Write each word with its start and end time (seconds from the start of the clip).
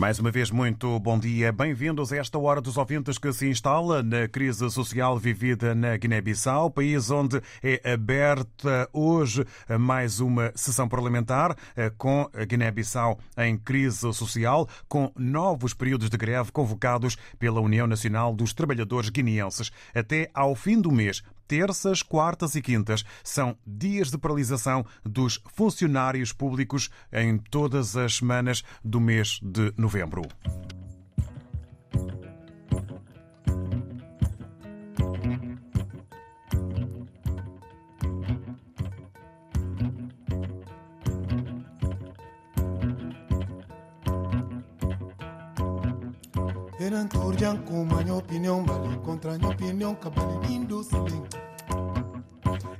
Mais 0.00 0.18
uma 0.18 0.30
vez, 0.30 0.50
muito 0.50 0.98
bom 0.98 1.18
dia. 1.18 1.52
Bem-vindos 1.52 2.10
a 2.10 2.16
esta 2.16 2.38
hora 2.38 2.62
dos 2.62 2.78
ouvintes 2.78 3.18
que 3.18 3.30
se 3.34 3.50
instala 3.50 4.02
na 4.02 4.26
crise 4.26 4.70
social 4.70 5.18
vivida 5.18 5.74
na 5.74 5.94
Guiné-Bissau, 5.94 6.70
país 6.70 7.10
onde 7.10 7.38
é 7.62 7.92
aberta 7.92 8.88
hoje 8.94 9.44
mais 9.78 10.18
uma 10.18 10.52
sessão 10.54 10.88
parlamentar 10.88 11.54
eh, 11.76 11.92
com 11.98 12.26
a 12.32 12.44
Guiné-Bissau 12.46 13.18
em 13.36 13.58
crise 13.58 14.10
social, 14.14 14.66
com 14.88 15.12
novos 15.18 15.74
períodos 15.74 16.08
de 16.08 16.16
greve 16.16 16.50
convocados 16.50 17.18
pela 17.38 17.60
União 17.60 17.86
Nacional 17.86 18.34
dos 18.34 18.54
Trabalhadores 18.54 19.10
Guineenses. 19.10 19.70
Até 19.94 20.30
ao 20.32 20.54
fim 20.54 20.80
do 20.80 20.90
mês, 20.90 21.22
terças, 21.50 22.00
quartas 22.00 22.54
e 22.54 22.62
quintas 22.62 23.04
são 23.24 23.56
dias 23.66 24.08
de 24.08 24.16
paralisação 24.16 24.86
dos 25.04 25.42
funcionários 25.52 26.32
públicos 26.32 26.88
em 27.12 27.38
todas 27.38 27.96
as 27.96 28.18
semanas 28.18 28.62
do 28.84 29.00
mês 29.00 29.40
de 29.42 29.74
novembro. 29.76 30.22
Eran 46.80 47.08
turjan 47.08 47.58
kuma 47.68 48.00
minha 48.02 48.14
opinião 48.14 48.64
vale 48.64 48.96
contra 49.04 49.36
minha 49.36 49.50
opinião 49.50 49.94
cabale 49.94 50.48
lindo 50.48 50.82
siling. 50.82 51.26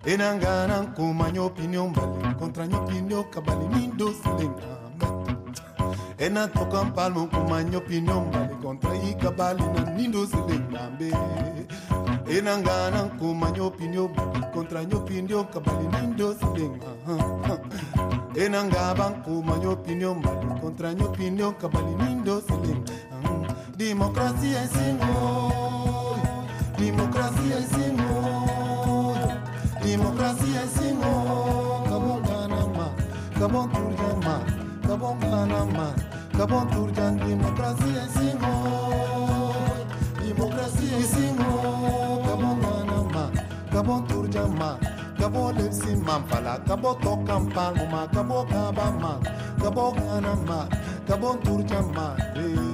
Eran 0.06 0.38
ganan 0.40 0.86
kuma 0.94 1.28
minha 1.28 1.42
opinião 1.44 1.92
vale 1.92 2.34
contra 2.38 2.64
minha 2.66 2.80
opinião 2.80 3.22
cabale 3.24 3.68
lindo 3.74 4.08
siling. 4.14 4.54
Enan 6.18 6.48
tocan 6.48 6.92
palmo 6.92 7.28
kuma 7.28 7.62
minha 7.62 7.76
opinião 7.78 8.30
vale 8.30 8.54
contra 8.62 8.94
i 8.96 9.14
cabale 9.16 9.60
na 9.74 9.92
lindo 9.92 10.26
siling 10.26 10.66
lambe. 10.72 11.10
Enan 12.26 12.62
ganan 12.62 13.10
kuma 13.18 13.50
minha 13.50 13.64
opinião 13.64 14.08
vale 14.08 14.46
contra 14.54 14.80
minha 14.82 14.96
opinião 14.96 15.44
cabale 15.44 15.88
lindo 16.00 16.34
siling. 16.40 16.80
Enan 18.34 18.70
gaban 18.70 19.22
kuma 19.24 19.56
minha 19.56 19.70
opinião 19.70 20.20
vale 20.22 20.60
contra 20.60 20.94
minha 20.94 21.06
opinião 21.06 21.52
cabale 21.52 21.94
Demokrasia 23.80 24.62
ezin 24.62 25.00
hoi, 25.00 26.20
demokrasia 26.78 27.56
ezin 27.58 28.00
hoi, 28.00 29.18
demokrasia 29.84 30.62
ezin 30.62 30.96
hoi. 31.02 31.88
Gabon 31.88 32.22
kanama, 32.22 32.86
gabon 33.38 33.70
turjama, 33.70 34.34
gabon 34.88 35.20
kanama, 35.20 35.86
gabon 36.38 36.68
turjan 36.68 37.18
demokrasia 37.18 38.04
ezin 38.04 38.40
hoi, 38.44 39.86
demokrasia 40.28 40.96
ezin 40.96 41.38
hoi. 41.38 42.22
Gabon 42.26 42.60
kanama, 42.60 43.30
gabon 43.72 44.02
turjama, 44.08 44.78
gabon 45.18 45.56
lepsi 45.56 45.96
mampala, 45.96 46.58
gabon 46.68 47.00
tokampa 47.00 47.72
ngoma, 47.72 48.06
gabon 48.12 48.46
kabama, 48.48 49.12
gabon 49.62 49.94
kanama, 49.94 50.68
gabon 51.08 51.40
turjama. 51.40 52.16
Hey. 52.34 52.69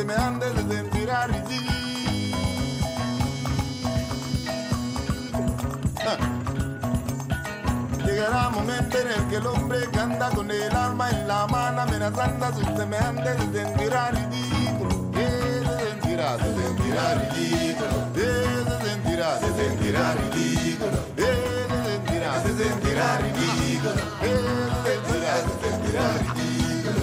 Amenazando 0.00 0.46
a 0.46 0.48
sus 0.50 0.50
semejantes, 0.50 0.52
se 0.52 0.74
sentirá 0.76 1.26
ridículo. 1.26 1.74
Llegará 8.04 8.48
un 8.48 8.54
momento 8.54 8.98
en 8.98 9.08
el 9.08 9.28
que 9.28 9.36
el 9.36 9.46
hombre 9.46 9.78
que 9.92 9.98
anda 9.98 10.30
con 10.30 10.50
el 10.50 10.74
alma 10.76 11.10
en 11.10 11.28
la 11.28 11.46
mano, 11.46 11.82
amenazando 11.82 12.46
a 12.46 12.52
sus 12.52 12.66
semejantes, 12.76 13.36
se 13.36 13.52
sentirá 13.64 14.10
ridículo. 14.10 15.10
Eh, 15.16 15.62
Se 15.64 15.90
sentirá, 15.90 16.36
se 16.38 16.54
sentirá 16.54 17.14
ridículo. 17.14 17.90
Eh, 18.16 18.64
Se 18.64 18.86
sentirá, 18.86 19.38
se 19.40 19.48
sentirá 19.56 20.14
ridículo. 20.14 20.98
Eh, 21.16 21.66
Se 21.68 21.90
sentirá, 21.90 22.42
se 22.42 22.56
sentirá 22.64 23.18
ridículo. 23.18 24.00
Eh, 24.22 24.70
Se 24.84 24.90
sentirá, 24.92 25.34
se 25.36 25.52
sentirá 25.70 26.04
ridículo. 26.18 27.02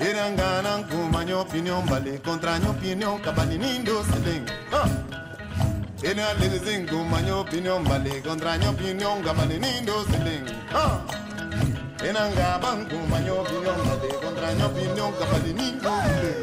Eran 0.00 0.36
ganan 0.36 0.82
minha 1.24 1.38
opinião 1.38 1.82
vale 1.86 2.18
contra 2.18 2.58
minha 2.58 2.70
opinião 2.70 3.18
cabali 3.18 3.56
nindo 3.58 4.04
siling. 4.04 4.44
Ah. 4.72 4.86
Ena 6.02 6.32
lezing 6.34 6.86
kuma 6.86 7.20
minha 7.20 7.36
opinião 7.36 7.82
vale 7.82 8.20
contra 8.20 8.58
minha 8.58 8.70
opinião 8.70 9.22
cabali 9.22 9.58
nindo 9.58 10.04
siling. 10.04 10.44
Ah. 10.72 11.00
Ena 12.04 12.28
gaban 12.28 12.84
kuma 12.84 13.18
minha 13.20 13.34
opinião 13.34 13.74
vale 13.74 14.12
contra 14.22 14.52
minha 14.52 14.66
opinião 14.66 15.12
cabali 15.12 15.52
nindo 15.54 15.90
siling. 16.04 16.34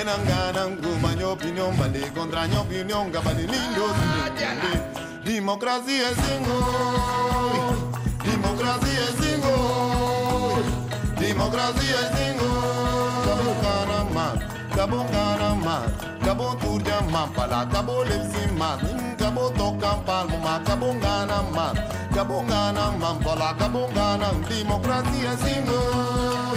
Ena 0.00 0.16
ganan 0.18 0.76
kuma 0.76 1.08
minha 1.08 1.28
opinião 1.28 1.72
vale 1.72 2.10
contra 2.10 2.46
minha 2.46 2.60
opinião 2.60 3.10
cabali 3.10 3.46
nindo 3.46 3.88
siling. 3.98 4.82
Democracia 5.24 6.06
é 6.08 6.14
Senhor, 6.14 7.74
democracia 8.24 9.00
é 9.00 9.12
Senhor. 9.22 10.62
Democracia 11.18 11.96
é 11.96 12.16
Senhor. 12.16 12.77
Cabo 14.88 15.04
Canama, 15.04 15.84
Cabo 16.24 16.56
Canama, 16.56 16.56
Cabo 16.56 16.56
Turjama, 16.56 17.28
Pala, 17.34 17.66
Cabo 17.70 18.04
Lipsima, 18.04 18.78
Cabo 19.18 19.50
Tokam 19.50 20.02
Palma, 20.06 20.62
Cabo 20.64 20.94
Ganama, 20.94 21.74
Cabo 22.14 22.42
Ganama, 22.44 23.22
Pala, 23.22 23.54
Cabo 23.58 23.86
Ganam. 23.88 24.40
Democracia 24.48 25.28
é 25.28 25.36
Senhor. 25.36 26.54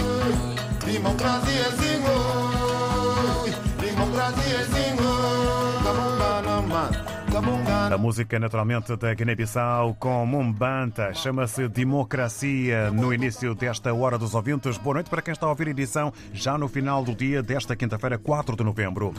Democracia 0.85 1.59
é 1.59 1.71
Senhor. 1.71 1.91
siyesingo 3.91 3.91
kabungana 3.91 4.31
man 4.37 4.71
kabungana 4.71 5.70
A 7.89 7.97
música, 7.97 8.39
naturalmente, 8.39 8.95
da 8.95 9.13
Guiné-Bissau 9.13 9.95
com 9.95 10.25
Mumbanta. 10.25 11.13
Chama-se 11.13 11.67
Democracia 11.67 12.91
no 12.91 13.13
início 13.13 13.55
desta 13.55 13.93
Hora 13.93 14.17
dos 14.17 14.35
Ouvintes. 14.35 14.77
Boa 14.77 14.95
noite 14.95 15.09
para 15.09 15.21
quem 15.21 15.31
está 15.31 15.47
a 15.47 15.49
ouvir 15.49 15.67
a 15.67 15.71
edição 15.71 16.13
já 16.31 16.57
no 16.57 16.67
final 16.67 17.03
do 17.03 17.15
dia 17.15 17.41
desta 17.41 17.75
quinta-feira, 17.75 18.17
4 18.17 18.55
de 18.55 18.63
novembro. 18.63 19.13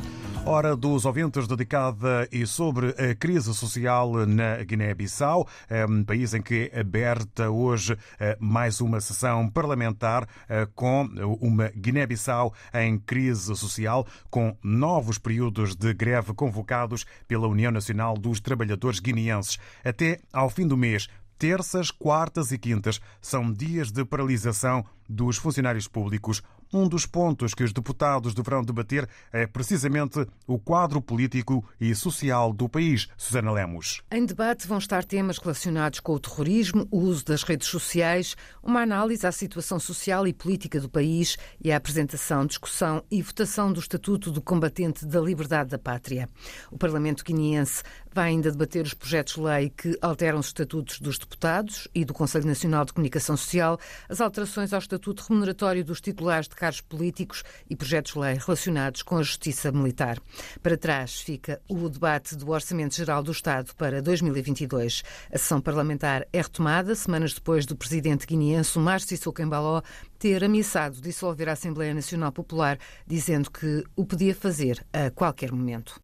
Hora 0.44 0.74
dos 0.74 1.04
Ouvintes 1.04 1.46
dedicada 1.46 2.26
e 2.32 2.46
sobre 2.46 2.88
a 2.90 3.14
crise 3.14 3.54
social 3.54 4.26
na 4.26 4.56
Guiné-Bissau, 4.64 5.46
um 5.88 6.04
país 6.04 6.32
em 6.32 6.40
que 6.42 6.70
é 6.72 6.80
aberta 6.80 7.50
hoje 7.50 7.96
eh, 8.18 8.36
mais 8.40 8.80
uma 8.80 9.00
sessão 9.00 9.48
parlamentar 9.48 10.26
eh, 10.48 10.66
com 10.74 11.08
uma 11.40 11.68
Guiné-Bissau 11.68 12.52
em 12.74 12.98
crise 12.98 13.54
social, 13.54 14.06
com 14.30 14.56
novos 14.62 15.18
períodos 15.18 15.76
de 15.76 15.94
greve 15.94 16.34
convocados 16.34 17.04
pela 17.28 17.46
União 17.46 17.70
Nacional 17.70 18.14
dos 18.14 18.40
Trabalhadores 18.40 18.51
Guineenses. 19.00 19.58
Até 19.84 20.20
ao 20.32 20.50
fim 20.50 20.66
do 20.66 20.76
mês, 20.76 21.08
terças, 21.38 21.90
quartas 21.90 22.52
e 22.52 22.58
quintas 22.58 23.00
são 23.20 23.52
dias 23.52 23.90
de 23.90 24.04
paralisação 24.04 24.84
dos 25.08 25.36
funcionários 25.36 25.88
públicos. 25.88 26.42
Um 26.72 26.88
dos 26.88 27.04
pontos 27.04 27.52
que 27.52 27.62
os 27.62 27.72
deputados 27.72 28.32
deverão 28.32 28.62
debater 28.62 29.06
é 29.30 29.46
precisamente 29.46 30.26
o 30.46 30.58
quadro 30.58 31.02
político 31.02 31.62
e 31.78 31.94
social 31.94 32.50
do 32.50 32.66
país. 32.66 33.08
Susana 33.14 33.52
Lemos. 33.52 34.02
Em 34.10 34.24
debate 34.24 34.66
vão 34.66 34.78
estar 34.78 35.04
temas 35.04 35.36
relacionados 35.36 36.00
com 36.00 36.14
o 36.14 36.18
terrorismo, 36.18 36.88
o 36.90 36.98
uso 36.98 37.26
das 37.26 37.42
redes 37.42 37.68
sociais, 37.68 38.34
uma 38.62 38.80
análise 38.80 39.26
à 39.26 39.32
situação 39.32 39.78
social 39.78 40.26
e 40.26 40.32
política 40.32 40.80
do 40.80 40.88
país 40.88 41.36
e 41.62 41.70
a 41.70 41.76
apresentação, 41.76 42.46
discussão 42.46 43.04
e 43.10 43.20
votação 43.20 43.70
do 43.70 43.80
Estatuto 43.80 44.30
do 44.30 44.40
Combatente 44.40 45.04
da 45.04 45.20
Liberdade 45.20 45.68
da 45.70 45.78
Pátria. 45.78 46.26
O 46.70 46.78
Parlamento 46.78 47.22
guineense 47.22 47.82
vai 48.14 48.28
ainda 48.28 48.50
debater 48.50 48.84
os 48.84 48.94
projetos 48.94 49.34
de 49.34 49.40
lei 49.40 49.70
que 49.70 49.96
alteram 50.00 50.38
os 50.38 50.46
estatutos 50.46 51.00
dos 51.00 51.18
deputados 51.18 51.88
e 51.94 52.04
do 52.04 52.14
Conselho 52.14 52.46
Nacional 52.46 52.84
de 52.84 52.92
Comunicação 52.92 53.36
Social, 53.36 53.78
as 54.08 54.20
alterações 54.20 54.72
ao 54.72 54.78
Estatuto 54.78 55.24
Remuneratório 55.28 55.84
dos 55.84 56.00
titulares 56.00 56.48
de 56.48 56.54
cargos 56.62 56.80
políticos 56.80 57.42
e 57.68 57.74
projetos 57.74 58.12
de 58.12 58.20
lei 58.20 58.34
relacionados 58.34 59.02
com 59.02 59.16
a 59.16 59.22
justiça 59.24 59.72
militar. 59.72 60.16
Para 60.62 60.76
trás 60.76 61.20
fica 61.20 61.60
o 61.68 61.88
debate 61.88 62.36
do 62.36 62.48
Orçamento 62.52 62.94
Geral 62.94 63.20
do 63.20 63.32
Estado 63.32 63.74
para 63.74 64.00
2022. 64.00 65.02
A 65.32 65.38
sessão 65.38 65.60
parlamentar 65.60 66.24
é 66.32 66.40
retomada 66.40 66.94
semanas 66.94 67.34
depois 67.34 67.66
do 67.66 67.74
presidente 67.74 68.28
guineense 68.28 68.78
Márcio 68.78 69.08
Sissoko 69.08 69.42
Embaló 69.42 69.82
ter 70.20 70.44
ameaçado 70.44 71.00
dissolver 71.00 71.48
a 71.48 71.54
Assembleia 71.54 71.92
Nacional 71.92 72.30
Popular, 72.30 72.78
dizendo 73.04 73.50
que 73.50 73.82
o 73.96 74.04
podia 74.04 74.32
fazer 74.32 74.86
a 74.92 75.10
qualquer 75.10 75.50
momento. 75.50 76.00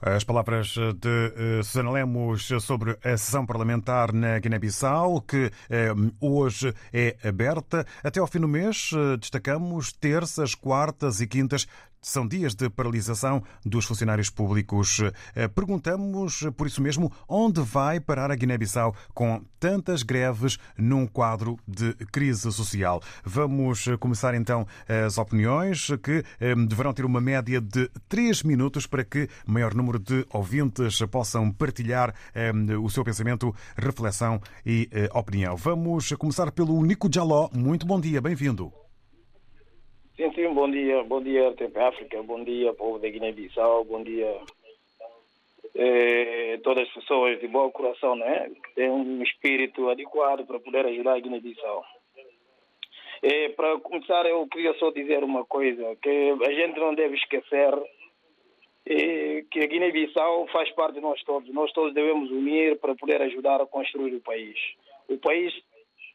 As 0.00 0.22
palavras 0.22 0.76
de 1.00 1.58
eh, 1.58 1.62
Susana 1.64 1.90
Lemos 1.90 2.46
sobre 2.60 2.92
a 3.02 3.16
sessão 3.16 3.44
parlamentar 3.44 4.12
na 4.12 4.38
Guiné-Bissau, 4.38 5.20
que 5.22 5.50
eh, 5.68 5.88
hoje 6.20 6.72
é 6.92 7.16
aberta. 7.24 7.84
Até 8.04 8.20
ao 8.20 8.26
fim 8.28 8.38
do 8.38 8.46
mês, 8.46 8.90
eh, 8.94 9.16
destacamos 9.16 9.92
terças, 9.92 10.54
quartas 10.54 11.20
e 11.20 11.26
quintas. 11.26 11.66
São 12.00 12.26
dias 12.26 12.54
de 12.54 12.70
paralisação 12.70 13.42
dos 13.64 13.84
funcionários 13.84 14.30
públicos. 14.30 15.00
Perguntamos, 15.54 16.44
por 16.56 16.66
isso 16.66 16.80
mesmo, 16.80 17.12
onde 17.28 17.60
vai 17.60 18.00
parar 18.00 18.30
a 18.30 18.36
Guiné-Bissau 18.36 18.94
com 19.12 19.42
tantas 19.58 20.02
greves 20.02 20.58
num 20.76 21.06
quadro 21.06 21.58
de 21.66 21.92
crise 22.12 22.50
social. 22.52 23.02
Vamos 23.24 23.86
começar 23.98 24.34
então 24.34 24.66
as 25.06 25.18
opiniões, 25.18 25.88
que 26.02 26.24
deverão 26.68 26.92
ter 26.92 27.04
uma 27.04 27.20
média 27.20 27.60
de 27.60 27.90
três 28.08 28.42
minutos 28.42 28.86
para 28.86 29.04
que 29.04 29.28
maior 29.46 29.74
número 29.74 29.98
de 29.98 30.24
ouvintes 30.32 30.98
possam 31.10 31.50
partilhar 31.50 32.14
o 32.80 32.88
seu 32.88 33.04
pensamento, 33.04 33.54
reflexão 33.76 34.40
e 34.64 34.88
opinião. 35.12 35.56
Vamos 35.56 36.12
começar 36.12 36.52
pelo 36.52 36.80
Nico 36.84 37.08
Jaló. 37.12 37.50
Muito 37.52 37.86
bom 37.86 38.00
dia, 38.00 38.20
bem-vindo. 38.20 38.72
Sim, 40.18 40.32
sim, 40.32 40.52
bom 40.52 40.68
dia. 40.68 41.00
Bom 41.04 41.22
dia, 41.22 41.52
Tempo 41.52 41.78
África. 41.78 42.20
Bom 42.24 42.42
dia, 42.42 42.74
povo 42.74 42.98
da 42.98 43.08
Guiné-Bissau. 43.08 43.84
Bom 43.84 44.02
dia, 44.02 44.36
eh, 45.76 46.58
todas 46.64 46.88
as 46.88 46.92
pessoas 46.92 47.38
de 47.38 47.46
bom 47.46 47.70
coração, 47.70 48.16
né? 48.16 48.50
Que 48.50 48.74
têm 48.74 48.90
um 48.90 49.22
espírito 49.22 49.88
adequado 49.88 50.44
para 50.44 50.58
poder 50.58 50.86
ajudar 50.86 51.14
a 51.14 51.20
Guiné-Bissau. 51.20 51.84
Eh, 53.22 53.50
para 53.50 53.78
começar, 53.78 54.26
eu 54.26 54.44
queria 54.48 54.74
só 54.80 54.90
dizer 54.90 55.22
uma 55.22 55.44
coisa, 55.44 55.94
que 56.02 56.34
a 56.44 56.52
gente 56.52 56.80
não 56.80 56.96
deve 56.96 57.14
esquecer 57.14 57.72
eh, 58.86 59.44
que 59.52 59.60
a 59.60 59.66
Guiné-Bissau 59.66 60.48
faz 60.48 60.68
parte 60.72 60.94
de 60.94 61.00
nós 61.00 61.22
todos. 61.22 61.48
Nós 61.54 61.70
todos 61.70 61.94
devemos 61.94 62.28
unir 62.32 62.76
para 62.80 62.96
poder 62.96 63.22
ajudar 63.22 63.60
a 63.60 63.66
construir 63.66 64.16
o 64.16 64.20
país. 64.20 64.58
O 65.08 65.16
país 65.18 65.54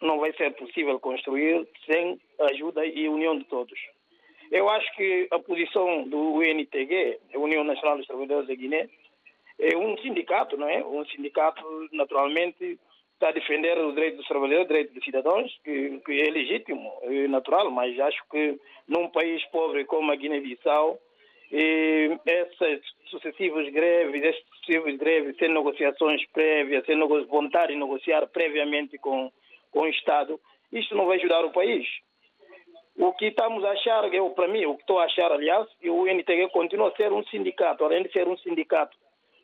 não 0.02 0.20
vai 0.20 0.34
ser 0.34 0.54
possível 0.56 1.00
construir 1.00 1.66
sem 1.86 2.20
ajuda 2.52 2.86
e 2.86 3.08
união 3.08 3.38
de 3.38 3.46
todos. 3.46 3.80
Eu 4.54 4.70
acho 4.70 4.96
que 4.96 5.28
a 5.32 5.40
posição 5.40 6.08
do 6.08 6.36
UNTG, 6.36 7.20
a 7.34 7.40
União 7.40 7.64
Nacional 7.64 7.98
dos 7.98 8.06
Trabalhadores 8.06 8.48
da 8.48 8.54
Guiné, 8.54 8.88
é 9.60 9.76
um 9.76 9.98
sindicato, 9.98 10.56
não 10.56 10.70
é? 10.70 10.86
Um 10.86 11.04
sindicato, 11.08 11.64
naturalmente, 11.92 12.80
está 13.16 13.30
a 13.30 13.32
defender 13.32 13.76
os 13.80 13.96
direitos 13.96 14.20
dos 14.20 14.28
trabalhadores, 14.28 14.66
os 14.66 14.68
direitos 14.68 14.94
dos 14.94 15.04
cidadãos, 15.04 15.60
que, 15.64 16.00
que 16.06 16.22
é 16.22 16.30
legítimo, 16.30 16.94
é 17.02 17.28
natural, 17.28 17.72
mas 17.72 18.00
acho 18.00 18.24
que 18.30 18.60
num 18.88 19.10
país 19.10 19.44
pobre 19.46 19.86
como 19.86 20.12
a 20.12 20.16
Guiné-Bissau, 20.16 21.00
essas 22.24 22.80
sucessivas 23.08 23.68
greves, 23.70 24.22
essas 24.22 24.44
sucessivas 24.60 24.96
greves, 24.98 25.36
sem 25.38 25.50
negociações 25.50 26.24
prévias, 26.32 26.86
sem 26.86 27.00
vontade 27.26 27.74
de 27.74 27.80
negociar 27.80 28.28
previamente 28.28 29.00
com, 29.00 29.32
com 29.72 29.80
o 29.80 29.88
Estado, 29.88 30.40
isto 30.72 30.94
não 30.94 31.08
vai 31.08 31.18
ajudar 31.18 31.44
o 31.44 31.52
país. 31.52 31.88
O 32.98 33.12
que 33.14 33.28
estamos 33.28 33.64
a 33.66 33.72
achar, 33.72 34.14
eu, 34.14 34.30
para 34.32 34.48
mim, 34.48 34.66
o 34.66 34.76
que 34.76 34.82
estou 34.82 35.00
a 35.00 35.06
achar, 35.06 35.32
aliás, 35.32 35.68
que 35.80 35.90
o 35.90 36.08
NTG 36.08 36.50
continua 36.50 36.90
a 36.90 36.96
ser 36.96 37.12
um 37.12 37.24
sindicato, 37.26 37.84
além 37.84 38.04
de 38.04 38.12
ser 38.12 38.28
um 38.28 38.38
sindicato 38.38 38.96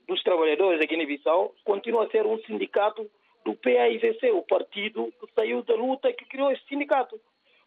dos 0.07 0.21
trabalhadores 0.23 0.79
da 0.79 0.85
Guiné-Bissau, 0.85 1.53
continua 1.63 2.05
a 2.05 2.09
ser 2.09 2.25
um 2.25 2.37
sindicato 2.43 3.09
do 3.43 3.55
PAIVC, 3.55 4.31
o 4.31 4.43
partido 4.43 5.11
que 5.19 5.33
saiu 5.33 5.63
da 5.63 5.75
luta 5.75 6.09
e 6.09 6.13
que 6.13 6.25
criou 6.25 6.51
esse 6.51 6.63
sindicato. 6.67 7.19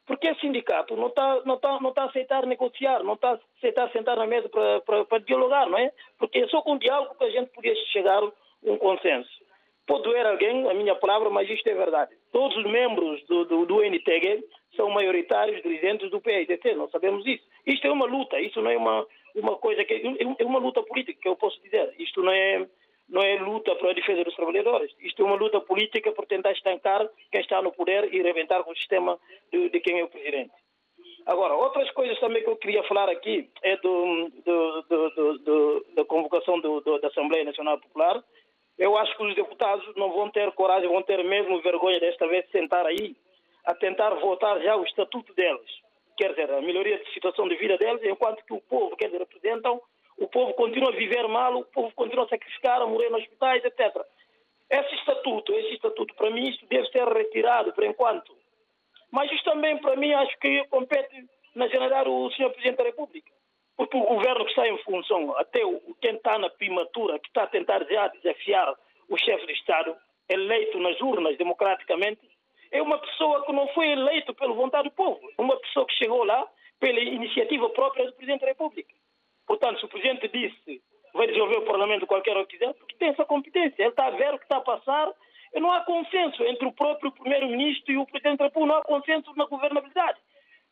Porque 0.06 0.28
esse 0.28 0.40
sindicato 0.40 0.96
não 0.96 1.06
está 1.08 1.42
não 1.44 1.58
tá, 1.58 1.80
não 1.80 1.92
tá 1.92 2.02
a 2.02 2.06
aceitar 2.06 2.44
negociar, 2.46 3.02
não 3.04 3.14
está 3.14 3.32
a 3.32 3.38
aceitar 3.58 3.90
sentar 3.92 4.16
na 4.16 4.26
mesa 4.26 4.48
para 4.48 5.18
dialogar, 5.20 5.68
não 5.68 5.78
é? 5.78 5.92
Porque 6.18 6.40
é 6.40 6.48
só 6.48 6.60
com 6.62 6.78
diálogo 6.78 7.14
que 7.16 7.24
a 7.24 7.30
gente 7.30 7.50
podia 7.52 7.74
chegar 7.92 8.22
a 8.22 8.32
um 8.64 8.76
consenso. 8.78 9.41
Pode 9.86 10.04
doer 10.04 10.24
alguém 10.26 10.68
a 10.70 10.74
minha 10.74 10.94
palavra, 10.94 11.28
mas 11.28 11.48
isto 11.50 11.66
é 11.68 11.74
verdade. 11.74 12.12
Todos 12.30 12.56
os 12.56 12.64
membros 12.64 13.24
do, 13.26 13.44
do, 13.44 13.66
do 13.66 13.82
NTG 13.82 14.44
são 14.76 14.88
maioritários 14.90 15.62
dirigentes 15.62 16.10
do 16.10 16.20
PIDC, 16.20 16.74
nós 16.74 16.90
sabemos 16.90 17.26
isso. 17.26 17.44
Isto 17.66 17.86
é 17.86 17.90
uma 17.90 18.06
luta, 18.06 18.40
isso 18.40 18.60
não 18.62 18.70
é 18.70 18.76
uma, 18.76 19.06
uma 19.34 19.56
coisa 19.56 19.84
que. 19.84 19.94
É 20.38 20.44
uma 20.44 20.58
luta 20.58 20.82
política, 20.82 21.20
que 21.20 21.28
eu 21.28 21.36
posso 21.36 21.60
dizer. 21.62 21.94
Isto 21.98 22.22
não 22.22 22.32
é, 22.32 22.66
não 23.08 23.22
é 23.22 23.38
luta 23.40 23.74
para 23.74 23.90
a 23.90 23.94
defesa 23.94 24.24
dos 24.24 24.36
trabalhadores. 24.36 24.94
Isto 25.00 25.22
é 25.22 25.26
uma 25.26 25.36
luta 25.36 25.60
política 25.60 26.12
por 26.12 26.26
tentar 26.26 26.52
estancar 26.52 27.08
quem 27.30 27.40
está 27.40 27.60
no 27.60 27.72
poder 27.72 28.12
e 28.14 28.22
reventar 28.22 28.62
com 28.62 28.70
o 28.70 28.76
sistema 28.76 29.18
de, 29.52 29.68
de 29.68 29.80
quem 29.80 29.98
é 29.98 30.04
o 30.04 30.08
presidente. 30.08 30.52
Agora, 31.26 31.54
outras 31.54 31.90
coisas 31.92 32.18
também 32.18 32.42
que 32.42 32.50
eu 32.50 32.56
queria 32.56 32.82
falar 32.84 33.08
aqui 33.08 33.48
é 33.62 33.76
do, 33.76 34.30
do, 34.44 34.82
do, 34.82 35.38
do 35.38 35.86
da 35.94 36.04
convocação 36.04 36.60
da 36.60 37.08
Assembleia 37.08 37.44
Nacional 37.44 37.78
Popular. 37.78 38.22
Eu 38.78 38.96
acho 38.96 39.16
que 39.16 39.24
os 39.24 39.34
deputados 39.34 39.84
não 39.96 40.10
vão 40.12 40.30
ter 40.30 40.50
coragem, 40.52 40.88
vão 40.88 41.02
ter 41.02 41.22
mesmo 41.24 41.60
vergonha 41.60 42.00
desta 42.00 42.26
vez 42.26 42.44
de 42.46 42.52
sentar 42.52 42.86
aí 42.86 43.14
a 43.64 43.74
tentar 43.74 44.10
votar 44.14 44.60
já 44.60 44.76
o 44.76 44.84
estatuto 44.84 45.32
deles. 45.34 45.70
Quer 46.16 46.30
dizer, 46.30 46.50
a 46.50 46.60
melhoria 46.60 46.98
de 46.98 47.12
situação 47.12 47.48
de 47.48 47.56
vida 47.56 47.78
deles, 47.78 48.02
enquanto 48.04 48.44
que 48.44 48.52
o 48.52 48.60
povo, 48.60 48.96
quer 48.96 49.06
dizer, 49.06 49.18
representam, 49.18 49.80
o 50.18 50.26
povo 50.26 50.52
continua 50.54 50.90
a 50.90 50.96
viver 50.96 51.26
mal, 51.28 51.56
o 51.56 51.64
povo 51.64 51.92
continua 51.94 52.24
a 52.24 52.28
sacrificar, 52.28 52.82
a 52.82 52.86
morrer 52.86 53.10
nos 53.10 53.22
hospitais, 53.22 53.64
etc. 53.64 54.04
Esse 54.68 54.94
estatuto, 54.96 55.52
esse 55.54 55.74
estatuto, 55.74 56.14
para 56.14 56.30
mim, 56.30 56.48
isto 56.48 56.66
deve 56.66 56.88
ser 56.88 57.06
retirado 57.06 57.72
por 57.72 57.84
enquanto. 57.84 58.36
Mas 59.10 59.30
isto 59.30 59.44
também, 59.50 59.76
para 59.78 59.96
mim, 59.96 60.12
acho 60.12 60.38
que 60.38 60.64
compete 60.68 61.28
na 61.54 61.68
generar 61.68 62.08
o 62.08 62.30
Sr. 62.30 62.50
Presidente 62.50 62.78
da 62.78 62.84
República. 62.84 63.30
Porque 63.76 63.96
o 63.96 64.04
governo 64.04 64.44
que 64.44 64.50
está 64.50 64.68
em 64.68 64.78
função, 64.78 65.36
até 65.38 65.64
o, 65.64 65.80
quem 66.00 66.14
está 66.14 66.38
na 66.38 66.50
primatura, 66.50 67.18
que 67.18 67.28
está 67.28 67.44
a 67.44 67.48
tentar 67.48 67.84
já 67.84 68.08
desafiar 68.08 68.74
o 69.08 69.16
chefe 69.16 69.46
de 69.46 69.52
Estado, 69.52 69.96
eleito 70.28 70.78
nas 70.78 71.00
urnas 71.00 71.36
democraticamente, 71.36 72.20
é 72.70 72.80
uma 72.80 72.98
pessoa 72.98 73.44
que 73.44 73.52
não 73.52 73.68
foi 73.68 73.88
eleito 73.88 74.34
pela 74.34 74.54
vontade 74.54 74.88
do 74.88 74.94
povo, 74.94 75.20
uma 75.38 75.56
pessoa 75.58 75.86
que 75.86 75.94
chegou 75.94 76.24
lá 76.24 76.46
pela 76.80 77.00
iniciativa 77.00 77.68
própria 77.70 78.06
do 78.06 78.12
Presidente 78.14 78.40
da 78.40 78.48
República. 78.48 78.92
Portanto, 79.46 79.80
se 79.80 79.84
o 79.84 79.88
Presidente 79.88 80.28
disse 80.28 80.82
vai 81.14 81.26
dissolver 81.26 81.58
o 81.58 81.66
Parlamento 81.66 82.06
qualquer 82.06 82.36
hora 82.36 82.46
que 82.46 82.56
quiser, 82.56 82.72
porque 82.74 82.96
tem 82.96 83.10
essa 83.10 83.24
competência, 83.24 83.82
ele 83.82 83.90
está 83.90 84.06
a 84.06 84.10
ver 84.10 84.34
o 84.34 84.38
que 84.38 84.44
está 84.44 84.56
a 84.56 84.62
passar, 84.62 85.12
e 85.54 85.60
não 85.60 85.70
há 85.70 85.80
consenso 85.80 86.42
entre 86.44 86.66
o 86.66 86.72
próprio 86.72 87.12
Primeiro-Ministro 87.12 87.92
e 87.92 87.98
o 87.98 88.06
Presidente 88.06 88.38
da 88.38 88.44
República, 88.46 88.74
não 88.74 88.80
há 88.80 88.82
consenso 88.82 89.30
na 89.36 89.44
governabilidade. 89.44 90.18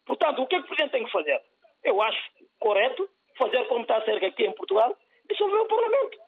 Portanto, 0.06 0.40
o 0.40 0.46
que, 0.46 0.56
é 0.56 0.58
que 0.58 0.64
o 0.64 0.68
Presidente 0.68 0.92
tem 0.92 1.04
que 1.04 1.12
fazer? 1.12 1.40
Eu 1.84 2.00
acho 2.00 2.18
correto 2.60 3.08
fazer 3.36 3.64
como 3.66 3.82
está 3.82 3.96
a 3.96 4.04
ser 4.04 4.22
aqui 4.24 4.44
em 4.44 4.52
Portugal, 4.52 4.94
dissolver 5.28 5.60
o 5.60 5.66
Parlamento 5.66 6.18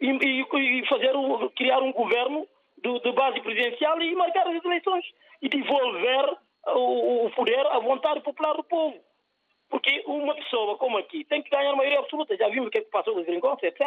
e, 0.00 0.10
e, 0.10 0.80
e 0.80 0.86
fazer 0.86 1.16
um, 1.16 1.48
criar 1.50 1.80
um 1.80 1.92
governo 1.92 2.46
do, 2.82 3.00
de 3.00 3.12
base 3.12 3.40
presidencial 3.40 4.00
e 4.00 4.14
marcar 4.14 4.46
as 4.46 4.64
eleições 4.64 5.04
e 5.42 5.48
devolver 5.48 6.36
o, 6.66 7.26
o 7.26 7.30
poder 7.30 7.66
à 7.66 7.78
vontade 7.78 8.20
popular 8.20 8.54
do 8.54 8.64
povo. 8.64 8.96
Porque 9.70 10.02
uma 10.06 10.34
pessoa 10.34 10.78
como 10.78 10.96
aqui 10.96 11.24
tem 11.24 11.42
que 11.42 11.50
ganhar 11.50 11.76
maioria 11.76 11.98
absoluta. 11.98 12.36
Já 12.36 12.48
vimos 12.48 12.68
o 12.68 12.70
que, 12.70 12.78
é 12.78 12.80
que 12.80 12.90
passou 12.90 13.12
com 13.12 13.20
os 13.20 13.26
gringos, 13.26 13.62
etc. 13.62 13.82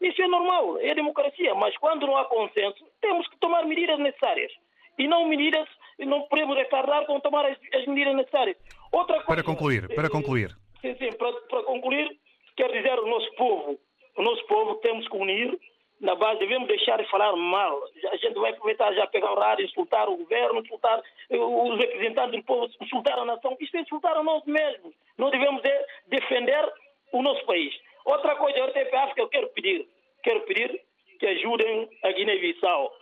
Isso 0.00 0.22
é 0.22 0.26
normal, 0.26 0.78
é 0.78 0.94
democracia. 0.94 1.54
Mas 1.54 1.76
quando 1.76 2.06
não 2.06 2.16
há 2.16 2.24
consenso, 2.24 2.82
temos 3.00 3.28
que 3.28 3.36
tomar 3.38 3.66
medidas 3.66 3.98
necessárias. 3.98 4.50
E 4.98 5.06
não 5.06 5.28
medidas, 5.28 5.68
não 5.98 6.22
podemos 6.22 6.56
retardar 6.56 7.04
com 7.04 7.20
tomar 7.20 7.44
as, 7.44 7.58
as 7.74 7.86
medidas 7.86 8.16
necessárias. 8.16 8.56
Outra 8.90 9.22
coisa, 9.22 9.26
para 9.26 9.44
concluir, 9.44 9.94
para 9.94 10.08
concluir. 10.10 10.56
Sim, 10.80 10.94
sim, 10.96 11.12
para, 11.12 11.32
para 11.32 11.62
concluir, 11.64 12.16
quero 12.56 12.72
dizer 12.72 12.92
ao 12.92 13.06
nosso 13.06 13.32
povo, 13.34 13.78
o 14.16 14.22
nosso 14.22 14.44
povo 14.46 14.76
temos 14.76 15.08
que 15.08 15.16
unir 15.16 15.58
na 16.00 16.14
base, 16.14 16.38
devemos 16.38 16.68
deixar 16.68 17.02
de 17.02 17.10
falar 17.10 17.34
mal. 17.34 17.82
A 18.12 18.16
gente 18.16 18.38
vai 18.38 18.52
aproveitar 18.52 18.92
já 18.94 19.06
pegar 19.08 19.32
o 19.32 19.38
rádio, 19.38 19.64
insultar 19.64 20.08
o 20.08 20.16
governo, 20.16 20.60
insultar 20.60 21.02
os 21.30 21.78
representantes 21.78 22.40
do 22.40 22.44
povo, 22.44 22.70
insultar 22.80 23.18
a 23.18 23.24
nação. 23.24 23.56
Isto 23.60 23.76
é 23.76 23.80
insultar 23.80 24.16
a 24.16 24.22
nós 24.22 24.44
mesmos. 24.44 24.94
Não 25.16 25.30
devemos 25.30 25.60
de 25.62 25.86
defender 26.06 26.72
o 27.12 27.22
nosso 27.22 27.44
país. 27.46 27.74
Outra 28.04 28.36
coisa, 28.36 28.62
a 28.62 28.66
RTP 28.66 28.94
África, 28.94 29.22
eu 29.22 29.28
quero 29.28 29.48
pedir, 29.48 29.88
quero 30.22 30.40
pedir 30.42 30.80
que 31.18 31.26
ajudem 31.26 31.88
a 32.04 32.12
Guiné-Bissau 32.12 32.92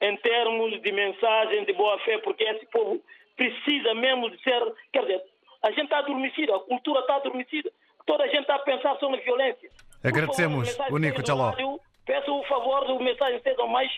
em 0.00 0.16
termos 0.16 0.80
de 0.80 0.92
mensagem 0.92 1.64
de 1.64 1.72
boa-fé, 1.74 2.18
porque 2.18 2.44
esse 2.44 2.66
povo 2.66 3.02
precisa 3.36 3.94
mesmo 3.94 4.30
de 4.30 4.42
ser, 4.42 4.74
quer 4.92 5.02
dizer, 5.02 5.22
a 5.66 5.70
gente 5.70 5.84
está 5.84 5.98
adormecida, 5.98 6.54
a 6.54 6.60
cultura 6.60 7.00
está 7.00 7.16
adormecida, 7.16 7.70
toda 8.06 8.22
a 8.22 8.28
gente 8.28 8.42
está 8.42 8.54
a 8.54 8.60
pensar 8.60 8.96
só 9.00 9.10
na 9.10 9.16
violência. 9.18 9.68
Agradecemos, 10.02 10.78
o 10.90 10.98
Nico 10.98 11.22
Tchaló. 11.22 11.52
Peço 12.04 12.32
o 12.32 12.44
favor 12.44 12.86
do 12.86 13.00
mensagem 13.00 13.40
sejam 13.42 13.66
mais 13.66 13.90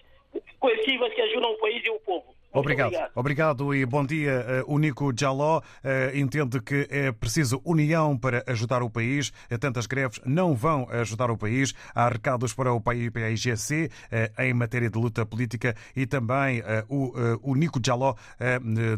coesivas 0.59 1.13
que 1.13 1.21
ajudam 1.21 1.53
o 1.53 1.59
país 1.59 1.85
e 1.85 1.91
o 1.91 2.01
povo. 2.01 2.35
Obrigado. 2.59 2.89
obrigado. 2.89 3.11
Obrigado. 3.15 3.75
e 3.75 3.87
bom 3.87 4.05
dia. 4.05 4.31
Eh, 4.31 4.65
o 4.67 4.79
Nico 4.79 5.13
Jaló 5.17 5.61
eh, 5.85 6.13
entende 6.15 6.61
que 6.61 6.87
é 6.91 7.13
preciso 7.13 7.61
união 7.65 8.17
para 8.17 8.43
ajudar 8.47 8.83
o 8.83 8.91
país. 8.91 9.33
Eh, 9.51 9.57
tantas 9.57 9.87
greves 9.87 10.21
não 10.25 10.55
vão 10.55 10.89
ajudar 10.91 11.31
o 11.31 11.37
país. 11.37 11.75
Há 11.95 12.09
recados 12.09 12.55
para 12.55 12.73
o 12.73 12.81
PAIGC 12.81 13.91
em 14.39 14.55
matéria 14.55 14.91
de 14.91 14.99
luta 14.99 15.25
política 15.25 15.75
e 15.95 16.07
também 16.07 16.63
o, 16.89 17.55
Nico 17.55 17.81
Jaló 17.85 18.15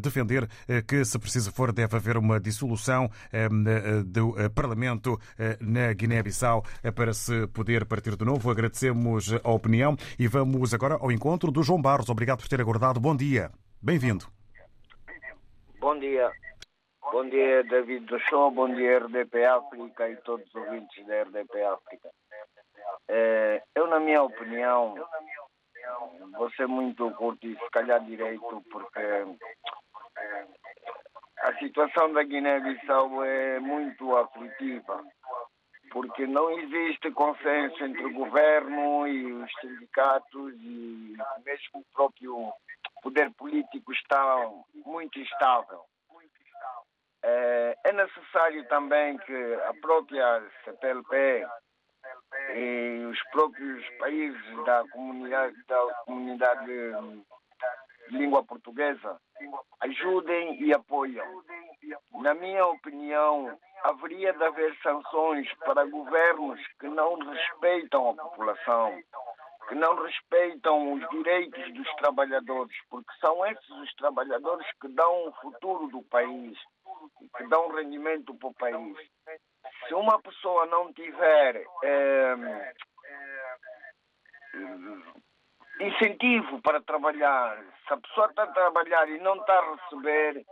defender 0.00 0.48
que, 0.86 1.04
se 1.04 1.18
preciso 1.18 1.52
for, 1.52 1.72
deve 1.72 1.96
haver 1.96 2.16
uma 2.16 2.38
dissolução 2.38 3.10
do 4.06 4.34
Parlamento 4.54 5.18
na 5.60 5.92
Guiné-Bissau 5.92 6.64
para 6.94 7.12
se 7.12 7.46
poder 7.48 7.84
partir 7.84 8.16
de 8.16 8.24
novo. 8.24 8.50
Agradecemos 8.50 9.32
a 9.42 9.50
opinião 9.50 9.96
e 10.18 10.26
vamos 10.26 10.72
agora 10.74 10.94
ao 10.94 11.10
encontro 11.10 11.50
do 11.50 11.62
João 11.62 11.80
Barros. 11.80 12.08
Obrigado 12.08 12.38
por 12.38 12.48
ter 12.48 12.60
aguardado. 12.60 13.00
Bom 13.00 13.16
dia. 13.16 13.49
Bem-vindo. 13.82 14.26
Bom 15.78 15.98
dia. 15.98 16.30
Bom 17.00 17.26
dia, 17.30 17.64
David 17.64 18.04
do 18.04 18.18
Show. 18.20 18.50
Bom 18.50 18.74
dia, 18.74 18.98
RDP 18.98 19.46
África 19.46 20.06
e 20.06 20.16
todos 20.16 20.46
os 20.48 20.54
ouvintes 20.54 21.06
da 21.06 21.22
RDP 21.22 21.62
África. 21.62 22.10
É, 23.08 23.62
eu, 23.74 23.86
na 23.86 23.98
minha 23.98 24.22
opinião, 24.22 24.94
vou 26.36 26.50
ser 26.50 26.66
muito 26.66 27.10
curto 27.12 27.46
e 27.46 27.56
se 27.56 27.70
calhar 27.70 28.04
direito, 28.04 28.62
porque 28.70 29.00
a 31.38 31.58
situação 31.58 32.12
da 32.12 32.22
Guiné-Bissau 32.22 33.24
é 33.24 33.60
muito 33.60 34.14
aflitiva 34.14 35.02
porque 35.90 36.26
não 36.26 36.50
existe 36.50 37.10
consenso 37.10 37.84
entre 37.84 38.04
o 38.04 38.14
governo 38.14 39.06
e 39.06 39.32
os 39.32 39.52
sindicatos 39.60 40.54
e 40.54 41.16
mesmo 41.44 41.80
o 41.80 41.84
próprio 41.92 42.52
poder 43.02 43.30
político 43.32 43.92
está 43.92 44.50
muito 44.86 45.18
instável. 45.18 45.84
É, 47.22 47.76
é 47.84 47.92
necessário 47.92 48.66
também 48.68 49.18
que 49.18 49.54
a 49.68 49.74
própria 49.80 50.42
CPLP 50.64 51.46
e 52.54 53.04
os 53.10 53.22
próprios 53.30 53.86
países 53.98 54.64
da 54.64 54.84
comunidade, 54.90 55.56
da 55.66 55.94
comunidade 56.06 56.66
de 56.66 57.22
língua 58.12 58.44
portuguesa 58.44 59.20
ajudem 59.80 60.62
e 60.62 60.72
apoiem. 60.72 61.22
Na 62.20 62.34
minha 62.34 62.66
opinião, 62.66 63.58
haveria 63.84 64.32
de 64.32 64.44
haver 64.44 64.76
sanções 64.82 65.52
para 65.64 65.84
governos 65.86 66.60
que 66.78 66.88
não 66.88 67.18
respeitam 67.18 68.10
a 68.10 68.14
população, 68.14 69.02
que 69.68 69.74
não 69.74 69.94
respeitam 70.04 70.92
os 70.94 71.08
direitos 71.10 71.72
dos 71.72 71.88
trabalhadores, 71.96 72.76
porque 72.90 73.12
são 73.20 73.44
esses 73.46 73.70
os 73.70 73.94
trabalhadores 73.94 74.66
que 74.80 74.88
dão 74.88 75.28
o 75.28 75.32
futuro 75.40 75.88
do 75.88 76.02
país, 76.02 76.58
que 77.36 77.46
dão 77.46 77.68
rendimento 77.68 78.34
para 78.34 78.48
o 78.48 78.54
país. 78.54 78.96
Se 79.88 79.94
uma 79.94 80.20
pessoa 80.20 80.66
não 80.66 80.92
tiver 80.92 81.64
é, 81.82 82.74
incentivo 85.80 86.60
para 86.62 86.80
trabalhar, 86.82 87.56
se 87.86 87.94
a 87.94 87.96
pessoa 87.96 88.26
está 88.28 88.44
a 88.44 88.52
trabalhar 88.52 89.08
e 89.08 89.18
não 89.18 89.34
está 89.36 89.58
a 89.58 89.74
receber, 89.74 90.44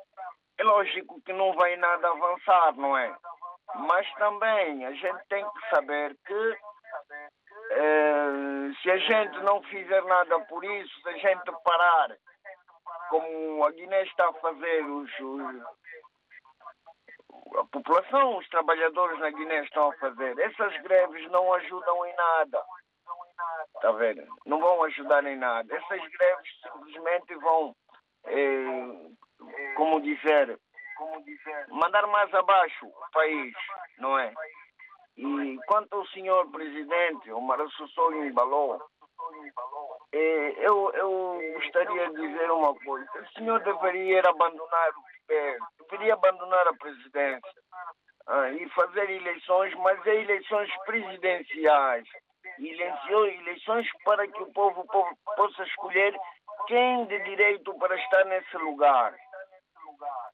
é 0.59 0.65
lógico 0.65 1.21
que 1.23 1.33
não 1.33 1.53
vai 1.53 1.77
nada 1.77 2.09
avançar, 2.09 2.75
não 2.77 2.97
é? 2.97 3.15
Mas 3.77 4.11
também 4.15 4.87
a 4.87 4.93
gente 4.93 5.25
tem 5.29 5.45
que 5.45 5.71
saber 5.71 6.17
que 6.27 6.59
eh, 7.71 8.71
se 8.83 8.91
a 8.91 8.97
gente 8.97 9.39
não 9.41 9.63
fizer 9.65 10.03
nada 10.05 10.41
por 10.47 10.65
isso, 10.65 11.01
se 11.03 11.09
a 11.09 11.13
gente 11.13 11.53
parar, 11.65 12.17
como 13.11 13.65
a 13.65 13.71
Guiné 13.71 14.03
está 14.05 14.29
a 14.29 14.33
fazer, 14.35 14.85
os, 14.85 15.11
os, 15.21 15.63
a 17.59 17.65
população, 17.71 18.39
os 18.39 18.49
trabalhadores 18.49 19.19
na 19.21 19.31
Guiné 19.31 19.63
estão 19.65 19.91
a 19.91 19.95
fazer, 19.97 20.39
essas 20.39 20.77
greves 20.83 21.31
não 21.31 21.53
ajudam 21.55 22.07
em 22.07 22.15
nada. 22.17 22.63
Está 23.75 23.93
vendo? 23.93 24.23
Não 24.47 24.61
vão 24.61 24.83
ajudar 24.85 25.25
em 25.27 25.37
nada. 25.37 25.75
Essas 25.75 26.01
greves 26.01 26.61
simplesmente 26.63 27.35
vão, 27.37 27.75
eh, 28.27 29.75
como 29.77 30.01
dizer, 30.01 30.59
mandar 31.69 32.07
mais 32.07 32.33
abaixo 32.35 32.87
o 32.87 33.11
país, 33.13 33.55
não 33.99 34.19
é? 34.19 34.33
E 35.17 35.59
quanto 35.67 35.97
ao 35.97 36.07
senhor 36.09 36.51
presidente, 36.51 37.31
o 37.33 37.41
Marassou 37.41 38.15
embalou, 38.25 38.81
é, 40.13 40.67
eu, 40.67 40.91
eu 40.95 41.41
gostaria 41.55 42.09
de 42.11 42.15
dizer 42.15 42.51
uma 42.51 42.75
coisa. 42.75 43.07
O 43.21 43.39
senhor 43.39 43.61
deveria 43.61 44.23
abandonar 44.27 44.91
o 44.91 45.03
governo, 45.21 45.67
deveria 45.91 46.15
abandonar 46.15 46.69
a 46.69 46.75
presidência 46.75 47.63
ah, 48.27 48.51
e 48.53 48.69
fazer 48.71 49.11
eleições, 49.11 49.75
mas 49.75 50.07
é 50.07 50.17
eleições 50.17 50.71
presidenciais. 50.87 52.09
Eleições 52.59 53.87
para 54.05 54.27
que 54.27 54.43
o 54.43 54.53
povo, 54.53 54.85
povo 54.87 55.17
possa 55.37 55.63
escolher 55.65 56.15
quem 56.67 57.07
de 57.07 57.19
direito 57.21 57.73
para 57.79 57.97
estar 57.97 58.25
nesse 58.25 58.57
lugar. 58.59 59.15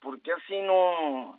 Porque 0.00 0.32
assim 0.32 0.62
não 0.62 1.38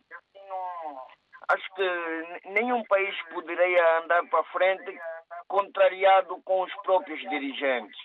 acho 1.48 1.74
que 1.74 2.48
nenhum 2.50 2.82
país 2.84 3.14
poderia 3.32 3.98
andar 3.98 4.26
para 4.28 4.42
frente 4.44 4.98
contrariado 5.46 6.40
com 6.42 6.62
os 6.62 6.74
próprios 6.82 7.20
dirigentes. 7.20 7.96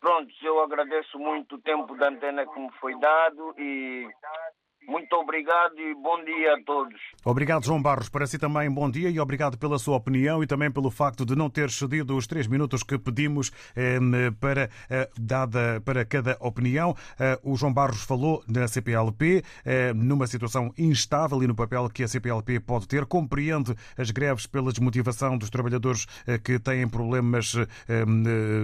Pronto, 0.00 0.32
eu 0.42 0.62
agradeço 0.62 1.18
muito 1.18 1.56
o 1.56 1.60
tempo 1.60 1.94
da 1.96 2.08
antena 2.08 2.46
que 2.46 2.58
me 2.58 2.70
foi 2.72 2.98
dado 2.98 3.54
e 3.58 4.08
muito 4.86 5.14
obrigado 5.16 5.78
e 5.78 5.94
bom 5.94 6.24
dia 6.24 6.54
a 6.54 6.62
todos. 6.64 7.00
Obrigado, 7.24 7.64
João 7.64 7.80
Barros. 7.80 8.08
Para 8.08 8.26
si 8.26 8.38
também, 8.38 8.70
bom 8.70 8.90
dia 8.90 9.10
e 9.10 9.18
obrigado 9.18 9.56
pela 9.58 9.78
sua 9.78 9.96
opinião 9.96 10.42
e 10.42 10.46
também 10.46 10.70
pelo 10.70 10.90
facto 10.90 11.24
de 11.24 11.34
não 11.34 11.48
ter 11.48 11.70
cedido 11.70 12.16
os 12.16 12.26
três 12.26 12.46
minutos 12.46 12.82
que 12.82 12.98
pedimos 12.98 13.50
eh, 13.74 13.98
para, 14.40 14.70
eh, 14.90 15.08
dada 15.18 15.80
para 15.84 16.04
cada 16.04 16.36
opinião. 16.40 16.94
Eh, 17.18 17.38
o 17.42 17.56
João 17.56 17.72
Barros 17.72 18.02
falou 18.02 18.42
na 18.46 18.68
CPLP, 18.68 19.42
eh, 19.64 19.92
numa 19.94 20.26
situação 20.26 20.72
instável 20.76 21.42
e 21.42 21.46
no 21.46 21.54
papel 21.54 21.88
que 21.88 22.02
a 22.02 22.08
CPLP 22.08 22.60
pode 22.60 22.86
ter. 22.86 23.06
Compreende 23.06 23.74
as 23.96 24.10
greves 24.10 24.46
pela 24.46 24.70
desmotivação 24.70 25.36
dos 25.38 25.50
trabalhadores 25.50 26.06
eh, 26.26 26.38
que 26.38 26.58
têm 26.58 26.88
problemas 26.88 27.54
eh, 27.56 28.04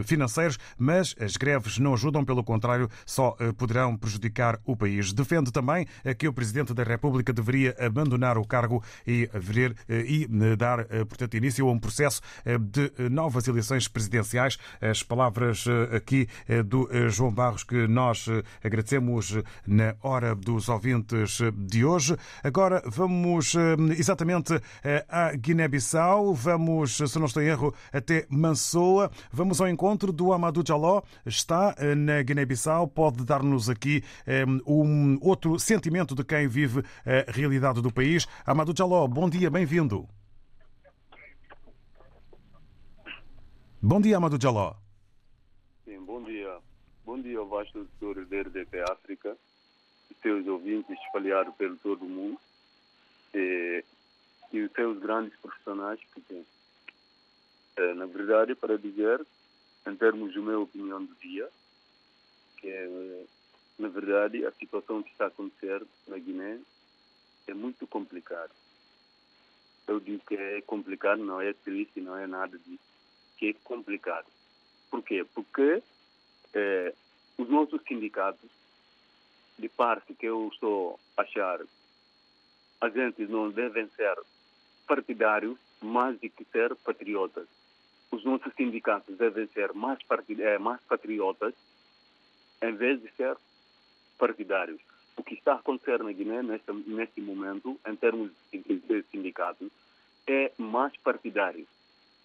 financeiros, 0.04 0.58
mas 0.78 1.14
as 1.20 1.36
greves 1.36 1.78
não 1.78 1.94
ajudam, 1.94 2.24
pelo 2.24 2.44
contrário, 2.44 2.88
só 3.06 3.36
poderão 3.56 3.96
prejudicar 3.96 4.58
o 4.64 4.76
país. 4.76 5.12
Defende 5.12 5.52
também 5.52 5.86
que 6.18 6.28
o 6.28 6.32
Presidente 6.32 6.74
da 6.74 6.82
República 6.82 7.32
deveria 7.32 7.76
abandonar 7.78 8.38
o 8.38 8.46
cargo 8.46 8.82
e, 9.06 9.28
ver, 9.34 9.76
e 9.88 10.26
dar, 10.56 10.84
portanto, 11.06 11.36
início 11.36 11.68
a 11.68 11.72
um 11.72 11.78
processo 11.78 12.20
de 12.60 13.08
novas 13.10 13.46
eleições 13.48 13.88
presidenciais. 13.88 14.58
As 14.80 15.02
palavras 15.02 15.64
aqui 15.94 16.28
do 16.64 16.88
João 17.08 17.32
Barros 17.32 17.64
que 17.64 17.86
nós 17.86 18.26
agradecemos 18.62 19.38
na 19.66 19.94
hora 20.02 20.34
dos 20.34 20.68
ouvintes 20.68 21.40
de 21.54 21.84
hoje. 21.84 22.16
Agora 22.42 22.82
vamos 22.86 23.54
exatamente 23.98 24.60
à 25.08 25.32
Guiné-Bissau, 25.34 26.34
vamos, 26.34 26.96
se 26.96 27.18
não 27.18 27.26
estou 27.26 27.42
em 27.42 27.46
erro, 27.46 27.74
até 27.92 28.26
Mansoa. 28.28 29.10
Vamos 29.32 29.60
ao 29.60 29.68
encontro 29.68 30.12
do 30.12 30.32
Amadou 30.32 30.64
Jaló, 30.66 31.02
está 31.26 31.74
na 31.96 32.22
Guiné-Bissau, 32.22 32.88
pode 32.88 33.24
dar-nos 33.24 33.68
aqui 33.68 34.02
um 34.66 35.18
outro 35.20 35.58
sentimento 35.58 35.99
de 36.06 36.24
quem 36.24 36.48
vive 36.48 36.82
a 37.04 37.30
realidade 37.30 37.80
do 37.80 37.92
país. 37.92 38.26
Amadou 38.46 38.74
Jaló, 38.76 39.06
bom 39.06 39.28
dia, 39.28 39.50
bem-vindo. 39.50 40.08
Bom 43.82 44.00
dia, 44.00 44.16
Amadou 44.16 44.38
Jaló. 44.40 44.74
Sim, 45.84 46.04
bom 46.04 46.22
dia. 46.22 46.58
Bom 47.04 47.20
dia 47.20 47.38
ao 47.38 47.48
vasto 47.48 47.78
auditório 47.78 48.26
da 48.26 48.92
África 48.92 49.36
seus 50.22 50.46
ouvintes 50.46 50.98
espalhados 51.04 51.54
pelo 51.56 51.76
todo 51.78 52.04
o 52.04 52.08
mundo 52.08 52.38
e, 53.34 53.84
e 54.52 54.60
os 54.60 54.72
seus 54.72 54.98
grandes 54.98 55.36
profissionais 55.40 56.00
que 56.12 56.20
têm. 56.22 56.44
É, 57.76 57.94
na 57.94 58.06
verdade, 58.06 58.54
para 58.54 58.76
dizer, 58.76 59.24
em 59.86 59.96
termos 59.96 60.34
da 60.34 60.40
minha 60.40 60.58
opinião 60.58 61.04
do 61.04 61.14
dia, 61.16 61.48
que 62.58 62.68
é, 62.68 63.24
na 63.80 63.88
verdade, 63.88 64.44
a 64.44 64.52
situação 64.52 65.02
que 65.02 65.10
está 65.10 65.24
a 65.24 65.28
acontecer 65.28 65.82
na 66.06 66.18
Guiné 66.18 66.60
é 67.46 67.54
muito 67.54 67.86
complicada. 67.86 68.50
Eu 69.88 69.98
digo 69.98 70.22
que 70.26 70.36
é 70.36 70.60
complicado, 70.60 71.24
não 71.24 71.40
é 71.40 71.54
triste, 71.54 72.00
não 72.00 72.16
é 72.16 72.26
nada 72.26 72.58
disso, 72.58 72.84
que 73.38 73.48
é 73.48 73.54
complicado. 73.64 74.26
Por 74.90 75.02
quê? 75.02 75.24
Porque 75.34 75.82
é, 76.52 76.94
os 77.38 77.48
nossos 77.48 77.80
sindicatos, 77.88 78.50
de 79.58 79.68
parte 79.70 80.14
que 80.14 80.26
eu 80.26 80.50
estou 80.52 81.00
a 81.16 81.22
achar, 81.22 81.60
a 82.82 82.88
gente 82.90 83.26
não 83.26 83.50
devem 83.50 83.88
ser 83.96 84.14
partidários 84.86 85.58
mais 85.80 86.20
do 86.20 86.28
que 86.28 86.44
ser 86.52 86.74
patriotas. 86.76 87.48
Os 88.10 88.24
nossos 88.24 88.52
sindicatos 88.54 89.16
devem 89.16 89.46
ser 89.48 89.72
mais, 89.72 90.02
partid 90.02 90.40
é, 90.40 90.58
mais 90.58 90.80
patriotas 90.82 91.54
em 92.62 92.74
vez 92.74 93.00
de 93.00 93.10
ser 93.12 93.36
partidários. 94.20 94.80
O 95.16 95.22
que 95.24 95.34
está 95.34 95.52
a 95.52 95.56
acontecer 95.56 96.02
na 96.02 96.12
Guiné 96.12 96.42
neste, 96.42 96.72
neste 96.86 97.20
momento, 97.20 97.80
em 97.86 97.96
termos 97.96 98.30
de 98.52 99.02
sindicatos, 99.10 99.70
é 100.26 100.52
mais 100.58 100.94
partidário. 100.98 101.66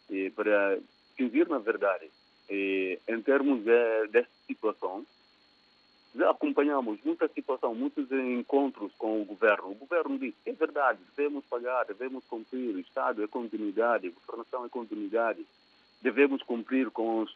E 0.10 0.30
para 0.30 0.78
dizer 1.18 1.48
na 1.48 1.58
verdade, 1.58 2.10
e, 2.50 3.00
em 3.08 3.22
termos 3.22 3.64
de, 3.64 4.08
desta 4.12 4.32
situação, 4.46 5.06
já 6.16 6.30
acompanhamos 6.30 7.00
muita 7.04 7.28
situação, 7.28 7.74
muitos 7.74 8.10
encontros 8.12 8.92
com 8.98 9.22
o 9.22 9.26
governo. 9.26 9.72
O 9.72 9.76
governo 9.76 10.18
diz, 10.18 10.34
é 10.46 10.54
verdade, 10.54 11.00
devemos 11.16 11.44
pagar, 11.46 11.86
devemos 11.86 12.24
cumprir, 12.26 12.76
o 12.76 12.80
Estado 12.80 13.24
é 13.24 13.28
continuidade, 13.28 14.08
a 14.08 14.12
governação 14.12 14.66
é 14.66 14.70
continuidade, 14.70 15.46
devemos 16.02 16.42
cumprir 16.44 16.90
com 16.92 17.22
os, 17.22 17.36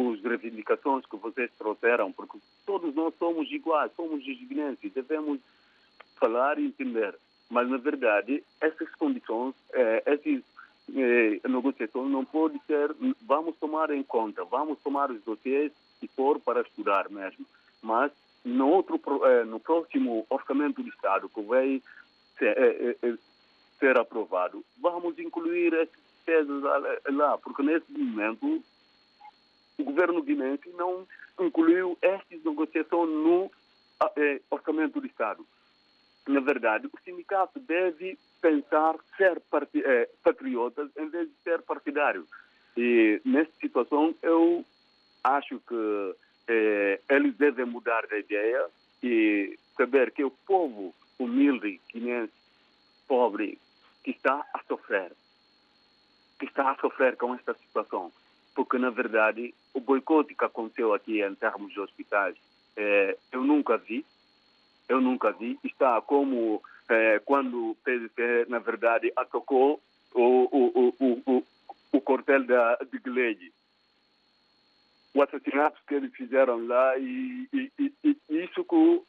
as 0.00 0.22
reivindicações 0.22 1.04
que 1.06 1.16
vocês 1.16 1.50
trouxeram, 1.58 2.12
porque 2.12 2.38
todos 2.64 2.94
nós 2.94 3.14
somos 3.18 3.50
iguais, 3.50 3.90
somos 3.96 4.22
guinenses, 4.24 4.92
devemos 4.92 5.40
falar 6.16 6.58
e 6.58 6.66
entender. 6.66 7.14
Mas, 7.48 7.68
na 7.68 7.76
verdade, 7.76 8.42
essas 8.60 8.92
condições, 8.96 9.54
eh, 9.72 10.02
essas 10.04 10.42
eh, 10.94 11.40
negociações 11.48 12.10
não 12.10 12.24
podem 12.24 12.60
ser, 12.66 12.94
vamos 13.22 13.56
tomar 13.56 13.90
em 13.90 14.02
conta, 14.02 14.44
vamos 14.44 14.78
tomar 14.80 15.10
os 15.10 15.22
dossiês 15.22 15.72
e 16.02 16.08
pôr 16.08 16.40
para 16.40 16.60
estudar 16.60 17.08
mesmo. 17.10 17.46
Mas, 17.82 18.12
no, 18.44 18.68
outro, 18.68 19.00
eh, 19.24 19.44
no 19.44 19.60
próximo 19.60 20.26
orçamento 20.30 20.82
do 20.82 20.88
Estado, 20.88 21.28
que 21.28 21.42
vai 21.42 21.82
ser, 22.38 22.56
eh, 22.56 22.96
eh, 23.02 23.14
ser 23.78 23.98
aprovado, 23.98 24.64
vamos 24.80 25.18
incluir 25.18 25.74
essas 25.74 25.98
despesas 26.16 26.62
lá, 27.12 27.38
porque 27.38 27.62
nesse 27.62 27.90
momento 27.92 28.62
o 29.78 29.84
governo 29.84 30.22
guinense 30.22 30.68
não 30.70 31.06
incluiu 31.40 31.98
estas 32.00 32.42
negociações 32.44 33.10
no 33.10 33.50
eh, 34.16 34.40
orçamento 34.50 35.00
do 35.00 35.06
Estado. 35.06 35.46
Na 36.26 36.40
verdade, 36.40 36.86
o 36.86 37.00
sindicato 37.04 37.60
deve 37.60 38.18
pensar 38.40 38.96
ser 39.16 39.40
eh, 39.74 40.08
patriotas 40.22 40.90
em 40.96 41.08
vez 41.08 41.28
de 41.28 41.34
ser 41.42 41.62
partidário. 41.62 42.26
E 42.76 43.20
nessa 43.24 43.52
situação 43.60 44.14
eu 44.22 44.64
acho 45.22 45.60
que 45.60 46.14
eh, 46.48 47.00
eles 47.08 47.36
devem 47.36 47.66
mudar 47.66 48.06
de 48.06 48.18
ideia 48.18 48.66
e 49.02 49.58
saber 49.76 50.10
que 50.10 50.24
o 50.24 50.30
povo 50.30 50.94
humilde, 51.18 51.80
guinense, 51.92 52.32
pobre, 53.06 53.58
que 54.02 54.10
está 54.10 54.44
a 54.54 54.60
sofrer, 54.66 55.12
que 56.38 56.46
está 56.46 56.70
a 56.70 56.76
sofrer 56.76 57.16
com 57.16 57.34
esta 57.34 57.54
situação. 57.54 58.12
Porque, 58.56 58.78
na 58.78 58.88
verdade, 58.88 59.54
o 59.74 59.80
boicote 59.80 60.34
que 60.34 60.42
aconteceu 60.42 60.94
aqui 60.94 61.22
em 61.22 61.34
termos 61.34 61.74
de 61.74 61.78
hospitais, 61.78 62.34
eh, 62.74 63.18
eu 63.30 63.44
nunca 63.44 63.76
vi, 63.76 64.02
eu 64.88 64.98
nunca 64.98 65.30
vi. 65.30 65.58
Está 65.62 66.00
como 66.00 66.62
eh, 66.88 67.20
quando 67.22 67.72
o 67.72 67.74
PDC, 67.84 68.46
na 68.48 68.58
verdade, 68.58 69.12
atacou 69.14 69.78
o, 70.14 70.22
o, 70.22 70.94
o, 70.98 71.22
o, 71.26 71.44
o 71.92 72.00
quartel 72.00 72.44
da, 72.44 72.76
de 72.76 72.98
Glede. 72.98 73.52
O 75.12 75.22
assassinato 75.22 75.78
que 75.86 75.94
eles 75.94 76.14
fizeram 76.14 76.66
lá 76.66 76.96
e, 76.96 77.46
e, 77.52 77.72
e, 77.78 78.16
e 78.30 78.42
isso 78.42 78.64
que, 78.64 79.02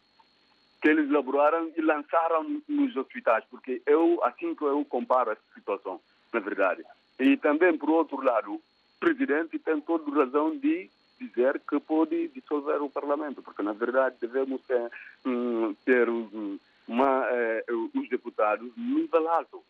que 0.82 0.90
eles 0.90 1.10
elaboraram 1.10 1.72
e 1.78 1.82
lançaram 1.82 2.62
nos 2.68 2.98
hospitais, 2.98 3.46
porque 3.50 3.82
eu, 3.86 4.22
assim 4.26 4.54
que 4.54 4.64
eu 4.64 4.84
comparo 4.84 5.32
essa 5.32 5.54
situação, 5.54 6.02
na 6.34 6.42
verdade. 6.42 6.84
E 7.18 7.38
também, 7.38 7.78
por 7.78 7.90
outro 7.90 8.22
lado, 8.22 8.62
presidente 9.00 9.60
tem 9.60 9.80
toda 9.82 10.12
razão 10.12 10.58
de 10.58 10.90
dizer 11.20 11.60
que 11.68 11.80
pode 11.80 12.28
dissolver 12.30 12.82
o 12.82 12.90
parlamento, 12.90 13.42
porque 13.42 13.64
na 13.64 13.74
verdade 13.74 14.18
devemos 14.22 14.62
ter, 14.62 14.92
um, 15.26 15.74
ter 15.86 16.10
um, 16.10 16.60
uma, 16.88 17.26
eh, 17.30 17.66
os 17.94 18.08
deputados 18.10 18.72
nível 18.78 19.28
alto. 19.30 19.64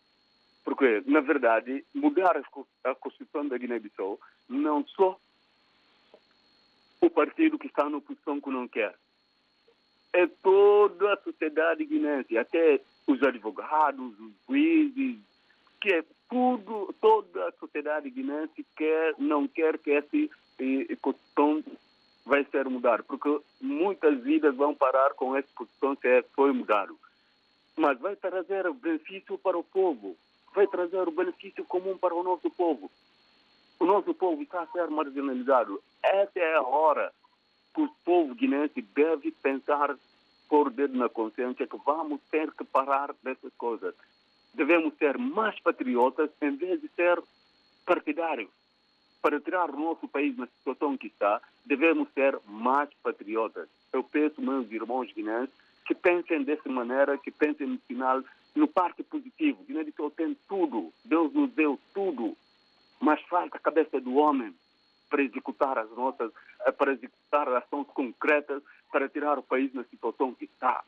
Porque, 0.63 1.01
na 1.05 1.21
verdade, 1.21 1.85
mudar 1.95 2.35
a 2.83 2.95
Constituição 2.95 3.47
da 3.47 3.57
Guiné-Bissau 3.57 4.19
não 4.49 4.85
só 4.85 5.17
o 6.99 7.09
partido 7.09 7.57
que 7.57 7.67
está 7.67 7.89
na 7.89 7.97
oposição 7.97 8.41
que 8.41 8.49
não 8.49 8.67
quer. 8.67 8.93
É 10.11 10.27
toda 10.27 11.13
a 11.13 11.21
sociedade 11.21 11.85
guinense, 11.85 12.37
até 12.37 12.81
os 13.05 13.23
advogados, 13.23 14.19
os 14.19 14.31
juízes, 14.47 15.17
que 15.79 16.03
tudo, 16.29 16.93
toda 16.99 17.47
a 17.47 17.51
sociedade 17.53 18.09
guinense 18.09 18.65
quer, 18.75 19.15
não 19.17 19.47
quer 19.47 19.77
que 19.77 19.91
essa 19.91 20.09
Constituição 21.01 21.63
vai 22.25 22.43
ser 22.45 22.67
mudada, 22.67 23.03
porque 23.03 23.39
muitas 23.61 24.21
vidas 24.21 24.55
vão 24.55 24.75
parar 24.75 25.13
com 25.13 25.35
essa 25.35 25.47
Constituição 25.55 25.95
que 25.95 26.25
foi 26.33 26.51
mudado. 26.51 26.97
Mas 27.75 27.99
vai 27.99 28.15
trazer 28.15 28.71
benefício 28.73 29.37
para 29.37 29.57
o 29.57 29.63
povo, 29.63 30.17
vai 30.53 30.67
trazer 30.67 31.07
o 31.07 31.11
benefício 31.11 31.63
comum 31.65 31.97
para 31.97 32.13
o 32.13 32.23
nosso 32.23 32.49
povo. 32.49 32.91
O 33.79 33.85
nosso 33.85 34.13
povo 34.13 34.41
está 34.41 34.63
a 34.63 34.67
ser 34.67 34.89
marginalizado. 34.89 35.81
Essa 36.01 36.39
é 36.39 36.55
a 36.55 36.61
hora 36.63 37.13
que 37.73 37.81
o 37.81 37.89
povo 38.03 38.33
guinense 38.33 38.81
deve 38.81 39.31
pensar, 39.31 39.95
pôr 40.49 40.67
o 40.67 40.71
dedo 40.71 40.97
na 40.97 41.07
consciência, 41.07 41.67
que 41.67 41.77
vamos 41.85 42.19
ter 42.31 42.51
que 42.51 42.63
parar 42.65 43.13
dessas 43.21 43.53
coisas 43.53 43.93
devemos 44.57 44.93
ser 44.97 45.17
mais 45.19 45.57
patriotas 45.59 46.31
em 46.41 46.55
vez 46.55 46.81
de 46.81 46.89
ser 46.89 47.21
partidários. 47.85 48.49
Para 49.21 49.39
tirar 49.39 49.69
o 49.69 49.79
nosso 49.79 50.07
país 50.07 50.35
na 50.35 50.47
situação 50.47 50.97
que 50.97 51.07
está, 51.07 51.39
devemos 51.65 52.09
ser 52.13 52.37
mais 52.47 52.89
patriotas. 53.03 53.69
Eu 53.93 54.03
peço, 54.03 54.41
meus 54.41 54.69
irmãos 54.71 55.13
guineenses, 55.13 55.53
que 55.85 55.93
pensem 55.93 56.43
dessa 56.43 56.67
maneira, 56.69 57.17
que 57.17 57.31
pensem 57.31 57.67
no 57.67 57.77
final, 57.79 58.23
no 58.55 58.67
parte 58.67 59.03
positivo. 59.03 59.63
Guiné-Bissau 59.63 60.09
tem 60.11 60.35
tudo, 60.49 60.91
Deus 61.05 61.31
nos 61.33 61.51
deu 61.51 61.79
tudo, 61.93 62.35
mas 62.99 63.21
falta 63.23 63.57
a 63.57 63.61
cabeça 63.61 64.01
do 64.01 64.15
homem 64.15 64.53
para 65.09 65.21
executar 65.21 65.77
as 65.77 65.89
nossas, 65.91 66.31
para 66.77 66.93
executar 66.93 67.47
ações 67.49 67.87
concretas, 67.87 68.61
para 68.91 69.07
tirar 69.07 69.37
o 69.37 69.43
país 69.43 69.73
na 69.73 69.83
situação 69.85 70.33
que 70.33 70.45
está. 70.45 70.83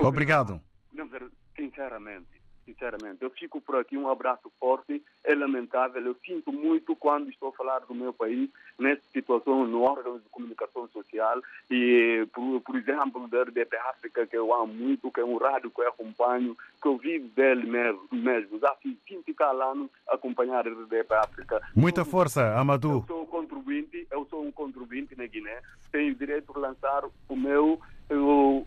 Obrigado. 0.00 1.47
Sinceramente, 1.58 2.28
sinceramente. 2.64 3.20
Eu 3.20 3.30
fico 3.30 3.60
por 3.60 3.74
aqui, 3.76 3.96
um 3.96 4.08
abraço 4.08 4.48
forte, 4.60 5.02
é 5.24 5.34
lamentável, 5.34 6.00
eu 6.00 6.16
sinto 6.24 6.52
muito 6.52 6.94
quando 6.94 7.28
estou 7.28 7.48
a 7.48 7.52
falar 7.52 7.80
do 7.80 7.94
meu 7.94 8.12
país, 8.12 8.48
nessa 8.78 9.02
situação 9.12 9.66
no 9.66 9.82
órgão 9.82 10.18
de 10.18 10.28
comunicação 10.30 10.86
social 10.88 11.42
e, 11.68 12.24
por, 12.32 12.60
por 12.60 12.76
exemplo, 12.76 13.26
da 13.26 13.42
RDP 13.42 13.76
África, 13.76 14.24
que 14.24 14.36
eu 14.36 14.54
amo 14.54 14.72
muito, 14.72 15.10
que 15.10 15.20
é 15.20 15.24
um 15.24 15.36
rádio 15.36 15.70
que 15.70 15.80
eu 15.80 15.88
acompanho, 15.88 16.56
que 16.80 16.86
eu 16.86 16.96
vivo 16.96 17.26
dele 17.28 17.66
mesmo, 17.66 18.08
mesmo. 18.12 18.58
já 18.60 18.72
fiz 18.76 18.96
20 19.08 19.34
anos 19.60 19.90
acompanhar 20.08 20.64
a 20.64 20.70
RDP 20.70 21.12
África. 21.14 21.60
Muita 21.74 22.04
força, 22.04 22.54
Amadou. 22.56 23.00
Eu 23.00 23.04
sou 23.06 23.22
um 23.22 23.26
contribuinte, 23.26 24.06
eu 24.12 24.24
sou 24.30 24.44
um 24.44 24.52
contribuinte 24.52 25.16
na 25.18 25.26
Guiné, 25.26 25.60
tenho 25.90 26.12
o 26.12 26.16
direito 26.16 26.52
de 26.52 26.60
lançar 26.60 27.02
o 27.28 27.36
meu... 27.36 27.80
Eu, 28.10 28.66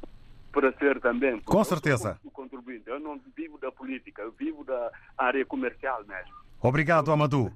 para 0.52 0.72
ser 0.74 1.00
também. 1.00 1.40
Com 1.42 1.64
certeza. 1.64 2.20
Eu, 2.24 2.32
contribuinte. 2.32 2.88
eu 2.88 3.00
não 3.00 3.20
vivo 3.36 3.58
da 3.58 3.72
política, 3.72 4.22
eu 4.22 4.32
vivo 4.32 4.64
da 4.64 4.92
área 5.18 5.46
comercial 5.46 6.04
mesmo. 6.06 6.34
Obrigado, 6.62 7.12
Amadou. 7.12 7.52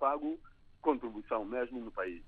Pago 0.00 0.36
contribuição 0.80 1.44
mesmo 1.44 1.80
no 1.80 1.92
país. 1.92 2.20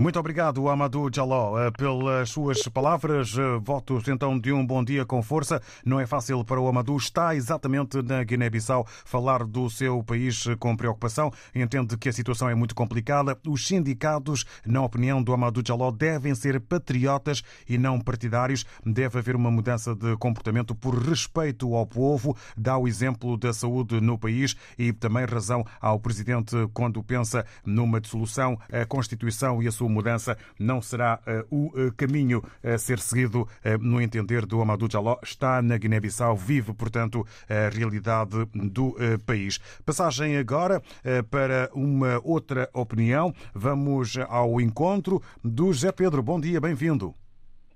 Muito 0.00 0.16
obrigado, 0.16 0.68
Amadou 0.68 1.10
Jaló, 1.12 1.58
eh, 1.58 1.72
pelas 1.72 2.30
suas 2.30 2.62
palavras. 2.68 3.36
Eh, 3.36 3.58
votos 3.60 4.06
então 4.06 4.38
de 4.38 4.52
um 4.52 4.64
bom 4.64 4.84
dia 4.84 5.04
com 5.04 5.20
força. 5.20 5.60
Não 5.84 5.98
é 5.98 6.06
fácil 6.06 6.44
para 6.44 6.60
o 6.60 6.68
Amadou. 6.68 6.96
Está 6.96 7.34
exatamente 7.34 8.00
na 8.00 8.22
Guiné-Bissau 8.22 8.86
falar 9.04 9.42
do 9.44 9.68
seu 9.68 10.00
país 10.04 10.44
com 10.60 10.76
preocupação. 10.76 11.32
Entende 11.52 11.96
que 11.96 12.08
a 12.08 12.12
situação 12.12 12.48
é 12.48 12.54
muito 12.54 12.76
complicada. 12.76 13.36
Os 13.44 13.66
sindicatos, 13.66 14.44
na 14.64 14.80
opinião 14.84 15.20
do 15.20 15.32
Amadou 15.32 15.64
Jaló, 15.66 15.90
devem 15.90 16.32
ser 16.32 16.60
patriotas 16.60 17.42
e 17.68 17.76
não 17.76 18.00
partidários. 18.00 18.64
Deve 18.86 19.18
haver 19.18 19.34
uma 19.34 19.50
mudança 19.50 19.96
de 19.96 20.16
comportamento 20.18 20.76
por 20.76 20.94
respeito 20.94 21.74
ao 21.74 21.84
povo. 21.84 22.36
Dá 22.56 22.78
o 22.78 22.86
exemplo 22.86 23.36
da 23.36 23.52
saúde 23.52 24.00
no 24.00 24.16
país 24.16 24.54
e 24.78 24.92
também 24.92 25.24
razão 25.24 25.66
ao 25.80 25.98
presidente 25.98 26.54
quando 26.72 27.02
pensa 27.02 27.44
numa 27.66 28.00
dissolução. 28.00 28.56
A 28.72 28.86
Constituição 28.86 29.60
e 29.60 29.66
a 29.66 29.72
sua 29.72 29.87
mudança 29.88 30.36
não 30.58 30.80
será 30.80 31.20
uh, 31.26 31.54
o 31.54 31.66
uh, 31.68 31.94
caminho 31.94 32.42
a 32.62 32.78
ser 32.78 32.98
seguido, 32.98 33.42
uh, 33.42 33.78
no 33.80 34.00
entender 34.00 34.46
do 34.46 34.60
Amadou 34.60 34.90
Jaló. 34.90 35.18
Está 35.22 35.62
na 35.62 35.76
Guiné-Bissau, 35.76 36.36
vive, 36.36 36.74
portanto, 36.74 37.24
a 37.48 37.68
realidade 37.74 38.44
do 38.54 38.94
país. 39.26 39.58
Passagem 39.84 40.36
agora 40.36 40.82
para 41.30 41.70
uma 41.74 42.20
outra 42.24 42.68
opinião. 42.72 43.32
Vamos 43.54 44.16
ao 44.28 44.60
encontro 44.60 45.22
do 45.42 45.72
José 45.72 45.92
Pedro. 45.92 46.22
Bom 46.22 46.40
dia, 46.40 46.60
bem-vindo. 46.60 47.14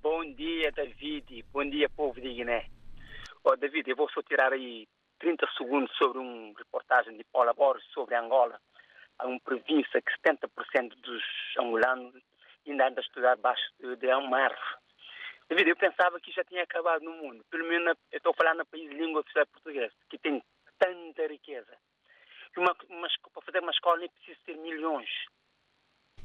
Bom 0.03 0.25
dia, 0.35 0.70
David. 0.72 1.44
Bom 1.53 1.68
dia, 1.68 1.88
povo 1.90 2.20
de 2.20 2.33
Guiné. 2.35 2.66
Oh, 3.44 3.57
David, 3.57 3.88
eu 3.88 3.96
vou 3.96 4.09
só 4.11 4.22
tirar 4.22 4.53
aí 4.53 4.87
30 5.18 5.46
segundos 5.57 5.94
sobre 5.96 6.18
uma 6.18 6.53
reportagem 6.59 7.16
de 7.16 7.25
Paula 7.33 7.53
Borges 7.55 7.87
sobre 7.92 8.14
Angola 8.14 8.59
há 9.18 9.27
uma 9.27 9.40
província 9.40 10.03
que 10.03 10.29
70% 10.29 10.94
dos 11.01 11.22
angolanos 11.59 12.14
ainda 12.66 12.88
andam 12.88 12.98
a 12.98 13.07
estudar 13.07 13.33
abaixo 13.33 13.62
de 13.81 14.07
uma 14.14 14.38
árvore. 14.38 14.83
Devido, 15.48 15.68
eu 15.68 15.77
pensava 15.77 16.18
que 16.20 16.33
já 16.33 16.44
tinha 16.44 16.62
acabado 16.62 17.03
no 17.03 17.12
mundo. 17.12 17.44
Pelo 17.51 17.68
menos 17.68 17.96
eu 18.11 18.16
estou 18.16 18.35
falando 18.35 18.59
no 18.59 18.66
país 18.66 18.88
de 18.88 18.96
língua 18.96 19.20
oficial 19.20 19.46
portuguesa, 19.46 19.92
que 20.09 20.18
tem 20.18 20.42
tanta 20.79 21.27
riqueza. 21.27 21.77
Uma, 22.57 22.75
uma, 22.88 23.09
para 23.33 23.42
fazer 23.42 23.61
uma 23.61 23.70
escola 23.70 23.98
nem 23.98 24.09
precisa 24.09 24.38
ter 24.44 24.57
milhões. 24.57 25.09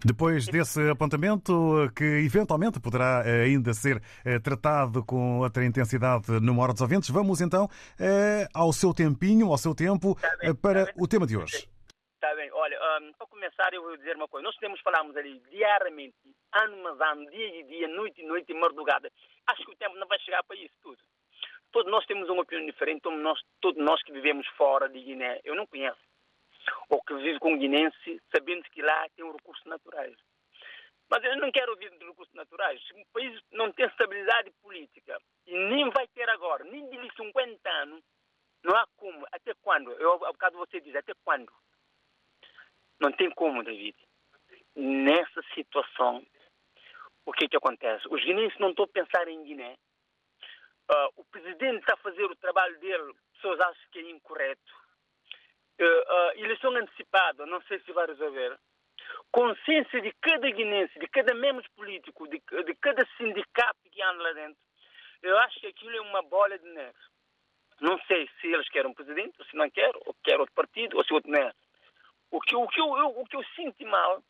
Depois 0.06 0.46
desse 0.46 0.90
apontamento, 0.90 1.92
que 1.96 2.04
eventualmente 2.04 2.80
poderá 2.80 3.24
eh, 3.26 3.46
ainda 3.46 3.74
ser 3.74 4.02
eh, 4.24 4.38
tratado 4.40 5.04
com 5.04 5.40
outra 5.40 5.66
intensidade 5.66 6.40
numa 6.40 6.62
hora 6.62 6.74
dos 6.74 6.82
ouvintes, 6.82 7.10
vamos 7.10 7.42
então 7.42 7.68
eh, 8.00 8.48
ao 8.54 8.72
seu 8.72 8.94
tempinho, 8.94 9.52
ao 9.52 9.58
seu 9.58 9.74
tempo, 9.74 10.16
para 10.62 10.94
o 10.96 11.08
tema 11.08 11.26
de 11.26 11.36
hoje. 11.36 11.68
Um, 13.02 13.14
para 13.14 13.28
começar 13.28 13.74
eu 13.74 13.84
vou 13.84 13.98
dizer 13.98 14.16
uma 14.16 14.28
coisa. 14.28 14.46
Nós 14.46 14.56
temos 14.58 14.80
falamos 14.82 15.16
ali 15.16 15.40
diariamente, 15.52 16.16
ano 16.54 16.78
mas 16.84 17.00
ano, 17.00 17.30
dia 17.30 17.60
e 17.60 17.64
dia, 17.64 17.88
noite 17.88 18.22
e 18.22 18.26
noite 18.26 18.54
madrugada. 18.54 19.12
Acho 19.48 19.64
que 19.64 19.72
o 19.72 19.76
tempo 19.76 19.96
não 19.96 20.08
vai 20.08 20.20
chegar 20.20 20.44
para 20.44 20.56
isso 20.56 20.74
tudo. 20.82 20.98
Todos 21.72 21.92
nós 21.92 22.06
temos 22.06 22.30
uma 22.30 22.42
opinião 22.42 22.66
diferente, 22.66 23.02
todos 23.02 23.20
nós, 23.20 23.40
todos 23.62 23.84
nós 23.84 24.02
que 24.04 24.12
vivemos 24.12 24.48
fora 24.58 24.90
de 24.90 25.00
Guiné, 25.00 25.40
eu 25.44 25.54
não 25.54 25.68
conheço. 25.68 26.00
Ou 26.90 27.02
que 27.04 27.14
vive 27.16 27.40
com 27.40 27.58
guinense, 27.58 28.22
sabendo 28.34 28.64
que 28.72 28.82
lá 28.82 29.08
tem 29.16 29.32
recursos 29.32 29.66
naturais. 29.66 30.16
Mas 31.10 31.24
eu 31.24 31.38
não 31.38 31.52
quero 31.52 31.72
ouvir 31.72 31.90
de 31.92 32.06
recursos 32.06 32.34
naturais. 32.34 32.82
O 32.92 33.06
país 33.14 33.40
não 33.52 33.72
tem 33.72 33.86
estabilidade 33.86 34.52
política 34.62 35.18
e 35.46 35.58
nem 35.58 35.90
vai 35.92 36.08
ter 36.08 36.30
agora, 36.30 36.64
nem 36.66 36.90
de 36.90 37.16
50 37.16 37.70
anos, 37.70 38.04
não 38.64 38.76
há 38.76 38.86
como. 38.98 39.26
Até 39.32 39.54
quando? 39.62 39.92
Eu, 39.94 40.12
ao 40.26 40.34
bocado 40.34 40.58
você 40.58 40.82
diz, 40.82 40.96
até 40.96 41.14
quando? 41.24 41.52
Não 43.00 43.12
tem 43.12 43.30
como, 43.32 43.64
David. 43.64 43.96
Nessa 44.76 45.42
situação, 45.54 46.26
o 47.26 47.32
que, 47.32 47.48
que 47.48 47.58
acontece? 47.58 48.08
Os 48.10 48.24
guineenses 48.24 48.58
não 48.60 48.70
estão 48.70 48.86
a 48.86 48.88
pensar 48.88 49.28
em 49.28 49.44
Guiné. 49.44 49.76
Uh, 50.90 51.12
o 51.18 51.26
presidente 51.26 51.80
está 51.80 51.94
a 51.96 51.98
fazer 51.98 52.24
o 52.24 52.36
trabalho 52.38 52.80
dele, 52.80 53.14
pessoas 53.34 53.60
acham 53.60 53.84
que 53.92 54.00
é 54.00 54.10
incorreto. 54.10 54.74
Uh, 55.80 55.84
uh, 55.84 56.40
eleição 56.40 56.74
antecipada, 56.76 57.46
não 57.46 57.62
sei 57.64 57.80
se 57.82 57.92
vai 57.92 58.08
resolver. 58.08 58.58
Consciência 59.32 60.02
de 60.02 60.12
cada 60.22 60.50
guinense, 60.50 60.98
de 60.98 61.08
cada 61.08 61.34
membro 61.34 61.64
político, 61.76 62.28
de, 62.28 62.42
de 62.66 62.76
cada 62.76 63.06
sindicato 63.18 63.78
que 63.92 64.02
anda 64.02 64.24
lá 64.24 64.34
dentro. 64.34 64.58
Eu 65.22 65.38
acho 65.40 65.60
que 65.60 65.68
aquilo 65.68 65.96
é 65.98 66.02
uma 66.02 66.22
bola 66.22 66.58
de 66.58 66.68
neve. 66.70 66.98
Não 67.82 68.00
sei 68.08 68.28
se 68.40 68.48
eles 68.48 68.70
querem 68.70 68.90
um 68.90 68.94
presidente, 68.94 69.36
ou 69.38 69.46
se 69.46 69.56
não 69.56 69.70
querem, 69.70 70.02
ou 70.06 70.16
querem 70.24 70.40
outro 70.40 70.56
partido, 70.56 70.98
ou 70.98 71.04
se 71.04 71.14
outro 71.14 71.30
não. 71.30 71.52
O 72.32 72.42
que, 72.42 72.56
o 72.56 72.68
que, 72.68 72.82
eu, 72.82 72.98
eu, 72.98 73.20
o 73.20 73.26
que 73.26 73.36
eu 73.36 73.44
sinto 73.56 73.86
mal, 73.86 74.22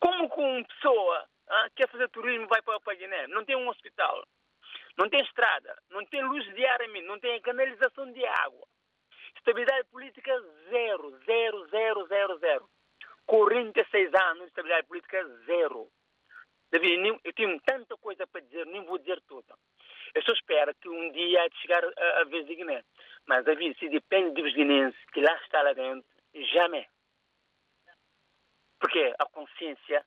como 0.00 0.30
que 0.30 0.40
uma 0.40 0.64
pessoa 0.64 1.28
ah, 1.48 1.68
quer 1.74 1.88
fazer 1.88 2.08
turismo 2.08 2.46
vai 2.48 2.62
para, 2.62 2.76
a 2.76 2.94
Guiné, 2.94 3.26
não 3.28 3.44
tem 3.44 3.56
um 3.56 3.68
hospital, 3.68 4.26
não 4.96 5.08
tem 5.08 5.20
estrada, 5.22 5.76
não 5.90 6.04
tem 6.06 6.22
luz 6.22 6.44
diariamente, 6.54 7.06
não 7.06 7.18
tem 7.18 7.40
canalização 7.40 8.10
de 8.12 8.24
água. 8.24 8.66
Estabilidade 9.36 9.86
política 9.88 10.32
zero, 10.68 11.18
zero, 11.24 11.68
zero, 11.68 12.06
zero, 12.06 12.38
zero. 12.38 12.70
46 13.26 14.14
anos 14.14 14.44
de 14.44 14.48
estabilidade 14.48 14.86
política 14.86 15.24
zero. 15.46 15.88
David, 16.70 17.20
eu 17.24 17.32
tenho 17.32 17.60
tanta 17.60 17.96
coisa 17.96 18.26
para 18.26 18.40
dizer, 18.42 18.66
nem 18.66 18.84
vou 18.84 18.98
dizer 18.98 19.20
toda. 19.22 19.54
Eu 20.14 20.22
só 20.22 20.32
espero 20.32 20.74
que 20.74 20.88
um 20.88 21.12
dia 21.12 21.46
chegar 21.60 21.82
a, 21.84 22.20
a 22.20 22.24
vez 22.24 22.46
de 22.46 22.56
Guiné. 22.56 22.82
Mas, 23.26 23.44
David, 23.44 23.78
se 23.78 23.88
depende 23.88 24.42
dos 24.42 24.52
guinenses 24.54 24.98
que 25.12 25.20
lá 25.20 25.34
está 25.42 25.62
lá 25.62 25.72
dentro, 25.72 26.08
Jamais. 26.34 26.86
Porque 28.78 29.14
a 29.18 29.26
consciência 29.26 30.04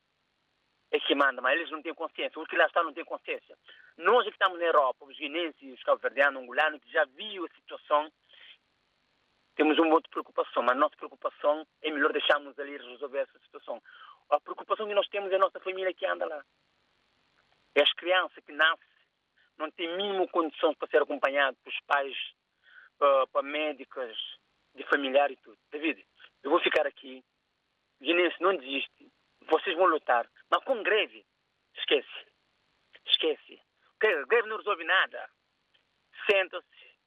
é 0.91 0.99
que 0.99 1.15
manda, 1.15 1.41
mas 1.41 1.55
eles 1.55 1.71
não 1.71 1.81
têm 1.81 1.93
consciência. 1.93 2.39
Os 2.39 2.47
que 2.47 2.55
lá 2.55 2.65
estão 2.65 2.83
não 2.83 2.93
têm 2.93 3.05
consciência. 3.05 3.57
Nós 3.97 4.23
que 4.25 4.31
estamos 4.31 4.59
na 4.59 4.65
Europa, 4.65 5.05
os 5.05 5.17
guinenses, 5.17 5.73
os 5.73 5.83
cabo-verdianos, 5.83 6.41
angolanos, 6.41 6.81
que 6.81 6.91
já 6.91 7.05
viram 7.05 7.45
a 7.45 7.49
situação, 7.49 8.11
temos 9.55 9.77
uma 9.77 9.93
outra 9.93 10.09
preocupação, 10.09 10.63
mas 10.63 10.71
a 10.71 10.79
nossa 10.79 10.95
preocupação 10.95 11.65
é 11.81 11.91
melhor 11.91 12.11
deixarmos 12.11 12.57
ali 12.57 12.77
resolver 12.77 13.19
essa 13.19 13.39
situação. 13.39 13.81
A 14.29 14.39
preocupação 14.39 14.87
que 14.87 14.93
nós 14.93 15.07
temos 15.07 15.31
é 15.31 15.35
a 15.35 15.39
nossa 15.39 15.59
família 15.59 15.93
que 15.93 16.05
anda 16.05 16.25
lá. 16.25 16.43
É 17.75 17.81
as 17.83 17.93
crianças 17.93 18.43
que 18.43 18.51
nascem, 18.51 18.87
não 19.57 19.69
têm 19.71 19.95
mínimo 19.95 20.27
condição 20.29 20.73
para 20.73 20.87
ser 20.89 21.01
acompanhadas 21.01 21.59
pelos 21.61 21.79
pais, 21.81 22.17
para, 22.97 23.27
para 23.27 23.43
médicas, 23.43 24.17
de 24.73 24.83
familiar 24.85 25.29
e 25.31 25.35
tudo. 25.37 25.57
David, 25.71 26.05
eu 26.43 26.49
vou 26.49 26.59
ficar 26.59 26.85
aqui. 26.85 27.23
Guinense, 28.01 28.41
não 28.41 28.55
desiste. 28.55 29.11
Vocês 29.47 29.75
vão 29.75 29.85
lutar. 29.85 30.29
Mas 30.49 30.63
com 30.63 30.81
greve, 30.83 31.25
esquece. 31.75 32.27
Esquece. 33.05 33.61
Greve 33.99 34.47
não 34.47 34.57
resolve 34.57 34.83
nada. 34.83 35.29
Senta-se, 36.29 36.97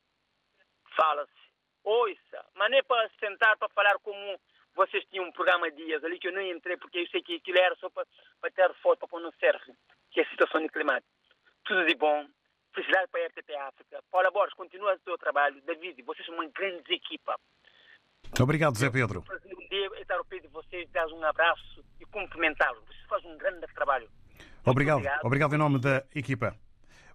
fala-se, 0.97 1.51
ouça. 1.83 2.47
Mas 2.55 2.71
nem 2.71 2.83
para 2.85 3.11
sentar 3.21 3.57
para 3.57 3.69
falar 3.69 3.99
como 4.01 4.41
vocês 4.75 5.05
tinham 5.07 5.25
um 5.25 5.33
programa 5.33 5.71
dias 5.71 6.03
ali 6.05 6.19
que 6.19 6.29
eu 6.29 6.33
não 6.33 6.43
entrei 6.43 6.77
porque 6.77 6.99
eu 6.99 7.07
sei 7.09 7.23
que 7.23 7.37
aquilo 7.37 7.59
era 7.59 7.75
só 7.77 7.89
para, 7.91 8.07
para 8.41 8.51
ter 8.51 8.75
foto, 8.75 8.99
para 8.99 9.09
pôr 9.09 9.21
no 9.21 9.33
que 9.33 10.21
é 10.21 10.23
a 10.23 10.31
situação 10.31 10.61
de 10.61 10.69
climático. 10.69 11.13
Tudo 11.65 11.87
de 11.87 11.95
bom. 11.97 12.27
Felicidade 12.73 13.09
para 13.09 13.25
a 13.25 13.27
RTP 13.27 13.51
África. 13.57 14.03
Paula 14.11 14.31
Borges, 14.31 14.55
continua 14.55 14.95
o 14.95 14.99
seu 15.01 15.17
trabalho. 15.17 15.61
David, 15.63 16.03
vocês 16.03 16.27
são 16.27 16.35
uma 16.35 16.47
grande 16.47 16.93
equipa. 16.93 17.39
Obrigado, 18.41 18.77
Zé 18.77 18.91
Pedro. 18.91 19.25
Um 19.31 19.69
dia 19.69 20.01
estar 20.01 20.17
ao 20.17 20.25
pé 20.25 20.39
de 20.39 20.49
vocês, 20.49 20.89
dar 20.91 21.07
um 21.09 21.25
abraço 21.25 21.85
e 22.01 22.05
cumprimentá-los. 22.07 22.85
Vocês 22.85 23.07
fazem 23.09 23.33
um 23.33 23.39
grande 23.39 23.67
trabalho. 23.75 24.09
Obrigado. 24.65 24.99
obrigado. 24.99 25.25
Obrigado 25.25 25.55
em 25.55 25.59
nome 25.59 25.79
da 25.79 26.05
equipa. 26.15 26.57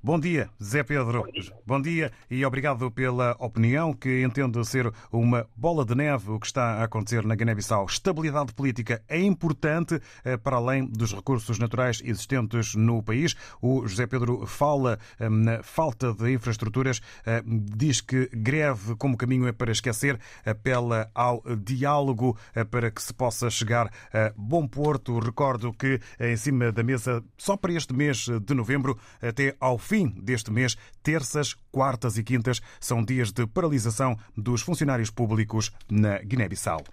Bom 0.02 0.18
dia, 0.18 0.50
Zé 0.64 0.82
Pedro. 0.82 1.26
Bom 1.26 1.32
dia. 1.32 1.54
Bom 1.68 1.82
dia. 1.82 2.12
e 2.32 2.46
obrigado 2.46 2.90
pela 2.90 3.36
opinião 3.38 3.92
que 3.92 4.24
entendo 4.24 4.64
ser 4.64 4.90
uma 5.12 5.46
bola 5.58 5.84
de 5.84 5.94
neve 5.94 6.32
o 6.32 6.40
que 6.40 6.46
está 6.46 6.76
a 6.76 6.86
acontecer 6.86 7.26
na 7.26 7.36
Guiné-Bissau. 7.36 7.86
Estabilidade 7.86 8.54
política 8.54 9.04
é 9.10 9.20
importante 9.20 10.00
eh, 10.24 10.38
para 10.38 10.56
além 10.56 10.86
dos 10.86 11.14
recursos 11.14 11.60
naturais 11.60 12.02
existentes 12.02 12.76
no 12.76 13.04
país. 13.04 13.36
O 13.62 13.86
José 13.86 14.08
Pedro 14.08 14.46
fala 14.46 14.98
eh, 15.20 15.28
na 15.28 15.62
falta 15.64 16.14
de 16.14 16.32
infraestruturas, 16.32 17.02
eh, 17.26 17.44
diz 17.46 18.00
que 18.00 18.30
greve 18.32 18.96
como 18.96 19.18
caminho 19.18 19.50
é 19.50 19.52
para 19.52 19.74
esquecer, 19.74 20.18
apela 20.46 21.12
ao 21.14 21.44
diálogo 21.58 22.38
para 22.72 22.90
que 22.90 23.04
se 23.04 23.14
possa 23.14 23.50
chegar 23.50 23.92
a 24.14 24.32
bom 24.38 24.66
porto. 24.66 25.20
Recordo 25.20 25.74
que 25.74 26.00
em 26.22 26.38
cima 26.38 26.72
da 26.72 26.84
mesa, 26.84 27.22
só 27.38 27.58
para 27.58 27.74
este 27.74 27.94
mês 27.94 28.30
de 28.30 28.54
novembro, 28.54 28.98
até 29.22 29.58
ao 29.60 29.78
fim 29.90 30.14
deste 30.22 30.52
mês, 30.52 30.78
terças, 31.02 31.56
quartas 31.72 32.16
e 32.16 32.24
quintas 32.24 32.62
são 32.80 33.04
dias 33.04 33.32
de 33.32 33.48
paralisação 33.48 34.16
dos 34.38 34.62
funcionários 34.62 35.10
públicos 35.10 35.72
na 35.90 36.20
Guiné-Bissau. 36.20 36.84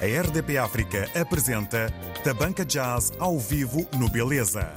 A 0.00 0.20
RDP 0.22 0.56
África 0.56 1.10
apresenta 1.14 1.92
Tabanca 2.24 2.64
Jazz 2.64 3.12
ao 3.18 3.38
vivo 3.38 3.86
no 3.98 4.08
Beleza. 4.08 4.72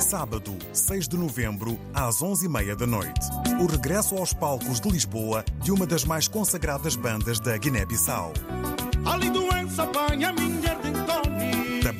Sábado, 0.00 0.58
6 0.72 1.08
de 1.08 1.16
novembro, 1.16 1.78
às 1.94 2.16
11h30 2.16 2.74
da 2.74 2.86
noite. 2.86 3.20
O 3.58 3.66
regresso 3.66 4.16
aos 4.16 4.34
palcos 4.34 4.80
de 4.80 4.90
Lisboa 4.90 5.44
de 5.62 5.72
uma 5.72 5.86
das 5.86 6.04
mais 6.04 6.28
consagradas 6.28 6.96
bandas 6.96 7.40
da 7.40 7.56
Guiné-Bissau. 7.56 8.32
Da 8.34 10.51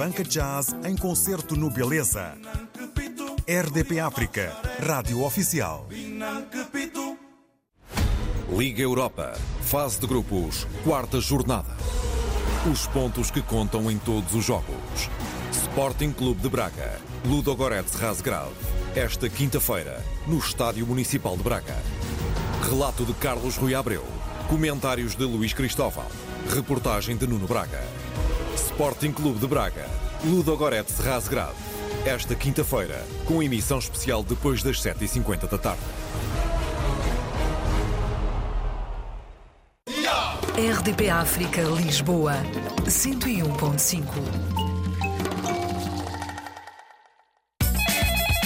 Banca 0.02 0.24
Jazz 0.24 0.74
em 0.84 0.96
concerto 0.96 1.54
no 1.54 1.70
Beleza. 1.70 2.36
RDP 3.46 4.00
África, 4.00 4.52
rádio 4.84 5.22
oficial. 5.22 5.86
Liga 8.52 8.82
Europa, 8.82 9.38
fase 9.60 10.00
de 10.00 10.08
grupos, 10.08 10.66
quarta 10.82 11.20
jornada. 11.20 11.76
Os 12.68 12.84
pontos 12.88 13.30
que 13.30 13.40
contam 13.42 13.88
em 13.88 13.96
todos 13.96 14.34
os 14.34 14.44
jogos. 14.44 15.08
Sporting 15.52 16.10
Clube 16.10 16.40
de 16.40 16.48
Braga, 16.48 16.98
Ludogorets 17.24 17.94
Razgrad. 17.94 18.50
Esta 18.96 19.28
quinta-feira, 19.28 20.04
no 20.26 20.38
Estádio 20.38 20.84
Municipal 20.84 21.36
de 21.36 21.44
Braga. 21.44 21.80
Relato 22.68 23.04
de 23.04 23.14
Carlos 23.14 23.56
Rui 23.56 23.72
Abreu. 23.72 24.04
Comentários 24.48 25.14
de 25.14 25.22
Luís 25.22 25.52
Cristóvão. 25.52 26.06
Reportagem 26.52 27.16
de 27.16 27.24
Nuno 27.24 27.46
Braga. 27.46 27.80
Sporting 28.82 29.12
Clube 29.12 29.38
de 29.38 29.46
Braga, 29.46 29.86
Ludogorets 30.24 30.98
Razgrad. 30.98 31.54
Esta 32.04 32.34
quinta-feira, 32.34 33.00
com 33.26 33.40
emissão 33.40 33.78
especial 33.78 34.24
depois 34.24 34.60
das 34.60 34.82
7h50 34.82 35.48
da 35.48 35.56
tarde. 35.56 35.82
RDP 40.56 41.10
África, 41.10 41.62
Lisboa, 41.62 42.32
101.5. 42.84 44.02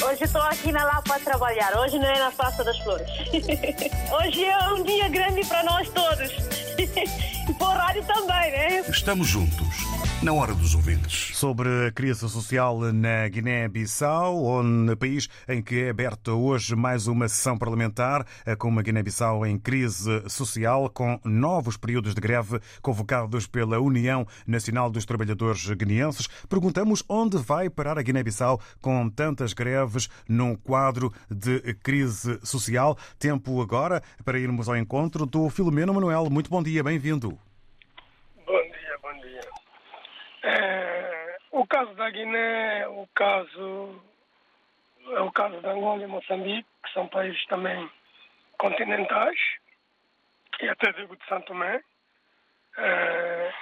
Hoje 0.04 0.24
estou 0.24 0.42
aqui 0.42 0.70
na 0.70 0.84
Lapa 0.84 1.16
a 1.16 1.18
trabalhar, 1.18 1.78
hoje 1.78 1.98
não 1.98 2.10
é 2.10 2.18
na 2.18 2.30
Praça 2.30 2.62
das 2.62 2.78
Flores. 2.80 3.08
Hoje 4.12 4.44
é 4.44 4.58
um 4.74 4.84
dia 4.84 5.08
grande 5.08 5.46
para 5.46 5.64
nós 5.64 5.88
todos. 5.88 6.30
E 7.48 7.54
para 7.54 7.68
o 7.68 7.70
rádio 7.70 8.04
também, 8.04 8.50
né? 8.50 8.84
Estamos 8.88 9.28
juntos 9.28 10.05
na 10.22 10.32
hora 10.32 10.54
dos 10.54 10.74
ouvintes. 10.74 11.36
Sobre 11.36 11.68
a 11.86 11.92
crise 11.92 12.28
social 12.28 12.80
na 12.92 13.28
Guiné-Bissau, 13.28 14.62
no 14.62 14.96
país 14.96 15.28
em 15.46 15.62
que 15.62 15.82
é 15.82 15.90
aberta 15.90 16.32
hoje 16.32 16.74
mais 16.74 17.06
uma 17.06 17.28
sessão 17.28 17.58
parlamentar, 17.58 18.26
com 18.58 18.68
uma 18.68 18.82
Guiné-Bissau 18.82 19.44
em 19.46 19.58
crise 19.58 20.22
social, 20.28 20.88
com 20.88 21.20
novos 21.22 21.76
períodos 21.76 22.14
de 22.14 22.20
greve 22.20 22.58
convocados 22.80 23.46
pela 23.46 23.78
União 23.78 24.26
Nacional 24.46 24.90
dos 24.90 25.04
Trabalhadores 25.04 25.68
Guineenses, 25.70 26.26
perguntamos 26.48 27.04
onde 27.08 27.36
vai 27.36 27.68
parar 27.68 27.98
a 27.98 28.02
Guiné-Bissau 28.02 28.60
com 28.80 29.08
tantas 29.10 29.52
greves 29.52 30.08
num 30.28 30.56
quadro 30.56 31.12
de 31.30 31.74
crise 31.82 32.40
social. 32.42 32.96
Tempo 33.18 33.60
agora 33.60 34.02
para 34.24 34.38
irmos 34.38 34.68
ao 34.68 34.76
encontro 34.76 35.26
do 35.26 35.50
Filomeno 35.50 35.92
Manuel. 35.92 36.30
Muito 36.30 36.48
bom 36.48 36.62
dia, 36.62 36.82
bem-vindo. 36.82 37.38
Bom 38.46 38.62
dia, 38.62 38.98
bom 39.02 39.12
dia. 39.20 39.40
É, 40.46 41.38
o 41.50 41.66
caso 41.66 41.92
da 41.94 42.08
Guiné, 42.08 42.86
o 42.86 43.08
caso 43.12 44.00
é 45.10 45.20
o 45.20 45.32
caso 45.32 45.60
da 45.60 45.72
Angola 45.72 46.04
e 46.04 46.06
Moçambique, 46.06 46.68
que 46.84 46.92
são 46.92 47.08
países 47.08 47.44
também 47.46 47.90
continentais, 48.56 49.38
e 50.60 50.68
até 50.68 50.92
digo 50.92 51.16
de 51.16 51.26
Santo 51.26 51.46
Tomé. 51.46 51.82
É, 52.78 53.52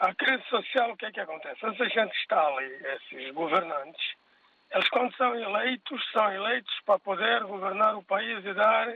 a 0.00 0.12
crise 0.14 0.42
social, 0.48 0.90
o 0.90 0.96
que 0.96 1.06
é 1.06 1.12
que 1.12 1.20
acontece? 1.20 1.64
Essa 1.64 1.88
gente 1.88 2.16
está 2.16 2.44
ali, 2.44 2.66
esses 2.96 3.32
governantes, 3.32 4.14
eles 4.72 4.88
quando 4.88 5.14
são 5.16 5.34
eleitos, 5.36 6.10
são 6.10 6.32
eleitos 6.32 6.74
para 6.84 6.98
poder 6.98 7.44
governar 7.44 7.94
o 7.96 8.02
país 8.02 8.44
e 8.44 8.52
dar 8.52 8.92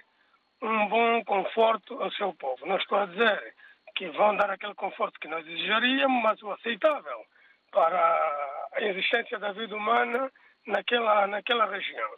um 0.63 0.89
bom 0.89 1.25
conforto 1.25 2.03
ao 2.03 2.11
seu 2.13 2.35
povo. 2.35 2.67
Não 2.67 2.77
estou 2.77 2.99
a 2.99 3.07
dizer 3.07 3.55
que 3.97 4.09
vão 4.11 4.37
dar 4.37 4.51
aquele 4.51 4.75
conforto 4.75 5.19
que 5.19 5.27
nós 5.27 5.45
desejaríamos, 5.45 6.23
mas 6.23 6.41
o 6.43 6.53
aceitável 6.53 7.25
para 7.73 8.69
a 8.75 8.83
existência 8.83 9.39
da 9.39 9.53
vida 9.53 9.75
humana 9.75 10.31
naquela, 10.67 11.27
naquela 11.27 11.67
região, 11.67 12.11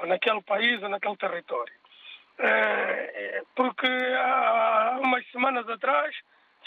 ou 0.00 0.06
naquele 0.06 0.42
país, 0.42 0.82
ou 0.82 0.88
naquele 0.88 1.16
território. 1.16 1.74
É, 2.38 3.42
porque 3.54 3.86
há 3.86 4.98
umas 5.00 5.26
semanas 5.30 5.68
atrás 5.68 6.14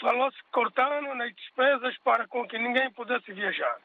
falou-se 0.00 0.38
cortando 0.52 1.14
nas 1.14 1.34
despesas 1.34 1.96
para 1.98 2.26
com 2.28 2.46
que 2.46 2.58
ninguém 2.58 2.90
pudesse 2.92 3.32
viajar. 3.32 3.76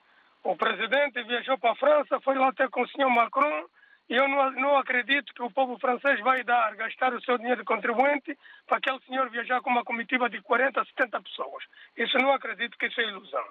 O 0.43 0.55
presidente 0.55 1.23
viajou 1.23 1.57
para 1.57 1.71
a 1.71 1.75
França, 1.75 2.21
foi 2.21 2.35
lá 2.35 2.49
até 2.49 2.67
com 2.67 2.81
o 2.81 2.87
senhor 2.89 3.09
Macron 3.09 3.65
eu 4.09 4.27
não, 4.27 4.51
não 4.51 4.77
acredito 4.77 5.33
que 5.33 5.41
o 5.41 5.51
povo 5.51 5.79
francês 5.79 6.19
vai 6.19 6.43
dar, 6.43 6.75
gastar 6.75 7.13
o 7.13 7.21
seu 7.21 7.37
dinheiro 7.37 7.61
de 7.61 7.65
contribuinte 7.65 8.37
para 8.67 8.77
aquele 8.77 8.99
senhor 9.01 9.29
viajar 9.29 9.61
com 9.61 9.69
uma 9.69 9.83
comitiva 9.83 10.29
de 10.29 10.41
40, 10.41 10.83
70 10.85 11.21
pessoas. 11.21 11.63
Isso 11.97 12.17
não 12.17 12.31
acredito 12.31 12.77
que 12.77 12.85
isso 12.87 13.01
é 13.01 13.05
ilusão. 13.05 13.45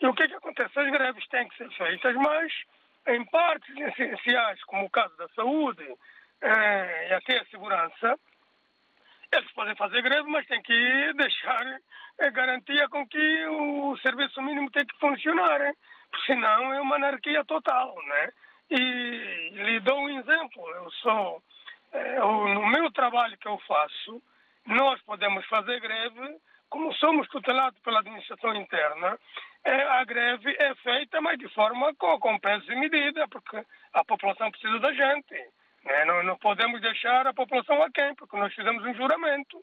E 0.00 0.06
o 0.06 0.14
que 0.14 0.22
é 0.22 0.28
que 0.28 0.34
acontece? 0.34 0.78
As 0.78 0.90
greves 0.90 1.26
têm 1.28 1.48
que 1.48 1.56
ser 1.56 1.70
feitas, 1.70 2.14
mas 2.14 2.52
em 3.08 3.24
partes 3.26 3.74
essenciais, 3.76 4.62
como 4.64 4.84
o 4.84 4.90
caso 4.90 5.16
da 5.16 5.28
saúde 5.30 5.84
eh, 6.42 7.08
e 7.10 7.14
até 7.14 7.40
a 7.40 7.44
segurança, 7.46 8.18
eles 9.32 9.50
podem 9.52 9.74
fazer 9.74 10.00
greve, 10.02 10.28
mas 10.30 10.46
têm 10.46 10.62
que 10.62 11.12
deixar 11.14 11.80
a 12.20 12.30
garantia 12.30 12.88
com 12.88 13.06
que 13.06 13.46
o 13.46 13.96
serviço 13.98 14.40
mínimo 14.42 14.70
tem 14.70 14.86
que 14.86 14.98
funcionar, 14.98 15.60
hein? 15.60 15.74
senão 16.26 16.72
é 16.72 16.80
uma 16.80 16.96
anarquia 16.96 17.44
total, 17.44 17.94
né? 18.06 18.30
E 18.70 19.50
lhe 19.52 19.80
dou 19.80 19.98
um 19.98 20.18
exemplo. 20.18 20.68
Eu 20.70 20.90
sou, 21.02 21.42
eu, 21.92 22.48
no 22.48 22.66
meu 22.68 22.90
trabalho 22.92 23.36
que 23.38 23.48
eu 23.48 23.58
faço, 23.66 24.22
nós 24.66 25.00
podemos 25.02 25.44
fazer 25.46 25.80
greve, 25.80 26.36
como 26.68 26.92
somos 26.94 27.26
tutelados 27.28 27.80
pela 27.80 28.00
administração 28.00 28.54
interna, 28.54 29.18
é, 29.64 29.82
a 29.82 30.04
greve 30.04 30.54
é 30.58 30.74
feita, 30.76 31.20
mas 31.20 31.38
de 31.38 31.48
forma 31.48 31.94
com, 31.94 32.18
com 32.18 32.38
peso 32.38 32.70
e 32.70 32.76
medida, 32.76 33.26
porque 33.28 33.64
a 33.92 34.04
população 34.04 34.50
precisa 34.50 34.78
da 34.78 34.92
gente. 34.92 35.34
Né? 35.84 36.04
Não, 36.04 36.22
não 36.22 36.36
podemos 36.36 36.80
deixar 36.80 37.26
a 37.26 37.34
população 37.34 37.82
a 37.82 37.90
quem, 37.90 38.14
porque 38.14 38.36
nós 38.36 38.54
fizemos 38.54 38.84
um 38.84 38.94
juramento. 38.94 39.62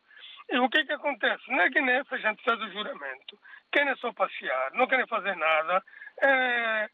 E 0.49 0.57
o 0.59 0.69
que 0.69 0.83
que 0.85 0.93
acontece? 0.93 1.43
Na 1.51 1.67
Guiné, 1.67 2.03
a 2.09 2.17
gente 2.17 2.43
fez 2.43 2.59
o 2.59 2.71
juramento, 2.71 3.39
querem 3.71 3.95
só 3.97 4.11
passear, 4.13 4.71
não 4.73 4.87
querem 4.87 5.07
fazer 5.07 5.35
nada. 5.35 5.83
É, 6.21 6.27
é, 6.27 6.89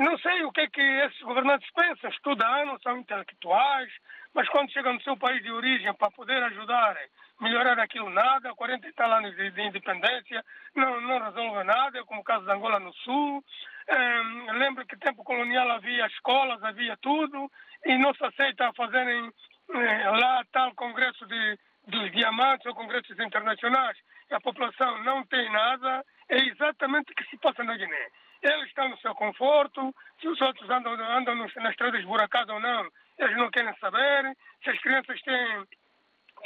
não 0.00 0.18
sei 0.18 0.44
o 0.44 0.52
que 0.52 0.60
é 0.62 0.68
que 0.68 0.80
esses 0.80 1.20
governantes 1.20 1.70
pensam, 1.72 2.10
estudam, 2.10 2.78
são 2.82 2.98
intelectuais, 2.98 3.92
mas 4.34 4.48
quando 4.48 4.72
chegam 4.72 4.94
no 4.94 5.02
seu 5.02 5.16
país 5.16 5.42
de 5.42 5.50
origem 5.50 5.92
para 5.94 6.10
poder 6.10 6.42
ajudar 6.42 6.96
melhorar 7.40 7.78
aquilo, 7.78 8.08
nada, 8.10 8.54
40 8.54 8.88
e 8.88 8.92
tal 8.92 9.12
anos 9.12 9.34
de, 9.36 9.50
de 9.50 9.62
independência, 9.62 10.44
não, 10.74 11.00
não 11.00 11.18
resolve 11.18 11.64
nada, 11.64 12.04
como 12.04 12.20
o 12.20 12.24
caso 12.24 12.44
da 12.46 12.54
Angola 12.54 12.80
no 12.80 12.92
Sul. 12.94 13.44
É, 13.88 14.22
lembro 14.54 14.86
que 14.86 14.98
tempo 14.98 15.22
colonial 15.22 15.70
havia 15.70 16.06
escolas, 16.06 16.62
havia 16.62 16.96
tudo, 16.96 17.50
e 17.84 17.96
não 17.98 18.14
se 18.14 18.24
aceita 18.24 18.72
fazerem 18.74 19.30
é, 19.70 20.10
lá 20.10 20.42
tal 20.50 20.74
congresso 20.74 21.26
de, 21.26 21.58
dos 21.86 22.10
diamantes 22.12 22.66
ou 22.66 22.74
congressos 22.74 23.18
internacionais, 23.20 23.96
a 24.30 24.40
população 24.40 25.02
não 25.04 25.24
tem 25.26 25.50
nada, 25.52 26.04
é 26.28 26.36
exatamente 26.48 27.12
o 27.12 27.14
que 27.14 27.24
se 27.30 27.38
passa 27.38 27.62
na 27.62 27.76
Guiné. 27.76 28.08
Eles 28.42 28.66
estão 28.68 28.88
no 28.88 28.98
seu 28.98 29.14
conforto, 29.14 29.94
se 30.20 30.28
os 30.28 30.40
outros 30.40 30.68
andam, 30.70 30.92
andam 30.92 31.34
na 31.34 31.70
estrada 31.70 31.98
esburacada 31.98 32.52
ou 32.54 32.60
não, 32.60 32.88
eles 33.18 33.36
não 33.36 33.50
querem 33.50 33.74
saber. 33.76 34.36
Se 34.62 34.70
as 34.70 34.78
crianças 34.80 35.20
têm, 35.22 35.64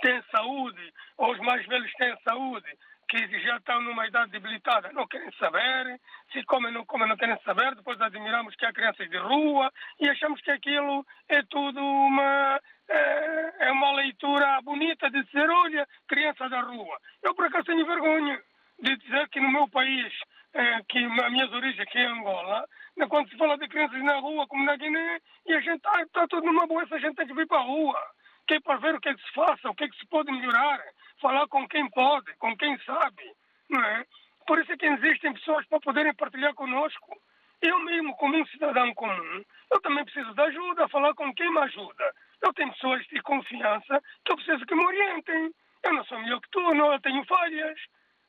têm 0.03 0.22
saúde, 0.31 0.92
ou 1.18 1.33
os 1.33 1.38
mais 1.40 1.66
velhos 1.66 1.92
têm 1.94 2.16
saúde, 2.24 2.70
que 3.11 3.40
já 3.40 3.57
estão 3.57 3.81
numa 3.83 4.07
idade 4.07 4.31
debilitada, 4.31 4.92
não 4.92 5.07
querem 5.09 5.33
saber, 5.33 6.00
se 6.33 6.44
comem, 6.44 6.72
não 6.72 6.87
comem, 6.87 7.09
não 7.09 7.16
querem 7.16 7.37
saber, 7.44 7.74
depois 7.74 8.00
admiramos 8.00 8.55
que 8.55 8.64
há 8.64 8.72
crianças 8.72 9.11
de 9.11 9.16
rua 9.16 9.72
e 9.98 10.09
achamos 10.09 10.40
que 10.40 10.50
aquilo 10.53 11.05
é 11.29 11.42
tudo 11.42 11.81
uma, 11.81 12.61
é, 12.88 13.66
é 13.66 13.72
uma 13.72 13.92
leitura 13.92 14.61
bonita 14.62 15.11
de 15.11 15.24
dizer, 15.24 15.50
olha, 15.50 15.88
criança 16.07 16.48
da 16.48 16.61
rua. 16.61 16.96
Eu 17.20 17.35
por 17.35 17.46
acaso 17.46 17.64
tenho 17.64 17.85
vergonha 17.85 18.40
de 18.81 18.96
dizer 18.96 19.29
que 19.29 19.40
no 19.40 19.50
meu 19.50 19.68
país, 19.68 20.12
é, 20.54 20.82
que 20.88 20.98
a 20.98 21.30
minha 21.30 21.50
origem 21.50 21.82
aqui 21.82 21.98
é 21.98 22.06
Angola, 22.06 22.66
né, 22.96 23.06
quando 23.08 23.28
se 23.28 23.36
fala 23.36 23.56
de 23.58 23.68
crianças 23.68 24.02
na 24.02 24.18
rua, 24.18 24.46
como 24.46 24.64
na 24.64 24.76
Guiné, 24.76 25.20
e 25.46 25.54
a 25.54 25.60
gente 25.60 25.76
está 25.76 26.06
tá 26.12 26.26
tudo 26.28 26.46
numa 26.46 26.66
boa, 26.66 26.84
a 26.90 26.98
gente 26.98 27.16
tem 27.16 27.26
que 27.26 27.34
vir 27.34 27.46
para 27.46 27.58
a 27.58 27.62
rua, 27.62 27.98
que 28.46 28.54
é 28.54 28.60
para 28.60 28.78
ver 28.78 28.94
o 28.94 29.00
que, 29.00 29.08
é 29.08 29.14
que 29.14 29.22
se 29.22 29.32
faça, 29.32 29.70
o 29.70 29.74
que, 29.74 29.84
é 29.84 29.88
que 29.88 29.98
se 29.98 30.06
pode 30.08 30.30
melhorar 30.32 30.82
falar 31.20 31.46
com 31.48 31.68
quem 31.68 31.88
pode, 31.90 32.34
com 32.36 32.56
quem 32.56 32.78
sabe, 32.80 33.22
não 33.68 33.82
é? 33.82 34.04
Por 34.46 34.58
isso 34.58 34.72
é 34.72 34.76
que 34.76 34.86
existem 34.86 35.32
pessoas 35.34 35.66
para 35.66 35.80
poderem 35.80 36.14
partilhar 36.14 36.54
conosco. 36.54 37.16
Eu 37.62 37.78
mesmo, 37.80 38.16
como 38.16 38.36
um 38.36 38.46
cidadão 38.46 38.92
comum, 38.94 39.44
eu 39.70 39.80
também 39.82 40.04
preciso 40.04 40.34
de 40.34 40.40
ajuda, 40.40 40.88
falar 40.88 41.14
com 41.14 41.32
quem 41.34 41.50
me 41.52 41.58
ajuda. 41.58 42.14
Eu 42.42 42.52
tenho 42.54 42.72
pessoas 42.72 43.06
de 43.06 43.20
confiança 43.20 44.02
que 44.24 44.32
eu 44.32 44.36
preciso 44.36 44.66
que 44.66 44.74
me 44.74 44.84
orientem. 44.84 45.54
Eu 45.82 45.92
não 45.92 46.04
sou 46.04 46.18
melhor 46.18 46.40
que 46.40 46.50
tu, 46.50 46.60
não, 46.74 46.92
eu 46.92 47.00
tenho 47.00 47.24
falhas. 47.26 47.78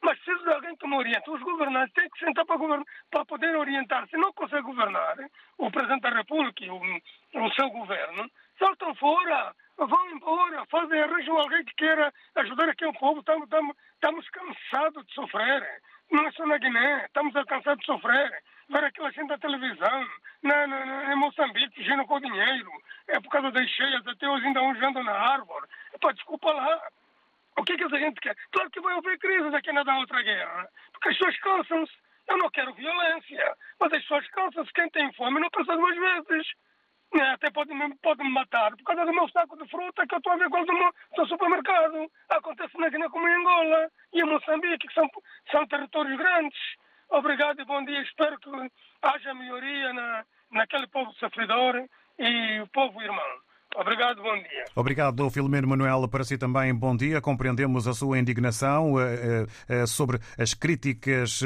Mas 0.02 0.18
preciso 0.20 0.44
de 0.44 0.54
alguém 0.54 0.76
que 0.76 0.88
me 0.88 0.98
oriente. 0.98 1.30
Os 1.30 1.42
governantes 1.42 1.94
têm 1.94 2.10
que 2.10 2.20
sentar 2.20 2.46
para, 2.46 2.58
govern... 2.58 2.84
para 3.10 3.26
poder 3.26 3.56
orientar. 3.56 4.08
Se 4.10 4.18
não 4.18 4.34
consegue 4.34 4.64
governar, 4.64 5.18
o 5.58 5.70
Presidente 5.72 6.02
da 6.02 6.10
República 6.10 6.66
o, 6.72 7.46
o 7.46 7.54
seu 7.54 7.70
governo, 7.70 8.30
saltam 8.58 8.96
fora 8.96 9.54
vão 9.88 10.12
embora, 10.12 10.66
fazem, 10.68 11.02
arranjam 11.02 11.38
alguém 11.38 11.64
que 11.66 11.76
queira 11.76 12.14
ajudar 12.36 12.70
aqui 12.70 12.86
o 12.86 12.94
povo. 12.94 13.20
Estamos, 13.20 13.44
estamos, 13.44 13.76
estamos 13.94 14.30
cansados 14.30 15.06
de 15.06 15.14
sofrer. 15.14 15.82
Não 16.12 16.28
é 16.28 16.32
só 16.32 16.46
na 16.46 16.58
Guiné, 16.58 17.06
estamos 17.06 17.34
cansados 17.46 17.80
de 17.80 17.86
sofrer. 17.86 18.44
Ver 18.70 18.84
aquela 18.84 19.12
gente 19.12 19.28
da 19.28 19.38
televisão, 19.38 20.08
na, 20.44 20.68
na, 20.68 20.86
na, 20.86 21.14
em 21.14 21.16
Moçambique, 21.16 21.76
fugindo 21.76 22.06
com 22.06 22.20
dinheiro. 22.20 22.72
É 23.08 23.20
por 23.20 23.30
causa 23.30 23.52
das 23.52 23.70
cheias, 23.70 24.06
até 24.08 24.30
hoje 24.30 24.46
ainda 24.46 24.62
uns 24.62 24.82
andam 24.82 25.04
na 25.04 25.14
árvore. 25.14 25.68
Epá, 25.94 26.12
desculpa 26.12 26.52
lá. 26.52 26.82
O 27.58 27.64
que 27.64 27.74
é 27.74 27.78
que 27.78 27.84
essa 27.84 28.00
gente 28.00 28.20
quer? 28.22 28.36
Claro 28.52 28.70
que 28.72 28.82
vai 28.82 28.98
haver 28.98 29.20
crises 29.20 29.54
aqui 29.54 29.72
na 29.72 29.98
outra 30.00 30.22
guerra. 30.22 30.70
Porque 30.94 31.10
as 31.10 31.18
pessoas 31.18 31.38
cansam-se. 31.40 31.94
Eu 32.28 32.38
não 32.38 32.50
quero 32.50 32.74
violência. 32.74 33.58
Mas 33.80 33.94
as 33.94 34.02
pessoas 34.02 34.28
cansam-se. 34.30 34.74
Quem 34.74 34.90
tem 34.90 35.14
fome 35.14 35.40
não 35.40 35.50
pensa 35.50 35.76
duas 35.76 35.96
vezes. 35.96 36.48
Né, 37.14 37.30
até 37.32 37.52
pode, 37.52 37.72
pode 38.02 38.24
me 38.24 38.30
matar 38.30 38.72
por 38.72 38.86
causa 38.86 39.06
do 39.06 39.12
meu 39.12 39.28
saco 39.30 39.58
de 39.58 39.70
fruta 39.70 40.08
que 40.08 40.16
eu 40.16 40.18
estou 40.20 40.32
a 40.32 40.38
ver 40.38 40.50
com 40.50 40.64
no, 40.64 40.94
no 41.18 41.28
supermercado. 41.28 42.10
Acontece 42.30 42.78
na 42.78 42.88
Guiné 42.88 43.10
como 43.10 43.28
em 43.28 43.34
Angola 43.34 43.92
e 44.14 44.22
em 44.22 44.26
Moçambique, 44.26 44.88
que 44.88 44.94
são, 44.94 45.10
são 45.52 45.68
territórios 45.68 46.18
grandes. 46.18 46.58
Obrigado 47.10 47.60
e 47.60 47.66
bom 47.66 47.84
dia. 47.84 48.02
Espero 48.02 48.40
que 48.40 48.50
haja 49.02 49.34
melhoria 49.34 49.92
na, 49.92 50.26
naquele 50.52 50.88
povo 50.88 51.12
sofredor 51.16 51.86
e 52.18 52.62
o 52.62 52.68
povo 52.68 53.02
irmão. 53.02 53.42
Obrigado, 53.74 54.22
bom 54.22 54.36
dia. 54.36 54.66
Obrigado, 54.76 55.30
Filomeno 55.30 55.66
Manuel, 55.66 56.06
para 56.10 56.26
si 56.26 56.38
também 56.38 56.76
bom 56.76 56.96
dia. 56.96 57.22
Compreendemos 57.22 57.88
a 57.88 57.94
sua 57.94 58.20
indignação 58.20 58.96
uh, 58.96 58.98
uh, 58.98 59.88
sobre 59.88 60.20
as 60.38 60.54
críticas 60.54 61.42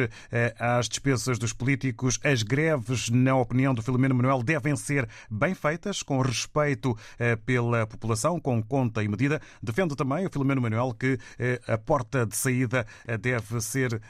às 0.60 0.90
despesas 0.90 1.38
dos 1.38 1.54
políticos. 1.54 2.20
As 2.24 2.42
greves, 2.42 3.10
na 3.10 3.36
opinião 3.36 3.76
do 3.76 3.82
Filomeno 3.84 4.16
Manuel, 4.16 4.42
devem 4.42 4.76
ser 4.76 5.08
bem 5.30 5.54
feitas, 5.54 6.02
com 6.02 6.20
respeito 6.20 6.98
pela 7.46 7.86
população, 7.86 8.40
com 8.40 8.62
conta 8.62 9.04
e 9.04 9.08
medida. 9.08 9.40
Defende 9.62 9.96
também 9.96 10.26
o 10.26 10.30
Filomeno 10.30 10.62
Manuel 10.62 10.94
que 10.94 11.20
a 11.68 11.78
porta 11.78 12.26
de 12.26 12.36
saída 12.36 12.86
deve 13.20 13.62
ser 13.62 14.02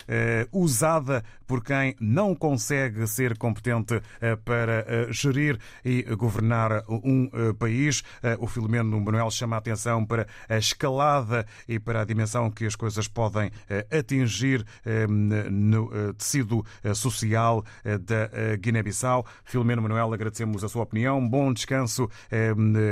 usada 0.52 1.24
por 1.46 1.64
quem 1.64 1.96
não 2.00 2.34
consegue 2.34 3.06
ser 3.08 3.38
competente 3.38 4.02
para 4.44 5.12
gerir 5.12 5.60
e 5.84 6.04
governar 6.16 6.84
um 6.90 7.30
país. 7.58 8.05
Eh, 8.24 8.38
o 8.40 8.48
Filomeno 8.48 9.00
Manuel 9.00 9.30
chama 9.32 9.56
a 9.56 9.60
atenção 9.60 10.06
para 10.06 10.28
a 10.50 10.58
escalada 10.58 11.46
e 11.68 11.80
para 11.80 12.02
a 12.02 12.06
dimensão 12.06 12.50
que 12.50 12.66
as 12.66 12.76
coisas 12.76 13.08
podem 13.08 13.52
eh, 13.70 13.86
atingir 13.92 14.66
eh, 14.86 15.08
no 15.08 16.14
tecido 16.14 16.64
social 16.94 17.64
da 17.84 18.56
Guiné-Bissau. 18.58 19.26
Filomeno 19.44 19.82
Manuel, 19.82 20.14
agradecemos 20.14 20.64
a 20.64 20.70
sua 20.70 20.84
opinião. 20.84 21.28
Bom 21.28 21.54
descanso 21.54 22.10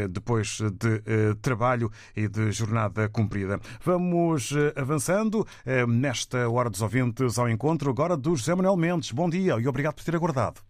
depois 0.09 0.59
de 0.59 1.35
trabalho 1.41 1.91
e 2.15 2.27
de 2.27 2.51
jornada 2.51 3.09
cumprida. 3.09 3.59
Vamos 3.83 4.53
avançando 4.75 5.45
nesta 5.87 6.49
hora 6.49 6.69
dos 6.69 6.81
ouvintes 6.81 7.37
ao 7.37 7.49
encontro 7.49 7.89
agora 7.89 8.15
do 8.15 8.35
José 8.35 8.55
Manuel 8.55 8.77
Mendes. 8.77 9.11
Bom 9.11 9.29
dia 9.29 9.55
e 9.59 9.67
obrigado 9.67 9.95
por 9.95 10.03
ter 10.03 10.15
aguardado. 10.15 10.61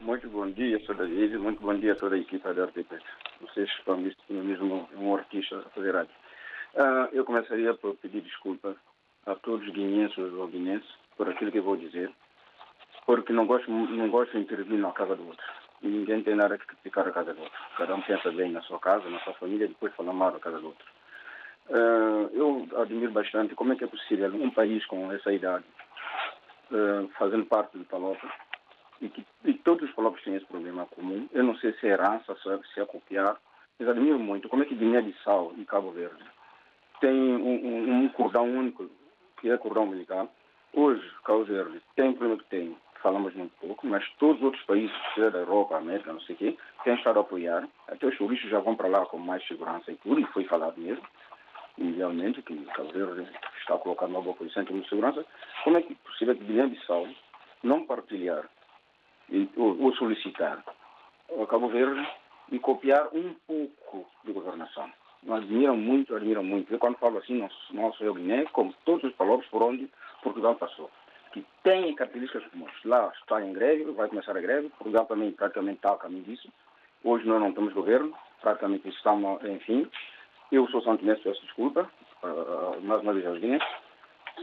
Muito 0.00 0.28
bom 0.30 0.50
dia, 0.50 0.78
Sr. 0.80 0.96
David. 0.96 1.38
Muito 1.38 1.60
bom 1.60 1.78
dia 1.78 1.92
a 1.92 1.96
toda 1.96 2.16
a 2.16 2.18
equipa 2.18 2.52
da 2.54 2.64
RTP 2.64 2.90
vocês 3.40 3.68
estão 3.70 3.96
mesmo 3.96 4.88
um 4.96 5.14
artista 5.14 5.58
a 5.58 5.70
fazer 5.70 5.94
rádio. 5.94 6.14
Uh, 6.74 7.08
eu 7.12 7.24
começaria 7.24 7.74
por 7.74 7.96
pedir 7.96 8.20
desculpa 8.20 8.76
a 9.26 9.34
todos 9.34 9.66
os 9.66 9.72
guineenses 9.72 10.18
ou 10.18 10.46
guineenses 10.46 10.88
por 11.16 11.28
aquilo 11.28 11.50
que 11.50 11.60
vou 11.60 11.76
dizer, 11.76 12.10
porque 13.06 13.32
não 13.32 13.46
gosto, 13.46 13.70
não 13.70 14.08
gosto 14.08 14.32
de 14.32 14.38
intervir 14.38 14.78
na 14.78 14.92
casa 14.92 15.16
do 15.16 15.26
outro. 15.26 15.44
E 15.82 15.88
ninguém 15.88 16.22
tem 16.22 16.34
nada 16.34 16.58
que 16.58 16.66
criticar 16.66 17.08
a 17.08 17.12
casa 17.12 17.34
do 17.34 17.40
outro. 17.40 17.58
Cada 17.76 17.94
um 17.94 18.02
pensa 18.02 18.30
bem 18.30 18.52
na 18.52 18.60
sua 18.62 18.78
casa, 18.78 19.08
na 19.08 19.18
sua 19.20 19.34
família, 19.34 19.66
depois 19.66 19.94
fala 19.94 20.12
mal 20.12 20.30
da 20.30 20.38
casa 20.38 20.58
do 20.58 20.66
outro. 20.66 20.86
Uh, 21.68 22.30
eu 22.32 22.68
admiro 22.80 23.12
bastante 23.12 23.54
como 23.54 23.72
é 23.72 23.76
que 23.76 23.84
é 23.84 23.86
possível 23.86 24.32
um 24.34 24.50
país 24.50 24.84
com 24.86 25.10
essa 25.12 25.32
idade, 25.32 25.64
uh, 26.70 27.08
fazendo 27.18 27.46
parte 27.46 27.78
do 27.78 27.84
Palopa, 27.84 28.28
e 29.00 29.08
que 29.08 29.24
e 29.44 29.54
todos 29.54 29.88
os 29.88 29.94
povos 29.94 30.22
têm 30.22 30.34
esse 30.34 30.46
problema 30.46 30.86
comum. 30.86 31.28
Eu 31.32 31.44
não 31.44 31.56
sei 31.56 31.72
se 31.74 31.86
é 31.86 31.90
herança, 31.90 32.36
se 32.74 32.80
é 32.80 32.84
copiar, 32.84 33.36
mas 33.78 33.88
admiro 33.88 34.18
muito 34.18 34.48
como 34.48 34.62
é 34.62 34.66
que 34.66 34.74
Guiné-Bissau 34.74 35.54
e 35.56 35.64
Cabo 35.64 35.90
Verde 35.90 36.22
tem 37.00 37.14
um, 37.14 37.66
um, 37.66 38.04
um, 38.04 38.08
cordão 38.10 38.44
único, 38.44 38.88
que 39.40 39.50
é 39.50 39.56
cordão 39.56 39.86
militar. 39.86 40.28
Hoje, 40.74 41.02
Cabo 41.24 41.44
Verde 41.44 41.80
tem 41.96 42.10
o 42.10 42.14
problema 42.14 42.42
que 42.42 42.50
tem, 42.50 42.76
falamos 43.02 43.34
muito 43.34 43.52
pouco, 43.58 43.86
mas 43.86 44.06
todos 44.18 44.36
os 44.36 44.44
outros 44.44 44.62
países, 44.64 44.94
seja 45.14 45.30
da 45.30 45.38
Europa, 45.38 45.78
América, 45.78 46.12
não 46.12 46.20
sei 46.20 46.34
o 46.34 46.38
quê, 46.38 46.58
têm 46.84 46.94
estado 46.94 47.18
a 47.18 47.22
apoiar. 47.22 47.66
Até 47.88 48.06
os 48.06 48.16
turistas 48.18 48.50
já 48.50 48.60
vão 48.60 48.76
para 48.76 48.88
lá 48.88 49.06
com 49.06 49.16
mais 49.16 49.44
segurança 49.46 49.90
e 49.90 49.96
tudo, 49.96 50.20
e 50.20 50.26
foi 50.26 50.44
falado 50.44 50.78
mesmo, 50.78 51.02
mundialmente, 51.78 52.42
que 52.42 52.54
Cabo 52.66 52.92
Verde 52.92 53.26
está 53.58 53.78
colocando 53.78 54.10
uma 54.10 54.22
boa 54.22 54.36
posição 54.36 54.62
em 54.62 54.66
termos 54.66 54.84
de 54.84 54.90
segurança. 54.90 55.24
Como 55.64 55.78
é 55.78 55.82
que 55.82 55.94
é 55.94 55.96
possível 56.04 56.36
que 56.36 56.44
Guiné-Bissau 56.44 57.08
não 57.62 57.86
partilhar 57.86 58.46
ou 59.56 59.94
solicitar 59.94 60.62
ao 61.30 61.46
Cabo 61.46 61.68
Verde 61.68 62.06
e 62.50 62.58
copiar 62.58 63.08
um 63.14 63.34
pouco 63.46 64.06
de 64.24 64.32
governação. 64.32 64.90
Admiram 65.28 65.76
muito, 65.76 66.14
admiram 66.16 66.42
muito. 66.42 66.72
Eu 66.72 66.78
quando 66.78 66.96
falo 66.96 67.18
assim, 67.18 67.38
não, 67.38 67.48
não 67.72 67.92
sou 67.92 68.06
eu 68.06 68.14
Guiné, 68.14 68.44
como 68.52 68.74
todos 68.84 69.04
os 69.04 69.14
palavras 69.14 69.46
por 69.48 69.62
onde 69.62 69.88
Portugal 70.22 70.54
passou. 70.56 70.90
Que 71.32 71.44
têm 71.62 71.94
características 71.94 72.44
comuns. 72.50 72.72
Lá 72.84 73.12
está 73.20 73.44
em 73.44 73.52
greve, 73.52 73.84
vai 73.92 74.08
começar 74.08 74.36
a 74.36 74.40
greve. 74.40 74.70
Portugal 74.70 75.06
também 75.06 75.30
praticamente 75.32 75.76
está 75.76 75.92
a 75.92 75.98
caminho 75.98 76.24
disso. 76.24 76.48
Hoje 77.04 77.26
nós 77.26 77.40
não 77.40 77.52
temos 77.52 77.72
governo, 77.72 78.12
praticamente 78.40 78.88
estamos, 78.88 79.42
enfim. 79.44 79.88
Eu 80.50 80.66
sou 80.68 80.82
Santo 80.82 81.04
Mense, 81.04 81.22
peço 81.22 81.40
desculpa, 81.42 81.88
uh, 82.24 82.80
mais 82.82 83.00
uma 83.02 83.12
vez 83.12 83.26
aos 83.26 83.38
Guiné. 83.38 83.58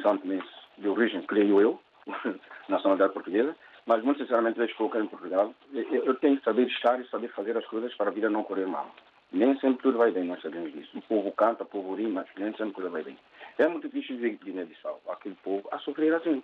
Santo 0.01 0.25
Mense 0.25 0.47
de 0.77 0.87
origem, 0.87 1.21
creio 1.23 1.59
eu, 1.59 1.79
nacionalidade 2.69 3.13
portuguesa 3.13 3.55
mas 3.87 4.03
muito 4.03 4.19
sinceramente 4.19 4.59
vejo 4.59 4.75
pouco 4.75 4.97
em 4.99 5.07
Portugal. 5.07 5.55
Eu 5.71 6.13
tenho 6.15 6.37
que 6.37 6.43
saber 6.43 6.67
estar 6.67 6.99
e 6.99 7.07
saber 7.07 7.29
fazer 7.29 7.57
as 7.57 7.65
coisas 7.67 7.93
para 7.95 8.09
a 8.09 8.13
vida 8.13 8.29
não 8.29 8.43
correr 8.43 8.67
mal. 8.67 8.93
Nem 9.31 9.57
sempre 9.59 9.81
tudo 9.81 9.97
vai 9.97 10.11
bem, 10.11 10.25
nós 10.25 10.41
sabemos 10.41 10.73
disso. 10.73 10.97
O 10.97 11.01
povo 11.03 11.31
canta, 11.31 11.63
o 11.63 11.67
povo 11.67 11.95
ri, 11.95 12.05
mas 12.05 12.27
nem 12.37 12.53
sempre 12.55 12.73
tudo 12.73 12.89
vai 12.89 13.01
bem. 13.01 13.17
É 13.57 13.67
muito 13.67 13.87
difícil 13.87 14.17
ver 14.17 14.37
Guiné-Bissau, 14.43 15.01
aquele 15.07 15.35
povo, 15.35 15.67
a 15.71 15.79
sofrer 15.79 16.13
assim. 16.13 16.43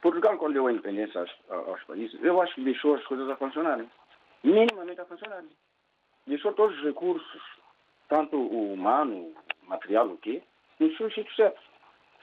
Portugal, 0.00 0.36
quando 0.38 0.54
deu 0.54 0.66
a 0.66 0.72
independência 0.72 1.20
aos, 1.20 1.68
aos, 1.68 1.82
países, 1.84 2.18
eu 2.22 2.40
acho 2.40 2.54
que 2.54 2.64
deixou 2.64 2.94
as 2.94 3.04
coisas 3.04 3.28
a 3.28 3.36
funcionarem. 3.36 3.88
Minimamente 4.42 5.00
a 5.02 5.04
funcionarem. 5.04 5.50
Deixou 6.26 6.54
todos 6.54 6.76
os 6.78 6.84
recursos, 6.84 7.42
tanto 8.08 8.36
o 8.36 8.72
humano, 8.72 9.34
material, 9.68 10.08
o 10.08 10.16
quê, 10.16 10.42
nos 10.80 10.96
seus 10.96 11.14
sítios 11.14 11.36
certos. 11.36 11.64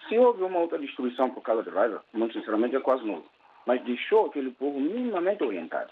Se 0.09 0.17
houve 0.17 0.41
uma 0.41 0.59
outra 0.59 0.79
destruição 0.79 1.29
por 1.29 1.41
causa 1.41 1.61
de 1.61 1.69
raiva, 1.69 2.03
muito 2.13 2.33
sinceramente 2.33 2.75
é 2.75 2.79
quase 2.79 3.05
nulo 3.05 3.25
mas 3.65 3.81
deixou 3.83 4.27
aquele 4.27 4.51
povo 4.51 4.79
minimamente 4.79 5.43
orientado. 5.43 5.91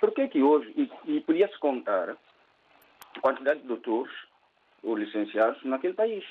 Por 0.00 0.12
que 0.12 0.28
que 0.28 0.42
hoje, 0.42 0.72
e, 0.76 1.16
e 1.16 1.20
podia-se 1.20 1.58
contar 1.58 2.10
a 2.10 3.20
quantidade 3.20 3.60
de 3.60 3.66
doutores 3.66 4.12
ou 4.82 4.96
licenciados 4.96 5.62
naquele 5.64 5.94
país. 5.94 6.24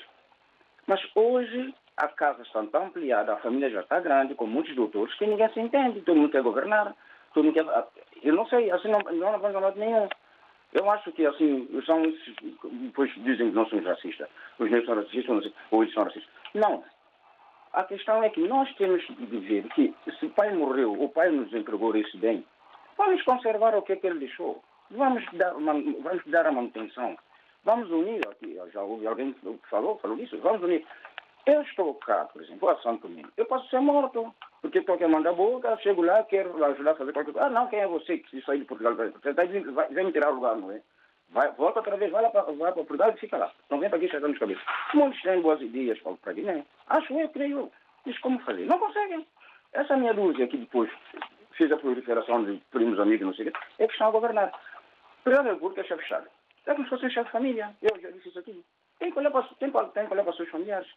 Mas 0.86 1.00
hoje 1.14 1.74
a 1.96 2.08
casa 2.08 2.42
está 2.42 2.62
tão 2.64 2.86
ampliada, 2.86 3.34
a 3.34 3.38
família 3.38 3.70
já 3.70 3.80
está 3.80 4.00
grande, 4.00 4.34
com 4.34 4.46
muitos 4.46 4.74
doutores, 4.74 5.14
que 5.14 5.26
ninguém 5.26 5.48
se 5.52 5.60
entende, 5.60 6.00
todo 6.02 6.16
mundo 6.16 6.30
quer 6.30 6.42
governar, 6.42 6.94
todo 7.32 7.44
mundo 7.44 7.54
quer... 7.54 7.66
Eu 8.22 8.34
não 8.34 8.46
sei, 8.46 8.70
assim 8.70 8.88
não, 8.88 9.00
não 9.14 9.34
avança 9.34 9.72
nenhum. 9.76 10.08
Eu 10.72 10.90
acho 10.90 11.10
que, 11.12 11.24
assim, 11.24 11.68
são 11.86 12.02
depois 12.62 13.12
dizem 13.22 13.50
que 13.50 13.56
não 13.56 13.66
somos 13.66 13.84
racistas, 13.84 14.28
os 14.58 14.70
negros 14.70 14.86
são 14.86 14.96
racistas, 14.96 15.52
ou 15.70 15.82
eles 15.82 15.94
são 15.94 16.04
racistas. 16.04 16.30
Não. 16.54 16.84
A 17.76 17.84
questão 17.84 18.22
é 18.22 18.30
que 18.30 18.40
nós 18.40 18.74
temos 18.76 19.06
de 19.06 19.38
ver 19.38 19.68
que 19.74 19.94
se 20.18 20.24
o 20.24 20.30
pai 20.30 20.50
morreu, 20.54 20.94
o 20.94 21.10
pai 21.10 21.30
nos 21.30 21.52
entregou 21.52 21.94
esse 21.94 22.16
bem, 22.16 22.42
vamos 22.96 23.22
conservar 23.22 23.76
o 23.76 23.82
que, 23.82 23.92
é 23.92 23.96
que 23.96 24.06
ele 24.06 24.20
deixou. 24.20 24.64
Vamos 24.90 25.22
dar, 25.34 25.52
vamos 25.52 26.24
dar 26.24 26.46
a 26.46 26.52
manutenção. 26.52 27.18
Vamos 27.64 27.90
unir, 27.90 28.26
aqui, 28.26 28.58
já 28.72 28.82
houve 28.82 29.06
alguém 29.06 29.34
que 29.34 29.68
falou, 29.68 29.98
falou 29.98 30.16
isso, 30.16 30.38
vamos 30.38 30.62
unir. 30.62 30.86
Eu 31.44 31.60
estou 31.60 31.94
cá, 31.96 32.24
por 32.24 32.42
exemplo, 32.42 32.66
a 32.70 32.80
Santo 32.80 33.08
Domingo. 33.08 33.28
Eu 33.36 33.44
posso 33.44 33.68
ser 33.68 33.80
morto, 33.80 34.34
porque 34.62 34.78
estou 34.78 34.94
aqui 34.94 35.06
mandar 35.06 35.34
boca, 35.34 35.76
chego 35.82 36.00
lá, 36.00 36.22
quero 36.24 36.64
ajudar 36.64 36.92
a 36.92 36.96
fazer 36.96 37.12
qualquer 37.12 37.32
coisa. 37.32 37.46
Ah, 37.46 37.50
não, 37.50 37.68
quem 37.68 37.80
é 37.80 37.86
você 37.86 38.16
que 38.16 38.30
se 38.30 38.40
sair 38.46 38.60
de 38.60 38.64
Portugal? 38.64 38.94
Você 38.94 39.28
está 39.28 39.44
vai 39.44 40.02
me 40.02 40.12
tirar 40.12 40.30
o 40.30 40.36
lugar, 40.36 40.56
não 40.56 40.72
é? 40.72 40.80
Vai, 41.30 41.50
volta 41.52 41.80
outra 41.80 41.96
vez, 41.96 42.10
vai 42.10 42.22
lá 42.22 42.30
para 42.30 42.72
Portugal 42.72 43.10
e 43.10 43.18
fica 43.18 43.36
lá. 43.36 43.52
Não 43.70 43.78
vem 43.78 43.88
para 43.88 43.98
aqui 43.98 44.08
chegar 44.08 44.28
nos 44.28 44.38
cabelos. 44.38 44.62
Muitos 44.94 45.20
têm 45.22 45.40
boas 45.40 45.60
ideias 45.60 45.98
para 46.22 46.32
Guiné. 46.32 46.64
Acho 46.88 47.12
eu, 47.18 47.28
creio 47.30 47.58
eu. 47.58 47.72
Mas 48.04 48.18
como 48.20 48.38
fazer? 48.40 48.66
Não 48.66 48.78
conseguem. 48.78 49.26
Essa 49.72 49.96
minha 49.96 50.14
dúvida 50.14 50.44
aqui 50.44 50.56
depois 50.56 50.90
fez 51.52 51.70
a 51.72 51.76
proliferação 51.76 52.44
de 52.44 52.60
primos 52.70 52.98
amigos, 53.00 53.26
não 53.26 53.34
sei 53.34 53.48
o 53.48 53.52
quê, 53.52 53.58
é 53.78 53.86
que 53.86 53.92
estão 53.92 54.08
a 54.08 54.12
governar. 54.12 54.48
O 54.48 55.24
Presidente 55.24 55.46
da 55.46 55.52
República 55.54 55.80
é 55.80 55.84
chefe 55.84 55.98
de 55.98 56.04
Estado. 56.04 56.28
É 56.66 56.72
como 56.72 56.84
se 56.84 56.90
fosse 56.90 57.10
chefe 57.10 57.26
de 57.26 57.32
família. 57.32 57.76
Eu 57.82 58.00
já 58.00 58.10
disse 58.10 58.28
isso 58.28 58.38
aqui. 58.38 58.64
Tem 58.98 59.10
que 59.10 59.18
olhar 59.18 59.30
para, 59.30 59.42
tem, 59.58 59.70
tem 59.70 60.06
que 60.06 60.12
olhar 60.12 60.22
para 60.22 60.30
os 60.30 60.36
seus 60.36 60.48
familiares. 60.48 60.88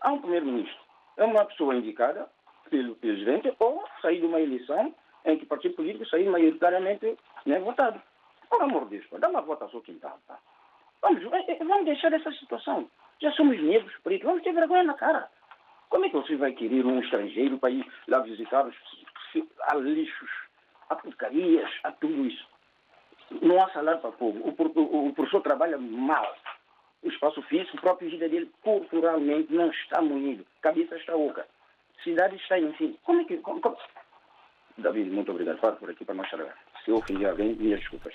Há 0.00 0.12
um 0.12 0.20
primeiro-ministro. 0.20 0.76
É 1.16 1.24
uma 1.24 1.44
pessoa 1.44 1.74
indicada 1.74 2.28
pelo 2.70 2.96
presidente 2.96 3.54
ou 3.58 3.84
sair 4.02 4.20
de 4.20 4.26
uma 4.26 4.40
eleição 4.40 4.94
em 5.24 5.38
que 5.38 5.44
o 5.44 5.48
partido 5.48 5.74
político 5.74 6.06
sair 6.06 6.28
maioritariamente 6.28 7.16
né, 7.44 7.58
votado. 7.58 8.00
Por 8.48 8.62
amor 8.62 8.84
de 8.88 8.98
Deus, 8.98 9.20
dá 9.20 9.28
uma 9.28 9.42
volta 9.42 9.68
seu 9.68 9.80
quintal. 9.80 10.18
Tá? 10.26 10.38
Vamos, 11.02 11.22
vamos 11.22 11.84
deixar 11.84 12.12
essa 12.12 12.32
situação. 12.32 12.88
Já 13.20 13.32
somos 13.32 13.60
negros, 13.60 13.92
pretos, 14.02 14.26
vamos 14.26 14.42
ter 14.42 14.52
vergonha 14.52 14.84
na 14.84 14.94
cara. 14.94 15.28
Como 15.88 16.04
é 16.04 16.08
que 16.08 16.16
você 16.16 16.36
vai 16.36 16.52
querer 16.52 16.84
um 16.84 17.00
estrangeiro 17.00 17.58
para 17.58 17.70
ir 17.70 17.86
lá 18.08 18.20
visitar 18.20 18.66
os, 18.66 18.74
há 19.62 19.74
lixos, 19.76 20.30
há 20.88 20.96
porcarias, 20.96 21.70
há 21.84 21.92
tudo 21.92 22.26
isso? 22.26 22.46
Não 23.42 23.62
há 23.62 23.68
salário 23.70 24.00
para 24.00 24.10
o 24.10 24.12
povo. 24.14 24.38
O, 24.40 24.80
o, 24.80 25.08
o 25.08 25.14
professor 25.14 25.42
trabalha 25.42 25.78
mal. 25.78 26.36
O 27.02 27.08
espaço 27.08 27.42
físico, 27.42 27.76
a 27.78 27.80
própria 27.80 28.10
vida 28.10 28.28
dele, 28.28 28.50
culturalmente, 28.62 29.52
não 29.52 29.70
está 29.70 30.00
munido. 30.00 30.46
Cabeça 30.60 30.96
está 30.96 31.16
oca. 31.16 31.46
Cidade 32.02 32.36
está 32.36 32.58
em 32.58 32.74
si. 32.76 32.98
Como 33.04 33.20
é 33.20 33.24
que. 33.24 33.36
Como, 33.38 33.60
como... 33.60 33.76
David, 34.78 35.10
muito 35.10 35.30
obrigado. 35.30 35.58
Falo 35.58 35.76
por 35.76 35.90
aqui 35.90 36.04
para 36.04 36.14
mostrar. 36.14 36.56
Se 36.84 36.90
eu 36.90 36.96
ofendi 36.96 37.26
alguém, 37.26 37.54
minhas 37.54 37.80
desculpas. 37.80 38.14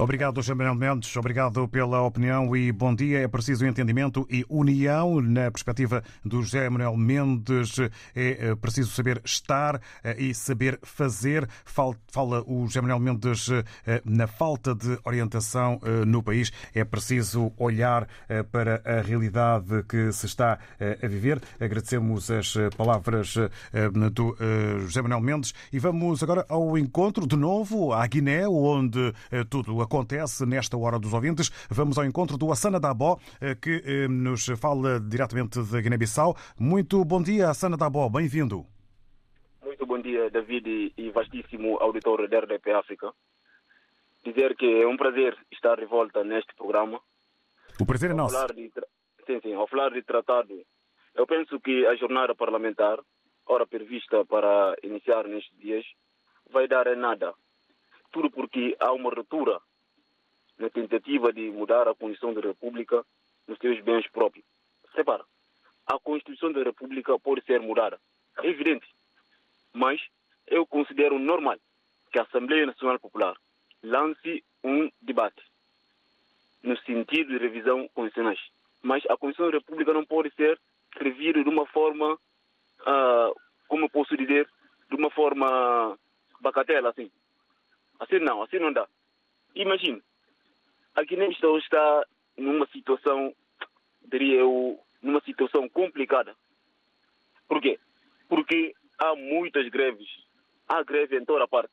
Obrigado, 0.00 0.40
Samuel 0.44 0.76
Mendes. 0.76 1.16
Obrigado 1.16 1.66
pela 1.66 2.00
opinião 2.02 2.54
e 2.56 2.70
bom 2.70 2.94
dia. 2.94 3.18
É 3.18 3.26
preciso 3.26 3.66
entendimento 3.66 4.24
e 4.30 4.44
união. 4.48 5.20
Na 5.20 5.50
perspectiva 5.50 6.04
do 6.24 6.40
José 6.40 6.70
Manuel 6.70 6.96
Mendes, 6.96 7.80
é 8.14 8.54
preciso 8.54 8.92
saber 8.92 9.20
estar 9.24 9.80
eh, 10.04 10.14
e 10.16 10.34
saber 10.36 10.78
fazer. 10.84 11.48
Fala 11.64 12.44
o 12.46 12.64
José 12.66 12.80
Manuel 12.80 13.00
Mendes 13.00 13.50
eh, 13.50 14.00
na 14.04 14.28
falta 14.28 14.72
de 14.72 14.96
orientação 15.02 15.80
eh, 15.82 16.04
no 16.04 16.22
país. 16.22 16.52
É 16.72 16.84
preciso 16.84 17.52
olhar 17.56 18.06
para 18.52 18.80
a 18.84 19.00
realidade 19.02 19.82
que 19.88 20.12
se 20.12 20.26
está 20.26 20.60
a 20.78 21.08
viver. 21.08 21.42
Agradecemos 21.58 22.30
as 22.30 22.54
palavras 22.76 23.34
do 24.12 24.36
José 24.80 25.02
Manuel 25.02 25.20
Mendes 25.20 25.54
e 25.72 25.78
vamos 25.80 26.22
agora 26.22 26.46
ao 26.48 26.78
encontro 26.78 27.26
de 27.26 27.36
novo 27.36 27.92
à 27.92 28.06
Guiné, 28.06 28.46
onde 28.46 29.12
tudo 29.50 29.87
acontece 29.88 30.44
nesta 30.44 30.76
hora 30.76 30.98
dos 30.98 31.14
ouvintes. 31.14 31.48
Vamos 31.70 31.98
ao 31.98 32.04
encontro 32.04 32.36
do 32.36 32.52
Assana 32.52 32.78
Dabó, 32.78 33.18
eh, 33.40 33.54
que 33.54 33.82
eh, 33.84 34.06
nos 34.06 34.46
fala 34.60 35.00
diretamente 35.00 35.62
de 35.62 35.82
Guiné-Bissau. 35.82 36.36
Muito 36.60 37.02
bom 37.04 37.22
dia, 37.22 37.48
Assana 37.48 37.76
Dabó, 37.76 38.08
bem-vindo. 38.10 38.66
Muito 39.64 39.86
bom 39.86 39.98
dia, 39.98 40.30
David 40.30 40.92
e 40.96 41.10
vastíssimo 41.10 41.78
auditor 41.78 42.28
da 42.28 42.40
RDP 42.40 42.72
África. 42.72 43.12
Dizer 44.24 44.54
que 44.56 44.82
é 44.82 44.86
um 44.86 44.96
prazer 44.96 45.36
estar 45.50 45.76
de 45.76 45.86
volta 45.86 46.22
neste 46.22 46.54
programa. 46.54 47.00
O 47.80 47.86
prazer 47.86 48.10
é 48.10 48.14
nosso. 48.14 48.36
De, 48.54 48.70
sim, 49.26 49.40
sim, 49.40 49.54
ao 49.54 49.66
falar 49.68 49.90
de 49.90 50.02
tratado, 50.02 50.54
eu 51.14 51.26
penso 51.26 51.58
que 51.60 51.86
a 51.86 51.96
jornada 51.96 52.34
parlamentar, 52.34 52.98
hora 53.46 53.66
prevista 53.66 54.24
para 54.26 54.76
iniciar 54.82 55.24
nestes 55.26 55.56
dias, 55.58 55.84
vai 56.50 56.68
dar 56.68 56.86
em 56.88 56.96
nada. 56.96 57.32
Tudo 58.12 58.30
porque 58.30 58.76
há 58.80 58.92
uma 58.92 59.10
ruptura 59.10 59.58
na 60.58 60.68
tentativa 60.68 61.32
de 61.32 61.50
mudar 61.50 61.88
a 61.88 61.94
Constituição 61.94 62.34
da 62.34 62.40
República 62.40 63.04
nos 63.46 63.58
seus 63.58 63.80
bens 63.80 64.06
próprios. 64.08 64.44
Repara, 64.94 65.24
a 65.86 65.98
Constituição 65.98 66.52
da 66.52 66.62
República 66.62 67.18
pode 67.18 67.44
ser 67.44 67.60
mudada, 67.60 67.98
é 68.38 68.48
evidente, 68.48 68.86
mas 69.72 70.00
eu 70.46 70.66
considero 70.66 71.18
normal 71.18 71.56
que 72.10 72.18
a 72.18 72.22
Assembleia 72.22 72.66
Nacional 72.66 72.98
Popular 72.98 73.36
lance 73.82 74.44
um 74.64 74.90
debate 75.00 75.42
no 76.62 76.76
sentido 76.78 77.30
de 77.30 77.38
revisão 77.38 77.88
constitucional. 77.88 78.34
Mas 78.82 79.04
a 79.06 79.16
Constituição 79.16 79.50
da 79.50 79.58
República 79.58 79.92
não 79.92 80.04
pode 80.04 80.30
ser 80.34 80.58
revista 80.96 81.42
de 81.42 81.48
uma 81.48 81.66
forma, 81.66 82.14
uh, 82.14 83.40
como 83.68 83.90
posso 83.90 84.16
dizer, 84.16 84.48
de 84.88 84.96
uma 84.96 85.10
forma 85.10 85.98
bacatela, 86.40 86.90
assim. 86.90 87.10
Assim 88.00 88.18
não, 88.18 88.42
assim 88.42 88.58
não 88.58 88.72
dá. 88.72 88.86
Imagine, 89.54 90.02
a 90.98 91.04
Guiné-Bissau 91.04 91.56
está 91.58 92.04
numa 92.36 92.66
situação, 92.66 93.32
diria 94.10 94.40
eu, 94.40 94.80
numa 95.00 95.20
situação 95.20 95.68
complicada. 95.68 96.34
Por 97.46 97.62
quê? 97.62 97.78
Porque 98.28 98.74
há 98.98 99.14
muitas 99.14 99.68
greves. 99.68 100.08
Há 100.68 100.82
greve 100.82 101.16
em 101.16 101.24
toda 101.24 101.44
a 101.44 101.48
parte. 101.48 101.72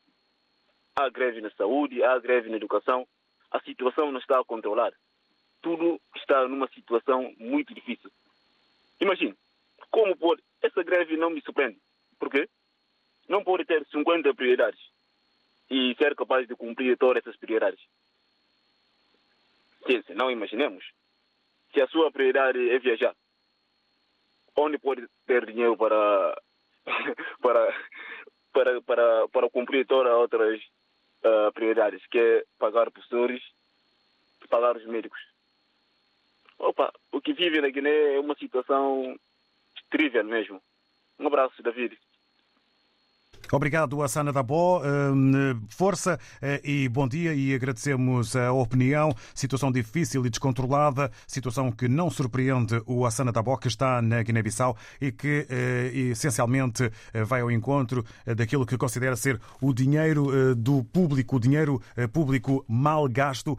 Há 0.95 1.09
greve 1.09 1.41
na 1.41 1.49
saúde, 1.49 2.03
há 2.03 2.19
greve 2.19 2.49
na 2.49 2.57
educação. 2.57 3.07
A 3.49 3.59
situação 3.61 4.11
não 4.11 4.19
está 4.19 4.39
a 4.39 4.45
controlar. 4.45 4.93
Tudo 5.59 5.99
está 6.15 6.47
numa 6.47 6.67
situação 6.67 7.33
muito 7.39 7.73
difícil. 7.73 8.11
Imagine, 9.01 9.35
como 9.89 10.15
pode. 10.15 10.43
Essa 10.61 10.83
greve 10.83 11.17
não 11.17 11.31
me 11.31 11.41
surpreende. 11.41 11.79
Por 12.19 12.29
quê? 12.29 12.47
Não 13.27 13.43
pode 13.43 13.65
ter 13.65 13.83
50 13.87 14.35
prioridades 14.35 14.79
e 15.67 15.95
ser 15.97 16.15
capaz 16.15 16.47
de 16.47 16.55
cumprir 16.55 16.95
todas 16.95 17.23
essas 17.23 17.35
prioridades. 17.37 17.83
Pense, 19.85 20.13
não 20.15 20.31
imaginemos. 20.31 20.83
Se 21.73 21.81
a 21.81 21.87
sua 21.87 22.11
prioridade 22.11 22.69
é 22.69 22.79
viajar, 22.79 23.15
onde 24.55 24.77
pode 24.79 25.07
ter 25.27 25.45
dinheiro 25.45 25.77
para, 25.77 26.41
para, 27.41 27.85
para, 28.51 28.81
para, 28.81 29.27
para 29.27 29.49
cumprir 29.49 29.85
todas 29.85 30.11
as 30.11 30.17
outras 30.17 30.61
uh, 31.23 31.51
prioridades, 31.53 32.05
que 32.07 32.17
é 32.17 32.45
pagar 32.57 32.89
professores, 32.89 33.43
pagar 34.49 34.75
os 34.75 34.85
médicos? 34.85 35.19
Opa, 36.57 36.91
o 37.11 37.21
que 37.21 37.33
vive 37.33 37.61
na 37.61 37.69
Guiné 37.69 38.15
é 38.15 38.19
uma 38.19 38.35
situação 38.35 39.19
terrível 39.91 40.23
mesmo. 40.23 40.61
Um 41.19 41.27
abraço, 41.27 41.61
David. 41.61 41.97
Obrigado, 43.51 44.01
Assana 44.01 44.31
Dabó. 44.31 44.81
Hum, 44.83 45.61
força 45.69 46.19
eh, 46.41 46.61
e 46.63 46.89
bom 46.89 47.07
dia 47.07 47.33
e 47.33 47.53
agradecemos 47.53 48.35
a 48.35 48.51
opinião. 48.51 49.15
Situação 49.33 49.71
difícil 49.71 50.25
e 50.25 50.29
descontrolada, 50.29 51.11
situação 51.27 51.71
que 51.71 51.87
não 51.87 52.09
surpreende 52.09 52.81
o 52.85 53.05
Assana 53.05 53.31
Dabó, 53.31 53.57
que 53.57 53.67
está 53.67 54.01
na 54.01 54.23
Guiné-Bissau 54.23 54.75
e 54.99 55.11
que 55.11 55.45
eh, 55.49 55.91
essencialmente 56.11 56.91
eh, 57.13 57.23
vai 57.23 57.41
ao 57.41 57.51
encontro 57.51 58.03
daquilo 58.35 58.65
que 58.65 58.77
considera 58.77 59.15
ser 59.15 59.39
o 59.61 59.73
dinheiro 59.73 60.55
do 60.55 60.83
público, 60.83 61.35
o 61.35 61.39
dinheiro 61.39 61.81
público 62.11 62.63
mal 62.67 63.07
gasto 63.07 63.57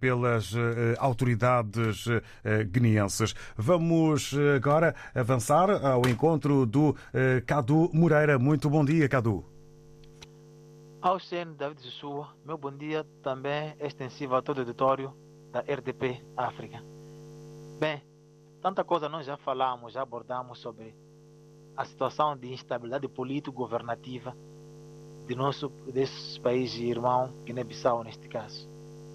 pelas 0.00 0.52
autoridades 0.98 2.06
guineenses. 2.70 3.34
Vamos 3.56 4.34
agora 4.56 4.94
avançar 5.14 5.70
ao 5.70 6.02
encontro 6.08 6.66
do 6.66 6.94
Cadu 7.46 7.90
Moreira. 7.92 8.38
Muito 8.38 8.68
bom 8.70 8.84
dia, 8.84 9.08
Cadu. 9.08 9.23
Ao 11.04 11.20
CN 11.20 11.54
David 11.54 11.84
Jussua, 11.84 12.34
meu 12.46 12.56
bom 12.56 12.74
dia 12.74 13.04
também 13.22 13.76
é 13.78 13.86
extensivo 13.86 14.36
a 14.36 14.40
todo 14.40 14.56
o 14.56 14.60
auditório 14.62 15.12
da 15.52 15.60
RDP 15.60 16.24
África. 16.34 16.82
Bem, 17.78 18.02
tanta 18.62 18.82
coisa 18.82 19.06
nós 19.06 19.26
já 19.26 19.36
falamos, 19.36 19.92
já 19.92 20.00
abordamos 20.00 20.60
sobre 20.60 20.96
a 21.76 21.84
situação 21.84 22.34
de 22.34 22.50
instabilidade 22.50 23.06
político-governativa 23.06 24.34
de 25.26 25.34
nosso 25.34 25.68
desse 25.92 26.40
país 26.40 26.74
irmão, 26.76 27.30
Guiné-Bissau 27.44 28.02
neste 28.02 28.26
caso. 28.26 28.66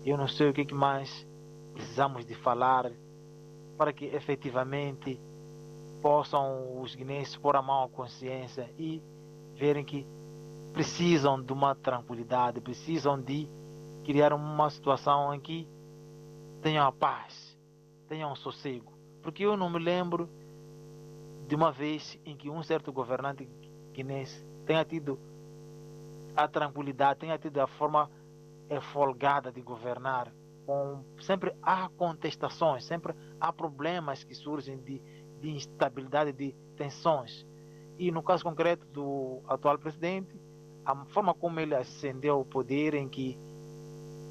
Eu 0.05 0.15
não 0.15 0.27
sei 0.27 0.47
o 0.47 0.53
que 0.53 0.71
mais 0.71 1.27
precisamos 1.73 2.23
de 2.23 2.35
falar 2.35 2.91
para 3.79 3.91
que 3.91 4.05
efetivamente 4.05 5.19
possam 6.03 6.83
os 6.83 6.93
guineenses 6.93 7.35
pôr 7.35 7.55
a 7.55 7.63
mão 7.63 7.85
à 7.85 7.89
consciência 7.89 8.71
e 8.77 9.01
verem 9.55 9.83
que 9.83 10.05
precisam 10.73 11.41
de 11.41 11.51
uma 11.51 11.75
tranquilidade, 11.75 12.61
precisam 12.61 13.19
de 13.19 13.49
criar 14.03 14.33
uma 14.33 14.69
situação 14.69 15.33
em 15.33 15.39
que 15.39 15.67
tenham 16.61 16.85
a 16.85 16.91
paz, 16.91 17.57
tenham 18.07 18.35
sossego. 18.35 18.93
Porque 19.21 19.43
eu 19.43 19.57
não 19.57 19.69
me 19.69 19.79
lembro 19.79 20.29
de 21.47 21.55
uma 21.55 21.71
vez 21.71 22.19
em 22.25 22.35
que 22.35 22.49
um 22.49 22.61
certo 22.63 22.91
governante 22.91 23.49
guinense 23.91 24.45
tenha 24.65 24.85
tido 24.85 25.19
a 26.35 26.47
tranquilidade, 26.47 27.19
tenha 27.19 27.37
tido 27.37 27.59
a 27.59 27.67
forma 27.67 28.09
folgada 28.93 29.51
de 29.51 29.61
governar, 29.61 30.31
com, 30.65 31.03
sempre 31.21 31.51
há 31.63 31.89
contestações, 31.89 32.85
sempre 32.85 33.13
há 33.39 33.51
problemas 33.51 34.23
que 34.23 34.35
surgem 34.35 34.77
de, 34.77 35.01
de 35.41 35.49
instabilidade, 35.49 36.31
de 36.31 36.53
tensões. 36.77 37.47
E 37.97 38.11
no 38.11 38.21
caso 38.21 38.43
concreto 38.43 38.85
do 38.87 39.41
atual 39.47 39.79
presidente, 39.79 40.39
a 40.89 41.05
forma 41.05 41.35
como 41.35 41.59
ele 41.59 41.75
ascendeu 41.75 42.35
ao 42.35 42.45
poder, 42.45 42.95
em 42.95 43.07
que 43.07 43.37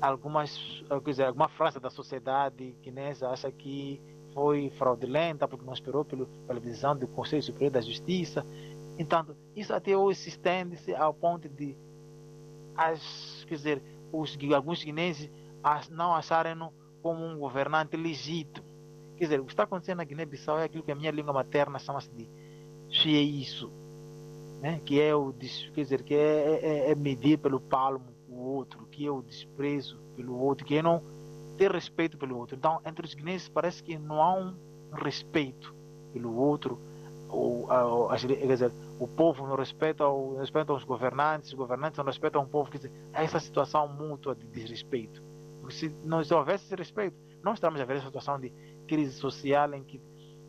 algumas, 0.01 0.59
quer 0.89 1.11
dizer, 1.11 1.25
alguma 1.25 1.49
frase 1.49 1.79
da 1.79 1.89
sociedade 1.89 2.75
guinense 2.83 3.25
acha 3.25 3.51
que 3.53 4.01
foi 4.35 4.69
fraudulenta 4.71 5.47
porque 5.47 5.65
não 5.65 5.73
esperou 5.73 6.05
pelo, 6.05 6.27
pela 6.49 6.59
decisão 6.59 6.97
do 6.97 7.07
Conselho 7.07 7.45
Superior 7.45 7.71
da 7.71 7.81
Justiça. 7.81 8.45
Então, 8.99 9.25
isso 9.55 9.73
até 9.73 9.97
hoje 9.97 10.19
se 10.19 10.31
estende-se 10.31 10.93
ao 10.97 11.15
ponto 11.15 11.49
de 11.49 11.77
as, 12.77 13.45
quer 13.49 13.55
dizer, 13.55 13.83
os, 14.13 14.37
alguns 14.53 14.83
guinenses 14.83 15.31
não 15.91 16.13
acharem-no 16.13 16.73
como 17.01 17.25
um 17.25 17.39
governante 17.39 17.97
legítimo. 17.97 18.67
Quer 19.17 19.25
dizer, 19.25 19.41
o 19.41 19.45
que 19.45 19.53
está 19.53 19.63
acontecendo 19.63 19.99
na 19.99 20.05
Guiné-Bissau 20.05 20.59
é 20.59 20.65
aquilo 20.65 20.83
que 20.83 20.91
a 20.91 20.97
minha 20.97 21.13
língua 21.13 21.33
materna 21.33 21.79
chama-se 21.79 22.11
de 22.11 22.29
isso, 23.09 23.71
né? 24.61 24.81
que 24.85 25.01
é 25.01 25.15
o 25.15 25.33
quer 25.33 25.83
dizer, 25.83 26.03
que 26.03 26.15
é, 26.15 26.61
é, 26.63 26.91
é 26.91 26.95
medir 26.95 27.39
pelo 27.39 27.61
palmo 27.61 28.07
o 28.29 28.37
outro, 28.37 28.87
que 28.91 29.07
é 29.07 29.11
o 29.11 29.23
desprezo 29.23 29.99
pelo 30.17 30.39
outro, 30.39 30.65
que 30.67 30.77
é 30.77 30.83
não 30.83 31.03
ter 31.57 31.71
respeito 31.71 32.17
pelo 32.17 32.39
outro. 32.39 32.57
Então, 32.57 32.81
entre 32.85 33.05
os 33.05 33.15
guineenses 33.15 33.49
parece 33.49 33.83
que 33.83 33.99
não 33.99 34.23
há 34.23 34.35
um 34.35 34.55
respeito 34.93 35.75
pelo 36.13 36.35
outro, 36.37 36.79
ou, 37.29 37.71
ou, 37.71 38.09
quer 38.09 38.47
dizer, 38.47 38.73
o 38.99 39.07
povo 39.07 39.47
não 39.47 39.57
respeita, 39.57 40.05
respeita 40.39 40.73
os 40.73 40.85
governantes, 40.85 41.51
os 41.51 41.55
governantes 41.55 41.99
não 41.99 42.05
respeitam 42.05 42.43
o 42.43 42.47
povo. 42.47 42.71
Quer 42.71 42.79
dizer, 42.79 42.93
há 43.13 43.23
essa 43.23 43.39
situação 43.39 43.87
mútua 43.89 44.35
de 44.35 44.47
desrespeito. 44.47 45.23
Porque 45.61 45.75
se 45.75 45.89
não 46.05 46.23
houvesse 46.33 46.65
esse 46.65 46.75
respeito, 46.75 47.17
não 47.43 47.53
estamos 47.53 47.81
a 47.81 47.85
ver 47.85 47.97
essa 47.97 48.07
situação 48.07 48.41
de 48.41 48.51
crise 48.87 49.13
social 49.13 49.73
em 49.75 49.85
que 49.85 50.01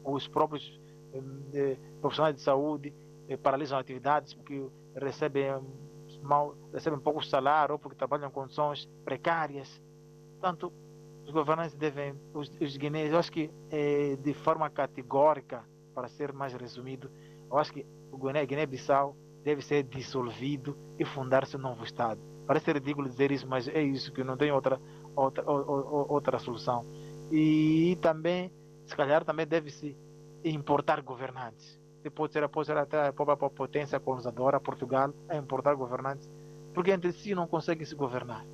os 0.03 0.27
próprios 0.27 0.79
eh, 1.53 1.77
profissionais 1.99 2.35
de 2.35 2.41
saúde 2.41 2.89
eh, 2.89 3.08
paralisam 3.37 3.77
atividades 3.77 4.33
porque 4.33 4.67
recebem 4.95 5.51
mal, 6.21 6.55
recebem 6.73 6.99
pouco 6.99 7.23
salário 7.23 7.73
ou 7.73 7.79
porque 7.79 7.97
trabalham 7.97 8.27
em 8.27 8.31
condições 8.31 8.87
precárias. 9.03 9.81
Portanto, 10.39 10.71
os 11.25 11.31
governantes 11.31 11.75
devem, 11.75 12.15
os, 12.33 12.49
os 12.59 12.77
guineenses, 12.77 13.13
eu 13.13 13.19
acho 13.19 13.31
que 13.31 13.51
eh, 13.69 14.17
de 14.21 14.33
forma 14.33 14.69
categórica, 14.69 15.63
para 15.93 16.07
ser 16.07 16.33
mais 16.33 16.53
resumido, 16.53 17.11
eu 17.49 17.57
acho 17.57 17.73
que 17.73 17.85
o 18.11 18.17
Guiné-Bissau 18.17 19.15
deve 19.43 19.61
ser 19.61 19.83
dissolvido 19.83 20.77
e 20.97 21.05
fundar-se 21.05 21.55
um 21.55 21.59
novo 21.59 21.83
Estado. 21.83 22.19
Parece 22.47 22.71
ridículo 22.71 23.07
dizer 23.07 23.31
isso, 23.31 23.47
mas 23.47 23.67
é 23.67 23.81
isso 23.81 24.11
que 24.11 24.23
não 24.23 24.35
tem 24.35 24.51
outra, 24.51 24.81
outra, 25.15 25.43
outra 25.47 26.39
solução. 26.39 26.83
E 27.31 27.95
também, 28.01 28.51
se 28.85 28.95
calhar, 28.95 29.23
também 29.23 29.45
deve-se 29.45 29.95
importar 30.43 31.01
governantes. 31.01 31.78
Pode 32.13 32.33
ser, 32.33 32.47
pode 32.47 32.67
ser 32.67 32.77
até 32.77 33.07
a 33.07 33.13
própria 33.13 33.49
potência 33.49 33.99
colonizadora, 33.99 34.59
Portugal, 34.59 35.13
a 35.27 35.35
importar 35.35 35.75
governantes, 35.75 36.29
porque 36.73 36.91
entre 36.91 37.11
si 37.11 37.35
não 37.35 37.45
conseguem 37.45 37.85
se 37.85 37.95
governar. 37.95 38.45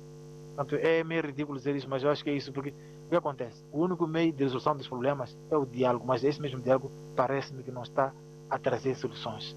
Portanto, 0.54 0.74
é 0.76 1.04
meio 1.04 1.22
ridículo 1.22 1.56
dizer 1.56 1.76
isso, 1.76 1.88
mas 1.88 2.02
eu 2.02 2.10
acho 2.10 2.24
que 2.24 2.30
é 2.30 2.34
isso, 2.34 2.52
porque 2.52 2.74
o 3.06 3.08
que 3.10 3.16
acontece? 3.16 3.64
O 3.70 3.82
único 3.82 4.06
meio 4.06 4.32
de 4.32 4.42
resolução 4.42 4.76
dos 4.76 4.88
problemas 4.88 5.36
é 5.50 5.56
o 5.56 5.64
diálogo, 5.64 6.04
mas 6.06 6.24
esse 6.24 6.40
mesmo 6.40 6.60
diálogo 6.60 6.90
parece-me 7.14 7.62
que 7.62 7.70
não 7.70 7.82
está 7.82 8.12
a 8.50 8.58
trazer 8.58 8.94
soluções. 8.96 9.56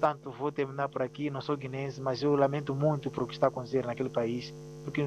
Portanto, 0.00 0.30
vou 0.30 0.50
terminar 0.50 0.88
por 0.88 1.02
aqui. 1.02 1.28
Não 1.28 1.42
sou 1.42 1.56
guinense, 1.58 2.00
mas 2.00 2.22
eu 2.22 2.34
lamento 2.34 2.74
muito 2.74 3.10
por 3.10 3.24
o 3.24 3.26
que 3.26 3.34
está 3.34 3.48
acontecendo 3.48 3.86
naquele 3.86 4.08
país, 4.08 4.54
porque 4.82 5.06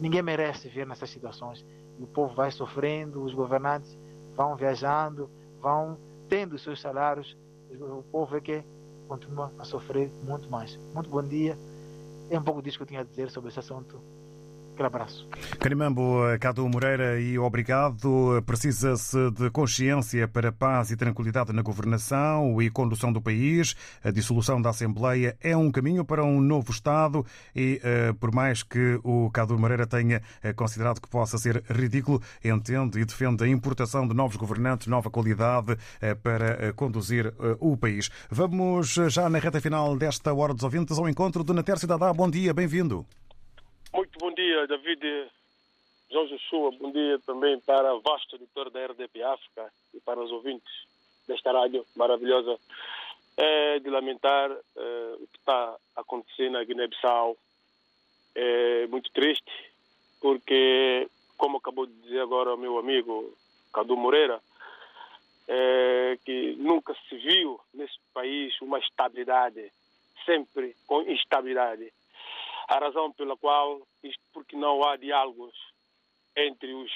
ninguém 0.00 0.22
merece 0.22 0.68
ver 0.68 0.86
nessas 0.86 1.10
situações. 1.10 1.64
O 2.00 2.06
povo 2.06 2.34
vai 2.34 2.50
sofrendo, 2.50 3.22
os 3.22 3.32
governantes 3.32 3.96
vão 4.34 4.56
viajando, 4.56 5.30
vão 5.60 5.96
tendo 6.28 6.58
seus 6.58 6.80
salários, 6.80 7.36
o 7.80 8.02
povo 8.10 8.36
é 8.36 8.40
que 8.40 8.62
continua 9.08 9.52
a 9.58 9.64
sofrer 9.64 10.10
muito 10.22 10.48
mais. 10.50 10.76
Muito 10.94 11.08
bom 11.08 11.22
dia. 11.22 11.56
É 12.30 12.38
um 12.38 12.42
pouco 12.42 12.62
disso 12.62 12.76
que 12.76 12.82
eu 12.82 12.86
tinha 12.86 13.00
a 13.00 13.04
dizer 13.04 13.30
sobre 13.30 13.50
esse 13.50 13.58
assunto. 13.58 14.00
Aquele 14.78 14.86
abraço. 14.86 15.28
Carimambo 15.58 16.20
Cadu 16.38 16.68
Moreira 16.68 17.20
e 17.20 17.36
obrigado. 17.36 18.40
Precisa-se 18.46 19.28
de 19.32 19.50
consciência 19.50 20.28
para 20.28 20.52
paz 20.52 20.92
e 20.92 20.96
tranquilidade 20.96 21.52
na 21.52 21.62
governação 21.62 22.62
e 22.62 22.70
condução 22.70 23.12
do 23.12 23.20
país. 23.20 23.74
A 24.04 24.12
dissolução 24.12 24.62
da 24.62 24.70
Assembleia 24.70 25.36
é 25.40 25.56
um 25.56 25.72
caminho 25.72 26.04
para 26.04 26.22
um 26.22 26.40
novo 26.40 26.70
Estado 26.70 27.26
e, 27.56 27.80
eh, 27.82 28.12
por 28.20 28.32
mais 28.32 28.62
que 28.62 29.00
o 29.02 29.28
Cadu 29.32 29.58
Moreira 29.58 29.84
tenha 29.84 30.22
eh, 30.44 30.52
considerado 30.52 31.00
que 31.00 31.08
possa 31.08 31.38
ser 31.38 31.64
ridículo, 31.68 32.22
entende 32.44 33.00
e 33.00 33.04
defende 33.04 33.42
a 33.42 33.48
importação 33.48 34.06
de 34.06 34.14
novos 34.14 34.36
governantes, 34.36 34.86
nova 34.86 35.10
qualidade 35.10 35.76
eh, 36.00 36.14
para 36.14 36.72
conduzir 36.74 37.34
o 37.58 37.76
país. 37.76 38.10
Vamos 38.30 38.94
já 39.08 39.28
na 39.28 39.40
reta 39.40 39.60
final 39.60 39.96
desta 39.96 40.32
Hora 40.32 40.54
dos 40.54 40.62
Ouvintes 40.62 40.96
ao 40.96 41.08
encontro 41.08 41.42
de 41.42 41.52
Nater 41.52 41.78
Cidadá. 41.78 42.12
Bom 42.12 42.30
dia, 42.30 42.54
bem-vindo. 42.54 43.04
Muito 43.92 44.18
bom 44.18 44.30
dia, 44.32 44.66
David 44.66 45.30
João 46.10 46.26
Joshua. 46.26 46.70
Bom 46.72 46.92
dia 46.92 47.18
também 47.20 47.58
para 47.60 47.94
o 47.94 48.00
vasto 48.00 48.36
editor 48.36 48.70
da 48.70 48.84
RDP 48.84 49.22
África 49.22 49.72
e 49.94 50.00
para 50.00 50.20
os 50.20 50.30
ouvintes 50.30 50.86
desta 51.26 51.52
rádio 51.52 51.86
maravilhosa. 51.96 52.58
É 53.36 53.78
de 53.78 53.88
lamentar 53.88 54.50
é, 54.50 55.14
o 55.18 55.26
que 55.26 55.38
está 55.38 55.76
acontecendo 55.96 56.52
na 56.52 56.64
Guiné-Bissau. 56.64 57.36
É 58.34 58.86
muito 58.88 59.10
triste, 59.10 59.50
porque, 60.20 61.08
como 61.38 61.56
acabou 61.56 61.86
de 61.86 61.94
dizer 62.02 62.20
agora 62.20 62.54
o 62.54 62.58
meu 62.58 62.78
amigo 62.78 63.34
Cadu 63.72 63.96
Moreira, 63.96 64.38
é, 65.48 66.18
que 66.26 66.56
nunca 66.58 66.94
se 67.08 67.16
viu 67.16 67.58
nesse 67.72 67.98
país 68.12 68.54
uma 68.60 68.78
estabilidade, 68.78 69.72
sempre 70.26 70.76
com 70.86 71.00
instabilidade. 71.02 71.90
A 72.68 72.78
razão 72.78 73.12
pela 73.12 73.36
qual, 73.36 73.86
isto 74.02 74.22
porque 74.32 74.56
não 74.56 74.84
há 74.84 74.96
diálogos 74.96 75.54
entre 76.36 76.72
os 76.74 76.92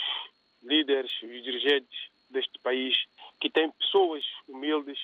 líderes, 0.63 1.11
os 1.23 1.43
dirigentes 1.43 2.11
deste 2.31 2.59
país, 2.61 2.95
que 3.41 3.51
têm 3.51 3.71
pessoas 3.73 4.25
humildes, 4.47 4.99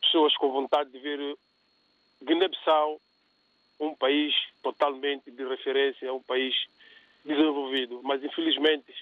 pessoas 0.00 0.36
com 0.36 0.50
vontade 0.50 0.90
de 0.90 0.98
ver 0.98 1.36
Guiné-Bissau 2.22 3.00
um 3.82 3.94
país 3.94 4.34
totalmente 4.62 5.30
de 5.30 5.44
referência, 5.44 6.12
um 6.12 6.22
país 6.22 6.54
desenvolvido. 7.24 8.00
Mas, 8.02 8.22
infelizmente, 8.22 8.94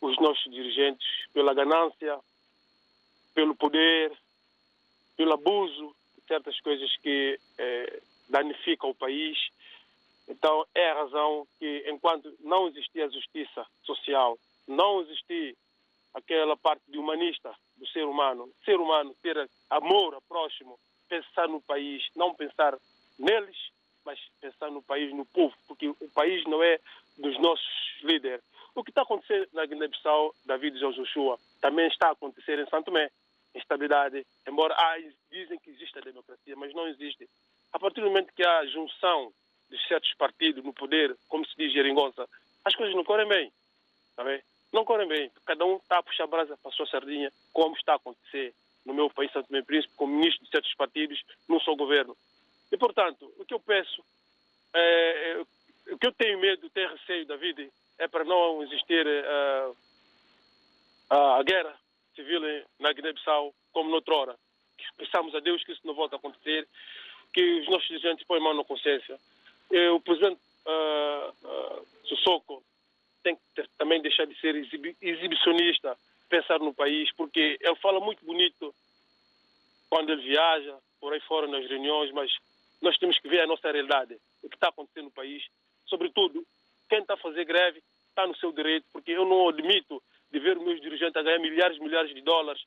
os 0.00 0.16
nossos 0.18 0.50
dirigentes, 0.52 1.06
pela 1.32 1.52
ganância, 1.52 2.18
pelo 3.34 3.54
poder, 3.56 4.12
pelo 5.16 5.32
abuso 5.32 5.94
de 6.16 6.26
certas 6.28 6.58
coisas 6.60 6.96
que 6.98 7.38
eh, 7.58 8.02
danificam 8.28 8.90
o 8.90 8.94
país, 8.94 9.36
então, 10.28 10.66
é 10.74 10.90
a 10.90 10.94
razão 10.94 11.46
que, 11.58 11.84
enquanto 11.86 12.34
não 12.40 12.68
existir 12.68 13.02
a 13.02 13.08
justiça 13.08 13.66
social, 13.82 14.38
não 14.66 15.02
existir 15.02 15.56
aquela 16.14 16.56
parte 16.56 16.82
de 16.88 16.98
humanista 16.98 17.54
do 17.76 17.86
ser 17.88 18.04
humano, 18.04 18.48
ser 18.64 18.78
humano 18.78 19.14
ter 19.22 19.48
amor 19.68 20.14
ao 20.14 20.22
próximo, 20.22 20.78
pensar 21.08 21.48
no 21.48 21.60
país, 21.60 22.04
não 22.16 22.34
pensar 22.34 22.76
neles, 23.18 23.56
mas 24.04 24.18
pensar 24.40 24.70
no 24.70 24.82
país, 24.82 25.12
no 25.12 25.26
povo, 25.26 25.54
porque 25.66 25.88
o 25.88 26.10
país 26.14 26.44
não 26.44 26.62
é 26.62 26.78
dos 27.18 27.38
nossos 27.40 28.02
líderes. 28.02 28.44
O 28.74 28.82
que 28.82 28.90
está 28.90 29.02
acontecendo 29.02 29.48
na 29.52 29.66
Guiné-Bissau, 29.66 30.34
David 30.44 30.78
João 30.78 30.92
Joshua, 30.92 31.38
também 31.60 31.86
está 31.88 32.08
a 32.08 32.12
acontecer 32.12 32.58
em 32.58 32.66
Santo 32.68 32.86
Tomé. 32.86 33.10
Instabilidade, 33.54 34.26
embora 34.48 34.74
ah, 34.74 34.96
dizem 35.30 35.60
que 35.60 35.70
existe 35.70 35.96
a 35.96 36.02
democracia, 36.02 36.56
mas 36.56 36.74
não 36.74 36.88
existe. 36.88 37.28
A 37.72 37.78
partir 37.78 38.00
do 38.00 38.08
momento 38.08 38.32
que 38.34 38.44
há 38.44 38.66
junção 38.66 39.32
de 39.76 39.88
certos 39.88 40.12
partidos 40.14 40.64
no 40.64 40.72
poder, 40.72 41.16
como 41.28 41.46
se 41.46 41.54
diz 41.56 41.72
Geringonça, 41.72 42.28
as 42.64 42.74
coisas 42.74 42.94
não 42.94 43.04
correm 43.04 43.28
bem. 43.28 43.52
Tá 44.16 44.24
bem? 44.24 44.40
Não 44.72 44.84
correm 44.84 45.08
bem. 45.08 45.30
Cada 45.44 45.64
um 45.64 45.76
está 45.76 45.98
a 45.98 46.02
puxar 46.02 46.24
a 46.24 46.28
brasa 46.28 46.56
para 46.56 46.70
a 46.70 46.74
sua 46.74 46.86
sardinha, 46.86 47.32
como 47.52 47.76
está 47.76 47.92
a 47.92 47.96
acontecer 47.96 48.54
no 48.84 48.94
meu 48.94 49.10
país, 49.10 49.32
Santo 49.32 49.48
Tomé 49.48 49.62
Príncipe, 49.62 49.94
como 49.96 50.14
ministro 50.14 50.44
de 50.44 50.50
certos 50.50 50.74
partidos, 50.74 51.22
no 51.48 51.60
seu 51.60 51.74
governo. 51.74 52.16
E, 52.70 52.76
portanto, 52.76 53.32
o 53.38 53.44
que 53.44 53.54
eu 53.54 53.60
peço, 53.60 54.04
é, 54.74 55.32
é, 55.32 55.92
o 55.92 55.98
que 55.98 56.06
eu 56.06 56.12
tenho 56.12 56.38
medo, 56.38 56.68
tenho 56.70 56.90
receio 56.90 57.26
da 57.26 57.36
vida, 57.36 57.66
é 57.98 58.08
para 58.08 58.24
não 58.24 58.62
existir 58.62 59.06
uh, 59.06 59.76
a 61.10 61.42
guerra 61.42 61.74
civil 62.14 62.40
na 62.78 62.92
Guiné-Bissau 62.92 63.54
como 63.72 63.90
noutrora. 63.90 64.36
Pensamos 64.96 65.34
a 65.34 65.40
Deus 65.40 65.62
que 65.64 65.72
isso 65.72 65.86
não 65.86 65.94
volta 65.94 66.16
a 66.16 66.18
acontecer, 66.18 66.66
que 67.32 67.60
os 67.60 67.68
nossos 67.68 67.88
dirigentes 67.88 68.26
põem 68.26 68.40
mão 68.40 68.54
na 68.54 68.64
consciência 68.64 69.14
eh, 69.14 69.18
o 69.70 70.00
presidente 70.00 70.40
Sissoko 72.08 72.62
tem 73.22 73.36
que 73.36 73.42
ter, 73.54 73.68
também 73.78 74.02
deixar 74.02 74.26
de 74.26 74.38
ser 74.40 74.54
exibi 74.54 74.96
exibicionista, 75.00 75.96
pensar 76.28 76.58
no 76.58 76.74
país, 76.74 77.10
porque 77.16 77.58
ele 77.60 77.76
fala 77.76 78.00
muito 78.00 78.24
bonito 78.24 78.74
quando 79.88 80.10
ele 80.10 80.22
viaja, 80.22 80.76
por 81.00 81.12
aí 81.12 81.20
fora 81.20 81.46
nas 81.46 81.68
reuniões, 81.68 82.10
mas 82.12 82.30
nós 82.82 82.96
temos 82.98 83.18
que 83.18 83.28
ver 83.28 83.40
a 83.40 83.46
nossa 83.46 83.70
realidade, 83.70 84.16
o 84.42 84.48
que 84.48 84.56
está 84.56 84.68
acontecendo 84.68 85.04
no 85.04 85.10
país. 85.10 85.44
Sobretudo, 85.86 86.44
quem 86.88 87.00
está 87.00 87.14
a 87.14 87.18
fazer 87.18 87.44
greve 87.44 87.82
está 88.08 88.26
no 88.26 88.36
seu 88.36 88.52
direito, 88.52 88.86
porque 88.92 89.12
eu 89.12 89.24
não 89.24 89.48
admito 89.48 90.02
de 90.30 90.38
ver 90.38 90.58
os 90.58 90.64
meus 90.64 90.80
dirigentes 90.80 91.16
a 91.16 91.22
ganhar 91.22 91.38
milhares 91.38 91.76
e 91.76 91.80
milhares 91.80 92.14
de 92.14 92.20
dólares 92.20 92.62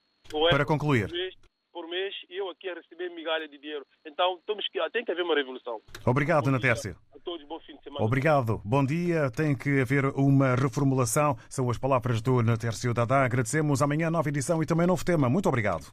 Para 0.50 0.66
concluir. 0.66 1.12
mês, 1.12 1.36
por 1.72 1.88
mês 1.88 2.14
e 2.30 2.38
eu 2.40 2.50
aqui 2.50 2.70
a 2.70 2.74
receber 2.74 3.10
migalha 3.10 3.48
de 3.48 3.58
dinheiro. 3.58 3.86
Então 4.06 4.40
temos 4.46 4.66
que, 4.70 4.80
tem 4.92 5.04
que 5.04 5.12
haver 5.12 5.24
uma 5.24 5.36
revolução. 5.36 5.80
Obrigado, 6.06 6.50
Natércio. 6.52 6.96
A 7.16 7.20
todos, 7.20 7.46
bom 7.48 7.60
fim 7.60 7.76
de 7.76 7.84
semana. 7.84 8.06
Obrigado. 8.06 8.62
Bom 8.64 8.86
dia. 8.86 9.30
Tem 9.32 9.56
que 9.56 9.82
haver 9.82 10.06
uma 10.16 10.56
reformulação. 10.56 11.38
São 11.50 11.70
as 11.70 11.78
palavras 11.78 12.22
do 12.22 12.42
Natércio 12.42 12.94
Dadá. 12.94 13.26
Agradecemos 13.26 13.82
amanhã 13.82 14.10
nova 14.10 14.30
edição 14.30 14.62
e 14.62 14.66
também 14.66 14.88
novo 14.88 15.04
tema. 15.04 15.30
Muito 15.30 15.50
obrigado. 15.50 15.86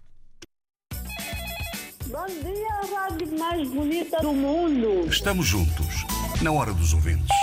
Bom 2.07 2.27
dia, 2.27 2.69
a 2.69 3.01
rádio 3.01 3.39
mais 3.39 3.69
bonita 3.71 4.19
do 4.21 4.33
mundo. 4.33 5.09
Estamos 5.09 5.47
juntos, 5.47 6.05
na 6.41 6.53
hora 6.53 6.73
dos 6.73 6.95
ouvintes. 6.95 7.35